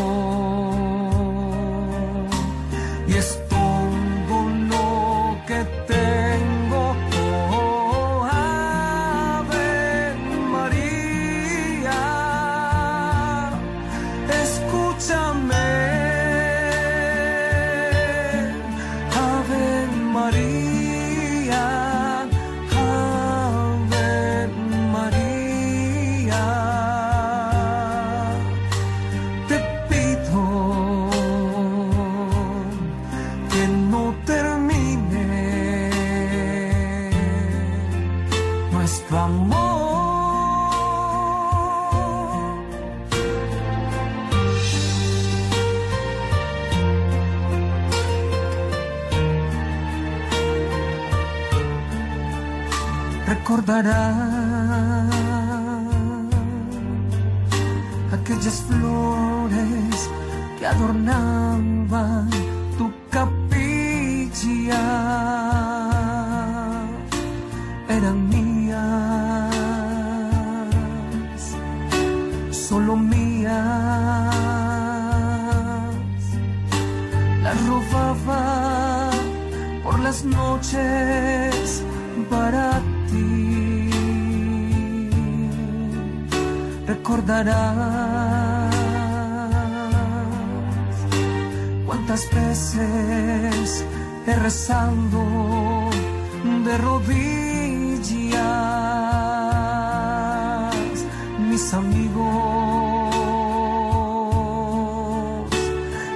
Mis 101.53 101.75
amigos 101.75 102.25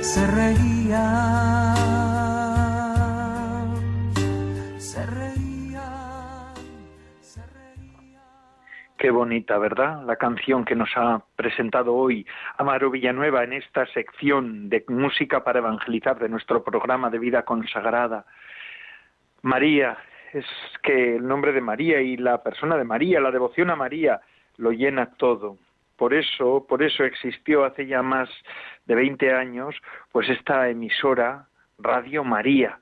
se 0.00 0.26
reían 0.28 1.76
Qué 8.98 9.10
bonita, 9.10 9.58
¿verdad? 9.58 10.02
La 10.04 10.16
canción 10.16 10.64
que 10.64 10.74
nos 10.74 10.88
ha 10.96 11.22
presentado 11.36 11.94
hoy 11.94 12.26
Amaro 12.56 12.90
Villanueva 12.90 13.44
en 13.44 13.52
esta 13.52 13.86
sección 13.86 14.70
de 14.70 14.84
música 14.88 15.44
para 15.44 15.58
evangelizar 15.58 16.18
de 16.18 16.30
nuestro 16.30 16.64
programa 16.64 17.10
de 17.10 17.18
vida 17.18 17.44
consagrada. 17.44 18.24
María, 19.42 19.98
es 20.32 20.46
que 20.82 21.16
el 21.16 21.28
nombre 21.28 21.52
de 21.52 21.60
María 21.60 22.00
y 22.00 22.16
la 22.16 22.42
persona 22.42 22.76
de 22.76 22.84
María, 22.84 23.20
la 23.20 23.30
devoción 23.30 23.70
a 23.70 23.76
María, 23.76 24.20
lo 24.56 24.72
llena 24.72 25.12
todo. 25.16 25.56
Por 25.96 26.12
eso, 26.12 26.66
por 26.68 26.82
eso 26.82 27.04
existió 27.04 27.64
hace 27.64 27.86
ya 27.86 28.02
más 28.02 28.28
de 28.84 28.94
20 28.94 29.32
años, 29.32 29.74
pues 30.12 30.28
esta 30.28 30.68
emisora 30.68 31.46
Radio 31.78 32.22
María, 32.24 32.78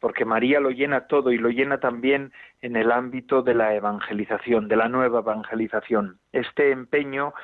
porque 0.00 0.24
María 0.24 0.60
lo 0.60 0.70
llena 0.70 1.06
todo 1.06 1.30
y 1.30 1.38
lo 1.38 1.50
llena 1.50 1.78
también 1.78 2.32
en 2.62 2.76
el 2.76 2.90
ámbito 2.90 3.42
de 3.42 3.54
la 3.54 3.74
evangelización, 3.74 4.68
de 4.68 4.76
la 4.76 4.88
nueva 4.88 5.20
evangelización. 5.20 6.18
Este 6.32 6.70
empeño, 6.70 7.34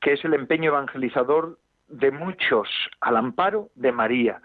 que 0.00 0.12
es 0.12 0.24
el 0.24 0.34
empeño 0.34 0.70
evangelizador 0.70 1.58
de 1.88 2.10
muchos 2.10 2.68
al 3.00 3.16
amparo 3.16 3.70
de 3.74 3.92
María, 3.92 4.40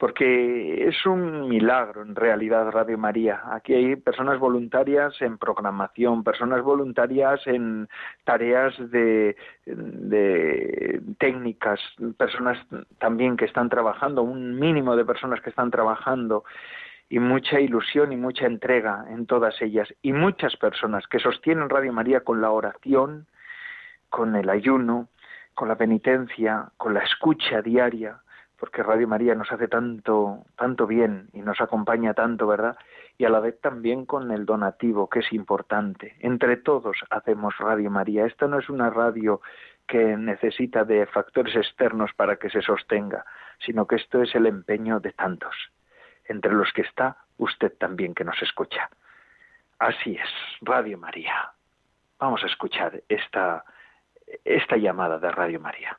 porque 0.00 0.88
es 0.88 1.04
un 1.04 1.46
milagro 1.46 2.00
en 2.00 2.14
realidad 2.14 2.70
Radio 2.70 2.96
María. 2.96 3.42
Aquí 3.52 3.74
hay 3.74 3.96
personas 3.96 4.38
voluntarias 4.38 5.12
en 5.20 5.36
programación, 5.36 6.24
personas 6.24 6.62
voluntarias 6.62 7.46
en 7.46 7.86
tareas 8.24 8.72
de, 8.78 9.36
de, 9.66 11.02
técnicas, 11.18 11.80
personas 12.16 12.56
también 12.98 13.36
que 13.36 13.44
están 13.44 13.68
trabajando, 13.68 14.22
un 14.22 14.58
mínimo 14.58 14.96
de 14.96 15.04
personas 15.04 15.42
que 15.42 15.50
están 15.50 15.70
trabajando 15.70 16.44
y 17.10 17.18
mucha 17.18 17.60
ilusión 17.60 18.10
y 18.10 18.16
mucha 18.16 18.46
entrega 18.46 19.04
en 19.10 19.26
todas 19.26 19.60
ellas 19.60 19.92
y 20.00 20.14
muchas 20.14 20.56
personas 20.56 21.06
que 21.08 21.18
sostienen 21.18 21.68
Radio 21.68 21.92
María 21.92 22.20
con 22.20 22.40
la 22.40 22.50
oración, 22.50 23.26
con 24.08 24.34
el 24.34 24.48
ayuno, 24.48 25.08
con 25.52 25.68
la 25.68 25.76
penitencia, 25.76 26.70
con 26.78 26.94
la 26.94 27.00
escucha 27.00 27.60
diaria, 27.60 28.22
porque 28.60 28.82
Radio 28.82 29.08
María 29.08 29.34
nos 29.34 29.50
hace 29.50 29.66
tanto 29.66 30.44
tanto 30.56 30.86
bien 30.86 31.30
y 31.32 31.40
nos 31.40 31.60
acompaña 31.62 32.12
tanto, 32.12 32.46
¿verdad? 32.46 32.76
Y 33.16 33.24
a 33.24 33.30
la 33.30 33.40
vez 33.40 33.58
también 33.60 34.04
con 34.04 34.30
el 34.30 34.44
donativo, 34.44 35.08
que 35.08 35.20
es 35.20 35.32
importante. 35.32 36.14
Entre 36.20 36.58
todos 36.58 36.98
hacemos 37.08 37.56
Radio 37.58 37.90
María. 37.90 38.26
Esta 38.26 38.46
no 38.46 38.58
es 38.58 38.68
una 38.68 38.90
radio 38.90 39.40
que 39.88 40.16
necesita 40.16 40.84
de 40.84 41.06
factores 41.06 41.56
externos 41.56 42.12
para 42.14 42.36
que 42.36 42.50
se 42.50 42.60
sostenga, 42.60 43.24
sino 43.58 43.86
que 43.86 43.96
esto 43.96 44.22
es 44.22 44.34
el 44.34 44.46
empeño 44.46 45.00
de 45.00 45.12
tantos 45.12 45.54
entre 46.26 46.52
los 46.52 46.72
que 46.72 46.82
está 46.82 47.16
usted 47.38 47.72
también 47.78 48.14
que 48.14 48.24
nos 48.24 48.40
escucha. 48.42 48.88
Así 49.78 50.14
es, 50.14 50.28
Radio 50.60 50.98
María. 50.98 51.50
Vamos 52.18 52.44
a 52.44 52.46
escuchar 52.46 53.02
esta, 53.08 53.64
esta 54.44 54.76
llamada 54.76 55.18
de 55.18 55.30
Radio 55.30 55.58
María. 55.58 55.98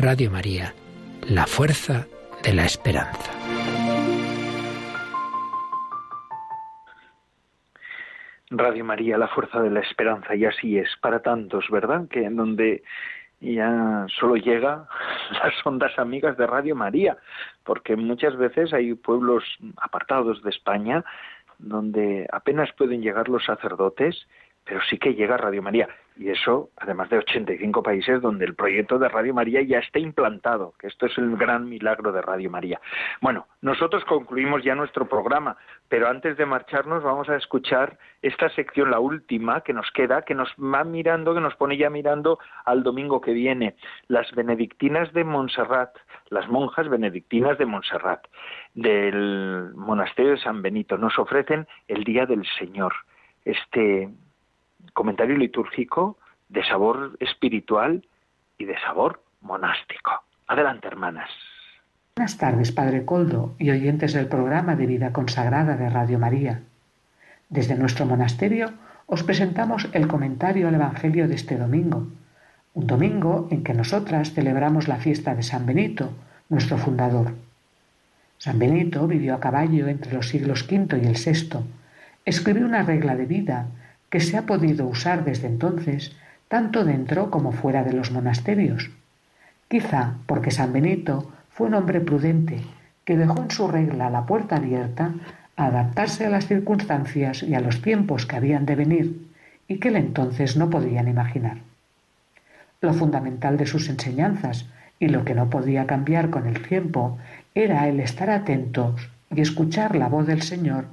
Radio 0.00 0.30
María, 0.30 0.74
la 1.28 1.44
fuerza 1.44 2.06
de 2.44 2.54
la 2.54 2.64
esperanza. 2.64 3.32
Radio 8.48 8.84
María, 8.84 9.18
la 9.18 9.26
fuerza 9.26 9.60
de 9.60 9.70
la 9.70 9.80
esperanza, 9.80 10.36
y 10.36 10.44
así 10.44 10.78
es 10.78 10.88
para 11.00 11.20
tantos, 11.20 11.68
¿verdad? 11.68 12.06
Que 12.08 12.26
en 12.26 12.36
donde 12.36 12.84
ya 13.40 14.06
solo 14.20 14.36
llega 14.36 14.86
las 15.42 15.66
ondas 15.66 15.98
amigas 15.98 16.36
de 16.36 16.46
Radio 16.46 16.76
María, 16.76 17.16
porque 17.64 17.96
muchas 17.96 18.36
veces 18.36 18.72
hay 18.72 18.94
pueblos 18.94 19.42
apartados 19.78 20.44
de 20.44 20.50
España 20.50 21.04
donde 21.58 22.28
apenas 22.30 22.70
pueden 22.78 23.02
llegar 23.02 23.28
los 23.28 23.44
sacerdotes 23.44 24.28
pero 24.68 24.80
sí 24.82 24.98
que 24.98 25.14
llega 25.14 25.38
Radio 25.38 25.62
María. 25.62 25.88
Y 26.18 26.30
eso, 26.30 26.70
además 26.76 27.08
de 27.10 27.18
85 27.18 27.82
países 27.82 28.20
donde 28.20 28.44
el 28.44 28.54
proyecto 28.54 28.98
de 28.98 29.08
Radio 29.08 29.32
María 29.32 29.62
ya 29.62 29.78
está 29.78 30.00
implantado, 30.00 30.74
que 30.78 30.88
esto 30.88 31.06
es 31.06 31.16
el 31.16 31.36
gran 31.36 31.68
milagro 31.68 32.10
de 32.12 32.20
Radio 32.20 32.50
María. 32.50 32.80
Bueno, 33.22 33.46
nosotros 33.62 34.04
concluimos 34.04 34.62
ya 34.64 34.74
nuestro 34.74 35.08
programa, 35.08 35.56
pero 35.88 36.08
antes 36.08 36.36
de 36.36 36.44
marcharnos 36.44 37.04
vamos 37.04 37.28
a 37.28 37.36
escuchar 37.36 37.98
esta 38.20 38.50
sección, 38.50 38.90
la 38.90 38.98
última 38.98 39.62
que 39.62 39.72
nos 39.72 39.90
queda, 39.92 40.22
que 40.22 40.34
nos 40.34 40.50
va 40.58 40.82
mirando, 40.82 41.34
que 41.34 41.40
nos 41.40 41.54
pone 41.54 41.78
ya 41.78 41.88
mirando 41.88 42.38
al 42.64 42.82
domingo 42.82 43.20
que 43.20 43.32
viene, 43.32 43.76
las 44.08 44.30
benedictinas 44.32 45.12
de 45.12 45.22
Montserrat, 45.22 45.96
las 46.30 46.48
monjas 46.48 46.88
benedictinas 46.88 47.56
de 47.58 47.64
Montserrat, 47.64 48.26
del 48.74 49.72
monasterio 49.76 50.32
de 50.32 50.40
San 50.40 50.60
Benito, 50.62 50.98
nos 50.98 51.16
ofrecen 51.18 51.66
el 51.86 52.02
Día 52.04 52.26
del 52.26 52.44
Señor. 52.58 52.92
Este 53.44 54.10
comentario 54.92 55.36
litúrgico 55.36 56.18
de 56.48 56.64
sabor 56.64 57.16
espiritual 57.20 58.04
y 58.58 58.64
de 58.64 58.78
sabor 58.80 59.22
monástico. 59.40 60.10
Adelante, 60.46 60.88
hermanas. 60.88 61.30
Buenas 62.16 62.38
tardes, 62.38 62.72
Padre 62.72 63.04
Coldo 63.04 63.54
y 63.58 63.70
oyentes 63.70 64.12
del 64.12 64.26
programa 64.26 64.74
de 64.74 64.86
Vida 64.86 65.12
Consagrada 65.12 65.76
de 65.76 65.88
Radio 65.88 66.18
María. 66.18 66.62
Desde 67.48 67.76
nuestro 67.76 68.06
monasterio 68.06 68.72
os 69.06 69.22
presentamos 69.22 69.88
el 69.92 70.08
comentario 70.08 70.68
al 70.68 70.74
Evangelio 70.74 71.28
de 71.28 71.34
este 71.34 71.56
domingo, 71.56 72.08
un 72.74 72.86
domingo 72.86 73.48
en 73.50 73.62
que 73.62 73.72
nosotras 73.72 74.32
celebramos 74.32 74.88
la 74.88 74.96
fiesta 74.96 75.34
de 75.34 75.42
San 75.42 75.64
Benito, 75.64 76.10
nuestro 76.48 76.76
fundador. 76.76 77.34
San 78.38 78.58
Benito 78.58 79.06
vivió 79.06 79.34
a 79.34 79.40
caballo 79.40 79.88
entre 79.88 80.12
los 80.12 80.28
siglos 80.28 80.66
V 80.70 80.98
y 81.00 81.06
el 81.06 81.14
VI, 81.14 81.60
escribió 82.24 82.66
una 82.66 82.82
regla 82.82 83.16
de 83.16 83.26
vida 83.26 83.66
que 84.10 84.20
se 84.20 84.36
ha 84.36 84.46
podido 84.46 84.86
usar 84.86 85.24
desde 85.24 85.48
entonces 85.48 86.16
tanto 86.48 86.84
dentro 86.84 87.30
como 87.30 87.52
fuera 87.52 87.84
de 87.84 87.92
los 87.92 88.10
monasterios. 88.10 88.90
Quizá 89.68 90.14
porque 90.26 90.50
San 90.50 90.72
Benito 90.72 91.30
fue 91.50 91.66
un 91.66 91.74
hombre 91.74 92.00
prudente 92.00 92.62
que 93.04 93.16
dejó 93.16 93.42
en 93.42 93.50
su 93.50 93.68
regla 93.68 94.10
la 94.10 94.26
puerta 94.26 94.56
abierta 94.56 95.12
a 95.56 95.66
adaptarse 95.66 96.24
a 96.24 96.30
las 96.30 96.46
circunstancias 96.46 97.42
y 97.42 97.54
a 97.54 97.60
los 97.60 97.82
tiempos 97.82 98.26
que 98.26 98.36
habían 98.36 98.64
de 98.64 98.76
venir 98.76 99.28
y 99.66 99.78
que 99.78 99.88
él 99.88 99.96
entonces 99.96 100.56
no 100.56 100.70
podían 100.70 101.08
imaginar. 101.08 101.58
Lo 102.80 102.94
fundamental 102.94 103.56
de 103.56 103.66
sus 103.66 103.88
enseñanzas 103.88 104.66
y 104.98 105.08
lo 105.08 105.24
que 105.24 105.34
no 105.34 105.50
podía 105.50 105.86
cambiar 105.86 106.30
con 106.30 106.46
el 106.46 106.66
tiempo 106.66 107.18
era 107.54 107.88
el 107.88 108.00
estar 108.00 108.30
atentos 108.30 109.10
y 109.34 109.40
escuchar 109.40 109.96
la 109.96 110.08
voz 110.08 110.26
del 110.26 110.42
Señor 110.42 110.86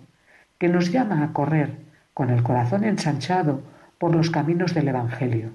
que 0.58 0.68
nos 0.68 0.92
llama 0.92 1.24
a 1.24 1.32
correr 1.32 1.85
con 2.16 2.30
el 2.30 2.44
corazón 2.44 2.86
ensanchado 2.86 3.62
por 3.98 4.16
los 4.16 4.32
caminos 4.32 4.74
del 4.74 4.88
Evangelio, 4.88 5.52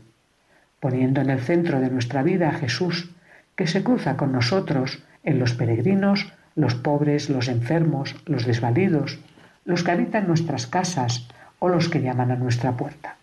poniendo 0.79 1.23
en 1.23 1.31
el 1.31 1.41
centro 1.41 1.81
de 1.81 1.91
nuestra 1.91 2.23
vida 2.23 2.51
a 2.51 2.53
Jesús, 2.53 3.11
que 3.57 3.67
se 3.67 3.83
cruza 3.83 4.19
con 4.19 4.31
nosotros 4.31 5.03
en 5.25 5.39
los 5.39 5.55
peregrinos, 5.55 6.33
los 6.55 6.75
pobres, 6.75 7.31
los 7.31 7.49
enfermos, 7.49 8.15
los 8.27 8.45
desvalidos, 8.45 9.19
los 9.65 9.83
que 9.83 9.91
habitan 9.91 10.27
nuestras 10.27 10.67
casas 10.67 11.29
o 11.61 11.71
los 11.71 11.89
que 11.89 12.03
llaman 12.03 12.31
a 12.31 12.37
nuestra 12.37 12.77
puerta. 12.77 13.17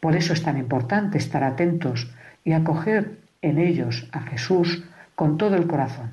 Por 0.00 0.14
eso 0.14 0.34
es 0.34 0.42
tan 0.42 0.58
importante 0.58 1.16
estar 1.16 1.42
atentos 1.42 2.10
y 2.44 2.52
acoger 2.52 3.18
en 3.40 3.58
ellos 3.58 4.06
a 4.12 4.20
Jesús 4.20 4.84
con 5.14 5.38
todo 5.38 5.56
el 5.56 5.66
corazón. 5.66 6.10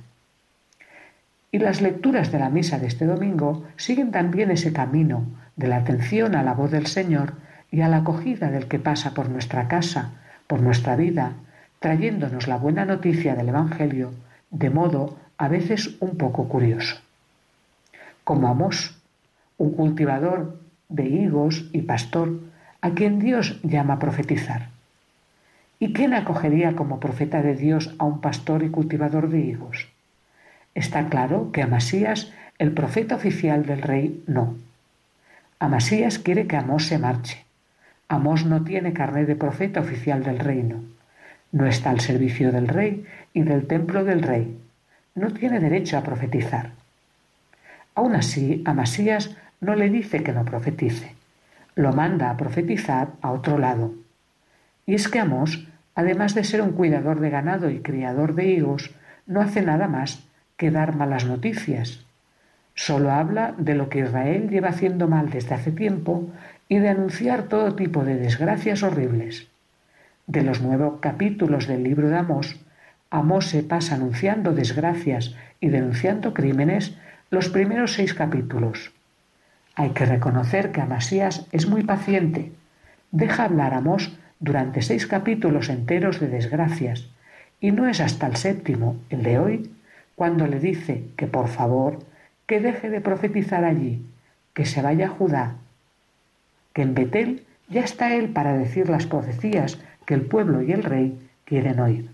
Y 1.52 1.60
las 1.60 1.82
lecturas 1.82 2.32
de 2.32 2.40
la 2.40 2.50
misa 2.50 2.80
de 2.80 2.88
este 2.88 3.06
domingo 3.06 3.66
siguen 3.76 4.12
también 4.12 4.50
ese 4.50 4.72
camino 4.72 5.26
de 5.56 5.68
la 5.68 5.78
atención 5.78 6.36
a 6.36 6.44
la 6.44 6.54
voz 6.54 6.72
del 6.72 6.88
Señor 6.88 7.34
y 7.72 7.82
a 7.82 7.88
la 7.88 7.98
acogida 7.98 8.52
del 8.52 8.68
que 8.68 8.80
pasa 8.80 9.14
por 9.14 9.30
nuestra 9.30 9.68
casa, 9.68 10.12
por 10.48 10.62
nuestra 10.62 10.96
vida, 10.96 11.34
trayéndonos 11.80 12.48
la 12.48 12.58
buena 12.58 12.86
noticia 12.86 13.36
del 13.36 13.50
Evangelio 13.50 14.12
de 14.52 14.70
modo 14.70 15.18
a 15.38 15.48
veces 15.48 15.98
un 16.00 16.18
poco 16.18 16.48
curioso. 16.48 16.98
Como 18.24 18.48
Amós, 18.48 18.98
un 19.58 19.72
cultivador 19.72 20.60
de 20.90 21.06
higos 21.06 21.70
y 21.74 21.82
pastor 21.82 22.40
a 22.82 22.92
quien 22.92 23.20
Dios 23.20 23.60
llama 23.64 23.96
a 23.96 24.00
profetizar. 24.00 24.70
¿Y 25.80 25.94
quién 25.94 26.14
acogería 26.14 26.76
como 26.76 27.00
profeta 27.00 27.42
de 27.42 27.56
Dios 27.56 27.94
a 27.98 28.06
un 28.06 28.22
pastor 28.22 28.64
y 28.64 28.70
cultivador 28.70 29.30
de 29.30 29.40
higos? 29.40 29.88
Está 30.74 31.08
claro 31.08 31.52
que 31.52 31.62
Amasías, 31.62 32.32
el 32.60 32.72
profeta 32.72 33.16
oficial 33.16 33.66
del 33.66 33.82
rey, 33.82 34.24
no. 34.28 34.56
Amasías 35.60 36.20
quiere 36.20 36.48
que 36.48 36.58
Amós 36.58 36.88
se 36.88 37.00
marche. 37.00 37.46
Amós 38.10 38.46
no 38.46 38.64
tiene 38.64 38.92
carnet 38.92 39.26
de 39.26 39.36
profeta 39.36 39.80
oficial 39.80 40.24
del 40.24 40.40
reino. 40.40 40.84
No 41.52 41.66
está 41.66 41.92
al 41.92 42.02
servicio 42.02 42.52
del 42.52 42.68
rey 42.68 43.06
y 43.34 43.44
del 43.44 43.66
templo 43.66 44.04
del 44.04 44.22
rey. 44.22 44.60
No 45.16 45.32
tiene 45.32 45.62
derecho 45.62 45.98
a 45.98 46.04
profetizar. 46.04 46.72
Aún 47.96 48.16
así, 48.16 48.62
Amasías 48.66 49.38
no 49.62 49.76
le 49.76 49.90
dice 49.90 50.24
que 50.24 50.34
no 50.34 50.44
profetice. 50.44 51.16
Lo 51.76 51.94
manda 51.94 52.30
a 52.30 52.38
profetizar 52.38 53.14
a 53.22 53.32
otro 53.32 53.58
lado. 53.58 53.94
Y 54.86 54.94
es 54.96 55.08
que 55.08 55.20
Amós, 55.20 55.68
además 55.96 56.36
de 56.36 56.44
ser 56.44 56.62
un 56.62 56.74
cuidador 56.74 57.22
de 57.22 57.30
ganado 57.30 57.70
y 57.70 57.80
criador 57.80 58.36
de 58.36 58.46
higos, 58.48 58.92
no 59.26 59.40
hace 59.40 59.62
nada 59.62 59.88
más 59.88 60.28
que 60.58 60.70
dar 60.70 60.96
malas 60.96 61.26
noticias. 61.26 62.06
Solo 62.76 63.12
habla 63.12 63.56
de 63.58 63.74
lo 63.74 63.90
que 63.90 64.00
Israel 64.00 64.50
lleva 64.50 64.70
haciendo 64.70 65.08
mal 65.08 65.30
desde 65.30 65.56
hace 65.56 65.72
tiempo 65.72 66.30
y 66.68 66.78
de 66.78 66.90
anunciar 66.90 67.44
todo 67.44 67.76
tipo 67.76 68.04
de 68.04 68.18
desgracias 68.18 68.84
horribles. 68.84 69.48
De 70.28 70.44
los 70.44 70.62
nuevos 70.62 71.00
capítulos 71.00 71.68
del 71.68 71.84
libro 71.84 72.10
de 72.10 72.18
Amós, 72.18 72.60
Amós 73.10 73.48
se 73.48 73.64
pasa 73.64 73.96
anunciando 73.96 74.52
desgracias 74.52 75.36
y 75.62 75.70
denunciando 75.70 76.34
crímenes 76.34 76.98
los 77.30 77.48
primeros 77.48 77.94
seis 77.94 78.14
capítulos. 78.14 78.92
Hay 79.76 79.92
que 79.92 80.06
reconocer 80.06 80.72
que 80.72 80.82
Amasías 80.82 81.48
es 81.54 81.68
muy 81.68 81.84
paciente. 81.84 82.52
Deja 83.12 83.46
hablar 83.46 83.74
a 83.74 83.78
Amós 83.78 84.18
durante 84.40 84.82
seis 84.82 85.08
capítulos 85.08 85.70
enteros 85.70 86.20
de 86.20 86.28
desgracias, 86.28 87.08
y 87.62 87.72
no 87.72 87.88
es 87.88 88.02
hasta 88.02 88.28
el 88.28 88.36
séptimo, 88.36 88.98
el 89.10 89.24
de 89.24 89.40
hoy, 89.40 89.72
cuando 90.16 90.46
le 90.48 90.60
dice 90.60 91.06
que 91.16 91.28
por 91.28 91.48
favor 91.48 92.00
que 92.46 92.60
deje 92.60 92.90
de 92.90 93.02
profetizar 93.02 93.64
allí, 93.64 94.06
que 94.54 94.66
se 94.66 94.82
vaya 94.82 95.08
a 95.08 95.10
Judá, 95.10 95.56
que 96.74 96.82
en 96.82 96.94
Betel 96.94 97.46
ya 97.70 97.82
está 97.82 98.14
él 98.14 98.30
para 98.30 98.54
decir 98.54 98.90
las 98.90 99.08
profecías 99.08 99.80
que 100.06 100.14
el 100.14 100.22
pueblo 100.22 100.62
y 100.62 100.72
el 100.72 100.84
rey 100.84 101.20
quieren 101.46 101.80
oír. 101.80 102.10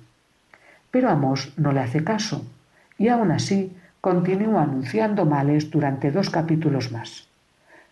Pero 0.92 1.10
Amós 1.10 1.54
no 1.58 1.72
le 1.72 1.82
hace 1.82 2.04
caso 2.04 2.46
y 2.98 3.08
aún 3.08 3.32
así 3.32 3.76
continúa 4.02 4.64
anunciando 4.64 5.26
males 5.26 5.70
durante 5.72 6.12
dos 6.12 6.30
capítulos 6.30 6.92
más. 6.92 7.28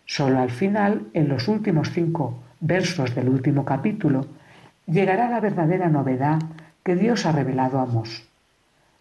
Solo 0.06 0.40
al 0.40 0.50
final, 0.50 1.06
en 1.14 1.28
los 1.28 1.48
últimos 1.48 1.90
cinco 1.90 2.42
versos 2.60 3.14
del 3.14 3.28
último 3.28 3.64
capítulo, 3.64 4.26
llegará 4.86 5.30
la 5.30 5.40
verdadera 5.40 5.88
novedad 5.88 6.40
que 6.82 6.96
Dios 6.96 7.26
ha 7.26 7.32
revelado 7.32 7.78
a 7.78 7.82
Amós. 7.82 8.26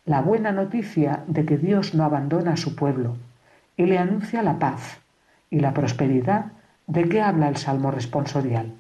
La 0.06 0.22
buena 0.22 0.52
noticia 0.52 1.24
de 1.28 1.46
que 1.46 1.58
Dios 1.58 1.94
no 1.94 2.04
abandona 2.04 2.54
a 2.54 2.58
su 2.58 2.76
pueblo, 2.76 3.18
y 3.80 3.86
le 3.86 3.98
anuncia 3.98 4.44
la 4.44 4.60
paz 4.60 5.00
y 5.50 5.62
la 5.62 5.74
prosperidad 5.74 6.52
¿De 6.86 7.08
qué 7.08 7.22
habla 7.22 7.48
el 7.48 7.56
Salmo 7.56 7.92
responsorial? 7.92 8.74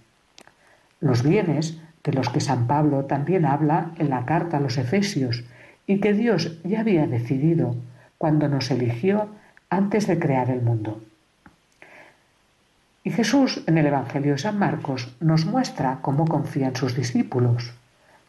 Los 0.99 1.21
bienes 1.21 1.79
de 2.03 2.11
los 2.11 2.27
que 2.29 2.39
San 2.39 2.65
Pablo 2.65 3.05
también 3.05 3.45
habla 3.45 3.91
en 3.99 4.09
la 4.09 4.25
carta 4.25 4.57
a 4.57 4.59
los 4.59 4.79
Efesios 4.79 5.43
y 5.85 5.99
que 5.99 6.13
Dios 6.13 6.59
ya 6.63 6.79
había 6.79 7.05
decidido 7.05 7.75
cuando 8.17 8.49
nos 8.49 8.71
eligió 8.71 9.29
antes 9.69 10.07
de 10.07 10.17
crear 10.17 10.49
el 10.49 10.63
mundo. 10.63 11.03
Y 13.03 13.11
Jesús 13.11 13.61
en 13.67 13.77
el 13.77 13.85
Evangelio 13.85 14.31
de 14.31 14.39
San 14.39 14.57
Marcos 14.57 15.15
nos 15.19 15.45
muestra 15.45 15.99
cómo 16.01 16.25
confía 16.25 16.69
en 16.69 16.75
sus 16.75 16.95
discípulos, 16.95 17.75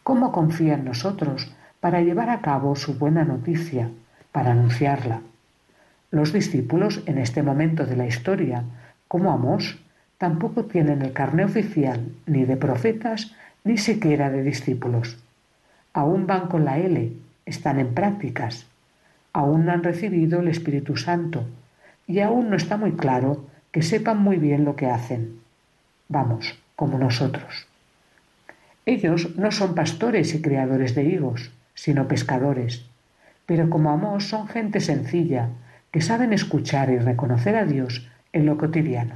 cómo 0.03 0.31
confía 0.31 0.75
en 0.75 0.85
nosotros 0.85 1.51
para 1.81 2.03
llevar 2.03 2.29
a 2.29 2.43
cabo 2.43 2.77
su 2.77 2.99
buena 2.99 3.25
noticia, 3.25 3.89
para 4.31 4.53
anunciarla. 4.53 5.23
Los 6.11 6.33
discípulos 6.33 7.03
en 7.07 7.19
este 7.19 7.43
momento 7.43 7.87
de 7.87 7.97
la 7.97 8.07
historia, 8.07 8.65
como 9.07 9.33
Amós, 9.33 9.79
tampoco 10.19 10.65
tienen 10.65 11.03
el 11.03 11.13
carné 11.13 11.45
oficial 11.45 12.01
ni 12.27 12.45
de 12.45 12.57
profetas 12.57 13.33
ni 13.65 13.79
siquiera 13.79 14.31
de 14.31 14.43
discípulos. 14.43 15.19
Aún 15.93 16.27
van 16.27 16.49
con 16.49 16.65
la 16.65 16.79
L, 16.79 17.13
están 17.47 17.79
en 17.79 17.95
prácticas, 17.95 18.67
aún 19.33 19.67
no 19.67 19.73
han 19.73 19.85
recibido 19.85 20.41
el 20.41 20.49
Espíritu 20.49 20.97
Santo 20.97 21.47
y 22.07 22.21
aún 22.21 22.51
no 22.51 22.57
está 22.57 22.77
muy 22.77 22.93
claro 22.93 23.45
que 23.71 23.83
sepan 23.83 24.19
muy 24.19 24.37
bien 24.37 24.65
lo 24.65 24.75
que 24.75 24.87
hacen. 24.87 25.41
Vamos, 26.09 26.59
como 26.75 26.99
nosotros. 26.99 27.67
Ellos 28.85 29.37
no 29.37 29.53
son 29.53 29.77
pastores 29.77 30.35
y 30.35 30.43
criadores 30.43 30.95
de 30.97 31.05
higos, 31.05 31.53
sino 31.75 32.09
pescadores, 32.09 32.85
pero 33.47 33.71
como 33.71 33.91
Amós 33.91 34.27
son 34.27 34.49
gente 34.49 34.81
sencilla, 34.81 35.51
que 35.91 36.01
saben 36.01 36.33
escuchar 36.33 36.91
y 36.91 36.99
reconocer 36.99 37.57
a 37.57 37.65
Dios 37.65 38.09
en 38.33 38.47
lo 38.47 38.57
cotidiano. 38.59 39.15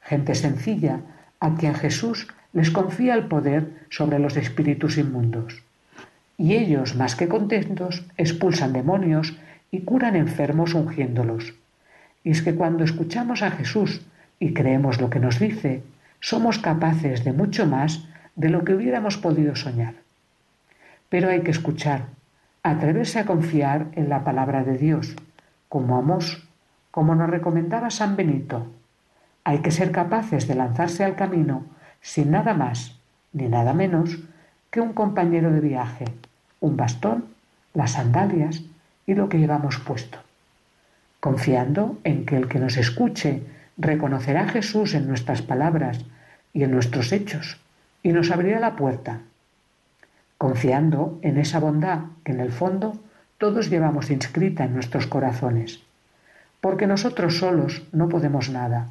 Gente 0.00 0.34
sencilla 0.34 1.00
a 1.40 1.54
quien 1.54 1.74
Jesús 1.74 2.28
les 2.52 2.70
confía 2.70 3.14
el 3.14 3.26
poder 3.26 3.70
sobre 3.90 4.18
los 4.18 4.36
espíritus 4.36 4.98
inmundos. 4.98 5.62
Y 6.38 6.54
ellos, 6.54 6.96
más 6.96 7.14
que 7.14 7.28
contentos, 7.28 8.04
expulsan 8.16 8.72
demonios 8.72 9.36
y 9.70 9.80
curan 9.80 10.16
enfermos 10.16 10.74
ungiéndolos. 10.74 11.54
Y 12.24 12.30
es 12.30 12.42
que 12.42 12.54
cuando 12.54 12.84
escuchamos 12.84 13.42
a 13.42 13.50
Jesús 13.50 14.02
y 14.38 14.52
creemos 14.52 15.00
lo 15.00 15.10
que 15.10 15.20
nos 15.20 15.38
dice, 15.38 15.82
somos 16.20 16.58
capaces 16.58 17.24
de 17.24 17.32
mucho 17.32 17.66
más 17.66 18.04
de 18.34 18.50
lo 18.50 18.64
que 18.64 18.74
hubiéramos 18.74 19.16
podido 19.16 19.54
soñar. 19.56 19.94
Pero 21.08 21.30
hay 21.30 21.42
que 21.42 21.50
escuchar, 21.50 22.06
atreverse 22.62 23.18
a 23.18 23.26
confiar 23.26 23.86
en 23.92 24.08
la 24.08 24.24
palabra 24.24 24.64
de 24.64 24.76
Dios, 24.76 25.14
como 25.68 25.96
Amós, 25.96 26.46
como 26.90 27.14
nos 27.14 27.30
recomendaba 27.30 27.90
San 27.90 28.16
Benito. 28.16 28.66
Hay 29.44 29.58
que 29.58 29.70
ser 29.70 29.92
capaces 29.92 30.48
de 30.48 30.54
lanzarse 30.54 31.04
al 31.04 31.16
camino 31.16 31.64
sin 32.00 32.30
nada 32.30 32.54
más 32.54 32.96
ni 33.32 33.48
nada 33.48 33.74
menos 33.74 34.18
que 34.70 34.80
un 34.80 34.92
compañero 34.92 35.52
de 35.52 35.60
viaje, 35.60 36.06
un 36.60 36.76
bastón, 36.76 37.26
las 37.74 37.92
sandalias 37.92 38.62
y 39.06 39.14
lo 39.14 39.28
que 39.28 39.38
llevamos 39.38 39.78
puesto, 39.78 40.18
confiando 41.20 41.98
en 42.04 42.24
que 42.24 42.36
el 42.36 42.48
que 42.48 42.58
nos 42.58 42.76
escuche 42.76 43.42
reconocerá 43.76 44.44
a 44.44 44.48
Jesús 44.48 44.94
en 44.94 45.06
nuestras 45.06 45.42
palabras 45.42 46.04
y 46.54 46.64
en 46.64 46.70
nuestros 46.70 47.12
hechos 47.12 47.60
y 48.02 48.12
nos 48.12 48.30
abrirá 48.30 48.58
la 48.58 48.76
puerta, 48.76 49.20
confiando 50.38 51.18
en 51.22 51.36
esa 51.36 51.60
bondad 51.60 52.00
que 52.24 52.32
en 52.32 52.40
el 52.40 52.52
fondo 52.52 52.98
todos 53.38 53.68
llevamos 53.68 54.10
inscrita 54.10 54.64
en 54.64 54.74
nuestros 54.74 55.06
corazones, 55.06 55.82
porque 56.60 56.86
nosotros 56.86 57.38
solos 57.38 57.82
no 57.92 58.08
podemos 58.08 58.48
nada, 58.48 58.88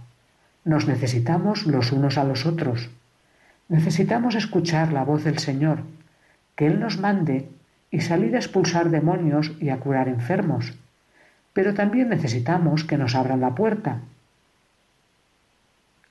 nos 0.64 0.88
necesitamos 0.88 1.66
los 1.66 1.92
unos 1.92 2.18
a 2.18 2.24
los 2.24 2.46
otros, 2.46 2.90
necesitamos 3.70 4.36
escuchar 4.36 4.94
la 4.94 5.04
voz 5.04 5.24
del 5.24 5.40
Señor, 5.40 5.80
que 6.56 6.68
Él 6.68 6.80
nos 6.80 7.00
mande 7.00 7.50
y 7.92 8.02
salir 8.02 8.36
a 8.36 8.40
expulsar 8.40 8.90
demonios 8.90 9.54
y 9.60 9.70
a 9.70 9.78
curar 9.78 10.08
enfermos. 10.08 10.74
Pero 11.54 11.74
también 11.74 12.10
necesitamos 12.10 12.84
que 12.84 12.98
nos 12.98 13.16
abran 13.16 13.42
la 13.42 13.56
puerta. 13.56 14.02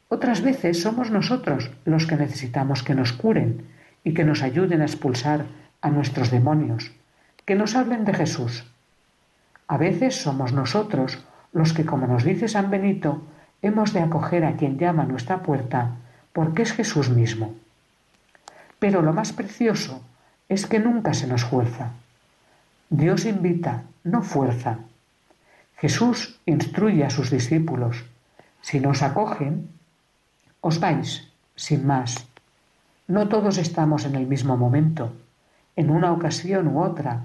Otras 0.09 0.43
veces 0.43 0.81
somos 0.81 1.11
nosotros 1.11 1.71
los 1.85 2.07
que 2.07 2.17
necesitamos 2.17 2.83
que 2.83 2.95
nos 2.95 3.13
curen 3.13 3.65
y 4.03 4.15
que 4.15 4.25
nos 4.25 4.43
ayuden 4.43 4.81
a 4.81 4.87
expulsar 4.87 5.47
a 5.81 5.91
nuestros 5.91 6.31
demonios, 6.31 6.93
que 7.45 7.55
nos 7.55 7.77
hablen 7.77 8.05
de 8.05 8.15
Jesús. 8.15 8.65
A 9.67 9.77
veces 9.77 10.23
somos 10.23 10.53
nosotros 10.53 11.25
los 11.53 11.73
que, 11.73 11.87
como 11.87 12.07
nos 12.07 12.25
dice 12.25 12.49
San 12.49 12.71
Benito, 12.71 13.23
hemos 13.63 13.93
de 13.93 14.01
acoger 14.01 14.45
a 14.45 14.57
quien 14.57 14.79
llama 14.79 15.05
a 15.05 15.07
nuestra 15.07 15.43
puerta, 15.43 15.97
porque 16.33 16.63
es 16.63 16.73
Jesús 16.73 17.11
mismo. 17.11 17.55
Pero 18.79 19.03
lo 19.03 19.13
más 19.13 19.33
precioso 19.33 20.03
es 20.49 20.67
que 20.67 20.79
nunca 20.79 21.15
se 21.15 21.27
nos 21.27 21.45
fuerza. 21.45 21.93
Dios 22.91 23.25
invita, 23.25 23.85
no 24.03 24.23
fuerza. 24.23 24.79
Jesús 25.77 26.41
instruye 26.45 27.05
a 27.05 27.11
sus 27.11 27.31
discípulos. 27.31 28.05
Si 28.61 28.81
nos 28.81 29.03
acogen, 29.03 29.69
os 30.61 30.81
vais, 30.81 31.29
sin 31.57 31.87
más. 31.87 32.27
No 33.07 33.29
todos 33.29 33.59
estamos 33.59 34.05
en 34.05 34.15
el 34.15 34.27
mismo 34.27 34.57
momento. 34.57 35.13
En 35.77 35.91
una 35.91 36.13
ocasión 36.13 36.69
u 36.69 36.83
otra, 36.83 37.23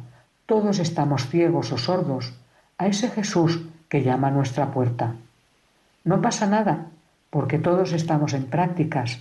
todos 0.50 0.80
estamos 0.80 1.30
ciegos 1.30 1.72
o 1.72 1.78
sordos 1.78 2.34
a 2.80 2.88
ese 2.88 3.08
Jesús 3.12 3.62
que 3.88 4.02
llama 4.02 4.30
a 4.30 4.32
nuestra 4.32 4.72
puerta. 4.72 5.14
No 6.04 6.24
pasa 6.24 6.48
nada, 6.48 6.88
porque 7.30 7.60
todos 7.60 7.94
estamos 7.94 8.34
en 8.34 8.48
prácticas. 8.48 9.20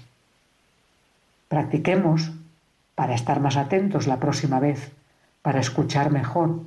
Practiquemos 1.49 2.33
para 2.95 3.15
estar 3.15 3.41
más 3.41 3.59
atentos 3.59 4.07
la 4.07 4.21
próxima 4.21 4.59
vez, 4.59 4.91
para 5.43 5.61
escuchar 5.61 6.11
mejor, 6.11 6.63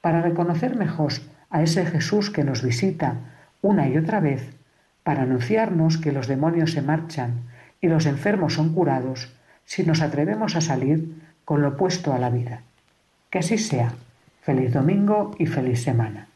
para 0.00 0.22
reconocer 0.22 0.76
mejor 0.76 1.12
a 1.50 1.62
ese 1.62 1.84
Jesús 1.84 2.30
que 2.30 2.42
nos 2.42 2.62
visita 2.62 3.16
una 3.60 3.86
y 3.86 3.98
otra 3.98 4.20
vez, 4.20 4.56
para 5.04 5.24
anunciarnos 5.24 5.98
que 5.98 6.12
los 6.12 6.26
demonios 6.26 6.72
se 6.72 6.80
marchan 6.80 7.42
y 7.82 7.88
los 7.88 8.06
enfermos 8.06 8.54
son 8.54 8.72
curados 8.72 9.30
si 9.66 9.84
nos 9.84 10.00
atrevemos 10.00 10.56
a 10.56 10.62
salir 10.62 11.22
con 11.44 11.60
lo 11.60 11.68
opuesto 11.68 12.14
a 12.14 12.18
la 12.18 12.30
vida. 12.30 12.62
Que 13.28 13.40
así 13.40 13.58
sea. 13.58 13.92
Feliz 14.46 14.72
domingo 14.72 15.32
y 15.40 15.46
feliz 15.46 15.82
semana. 15.82 16.28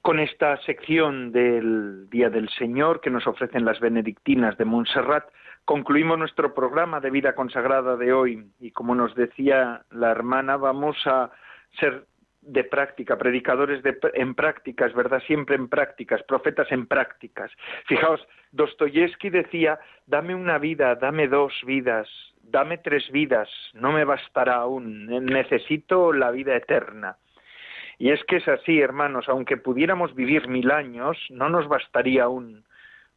con 0.00 0.18
esta 0.18 0.56
sección 0.62 1.30
del 1.30 2.08
Día 2.10 2.30
del 2.30 2.48
Señor 2.48 3.00
que 3.00 3.10
nos 3.10 3.26
ofrecen 3.28 3.64
las 3.64 3.78
benedictinas 3.78 4.56
de 4.58 4.64
Montserrat, 4.64 5.24
concluimos 5.64 6.18
nuestro 6.18 6.52
programa 6.52 6.98
de 6.98 7.10
vida 7.10 7.34
consagrada 7.34 7.96
de 7.96 8.12
hoy 8.12 8.50
y 8.58 8.72
como 8.72 8.96
nos 8.96 9.14
decía 9.14 9.82
la 9.90 10.10
hermana, 10.10 10.56
vamos 10.56 10.96
a 11.04 11.30
ser 11.78 12.06
de 12.42 12.64
práctica, 12.64 13.18
predicadores 13.18 13.82
de, 13.82 13.98
en 14.14 14.34
prácticas, 14.34 14.94
¿verdad? 14.94 15.22
Siempre 15.26 15.56
en 15.56 15.68
prácticas, 15.68 16.22
profetas 16.22 16.70
en 16.72 16.86
prácticas. 16.86 17.50
Fijaos, 17.86 18.26
Dostoyevsky 18.52 19.30
decía, 19.30 19.78
dame 20.06 20.34
una 20.34 20.58
vida, 20.58 20.94
dame 20.94 21.28
dos 21.28 21.52
vidas, 21.66 22.08
dame 22.42 22.78
tres 22.78 23.10
vidas, 23.10 23.48
no 23.74 23.92
me 23.92 24.04
bastará 24.04 24.56
aún, 24.56 25.06
necesito 25.26 26.12
la 26.12 26.30
vida 26.30 26.56
eterna. 26.56 27.16
Y 27.98 28.10
es 28.10 28.24
que 28.24 28.36
es 28.36 28.48
así, 28.48 28.80
hermanos, 28.80 29.28
aunque 29.28 29.58
pudiéramos 29.58 30.14
vivir 30.14 30.48
mil 30.48 30.70
años, 30.70 31.18
no 31.28 31.50
nos 31.50 31.68
bastaría 31.68 32.24
aún, 32.24 32.64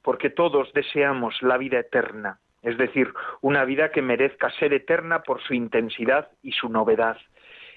porque 0.01 0.29
todos 0.29 0.73
deseamos 0.73 1.41
la 1.41 1.57
vida 1.57 1.79
eterna, 1.79 2.39
es 2.61 2.77
decir, 2.77 3.13
una 3.39 3.63
vida 3.63 3.91
que 3.91 4.01
merezca 4.01 4.51
ser 4.59 4.73
eterna 4.73 5.23
por 5.23 5.41
su 5.41 5.53
intensidad 5.53 6.29
y 6.41 6.51
su 6.51 6.67
novedad. 6.67 7.17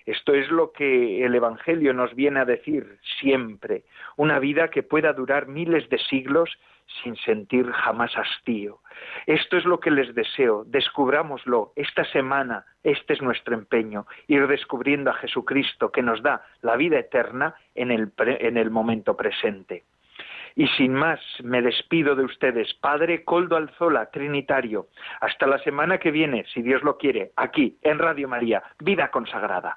Esto 0.06 0.34
es 0.34 0.48
lo 0.50 0.70
que 0.72 1.24
el 1.24 1.34
Evangelio 1.34 1.92
nos 1.92 2.14
viene 2.14 2.40
a 2.40 2.44
decir 2.44 2.98
siempre, 3.20 3.82
una 4.16 4.38
vida 4.38 4.68
que 4.68 4.84
pueda 4.84 5.12
durar 5.12 5.48
miles 5.48 5.88
de 5.88 5.98
siglos 5.98 6.56
sin 7.02 7.16
sentir 7.16 7.70
jamás 7.72 8.16
hastío. 8.16 8.78
Esto 9.26 9.56
es 9.56 9.64
lo 9.64 9.80
que 9.80 9.90
les 9.90 10.14
deseo, 10.14 10.62
descubrámoslo 10.64 11.72
esta 11.74 12.04
semana, 12.04 12.64
este 12.84 13.14
es 13.14 13.22
nuestro 13.22 13.54
empeño, 13.54 14.06
ir 14.28 14.46
descubriendo 14.46 15.10
a 15.10 15.14
Jesucristo 15.14 15.90
que 15.90 16.02
nos 16.02 16.22
da 16.22 16.46
la 16.62 16.76
vida 16.76 17.00
eterna 17.00 17.56
en 17.74 17.90
el, 17.90 18.12
en 18.18 18.56
el 18.56 18.70
momento 18.70 19.16
presente. 19.16 19.82
Y 20.54 20.68
sin 20.68 20.94
más, 20.94 21.20
me 21.42 21.60
despido 21.60 22.14
de 22.14 22.24
ustedes, 22.24 22.72
Padre 22.74 23.24
Coldo 23.24 23.56
Alzola, 23.56 24.10
Trinitario. 24.10 24.86
Hasta 25.20 25.46
la 25.46 25.58
semana 25.58 25.98
que 25.98 26.10
viene, 26.10 26.46
si 26.54 26.62
Dios 26.62 26.82
lo 26.82 26.96
quiere, 26.96 27.32
aquí, 27.36 27.76
en 27.82 27.98
Radio 27.98 28.26
María, 28.26 28.62
Vida 28.78 29.10
Consagrada. 29.10 29.76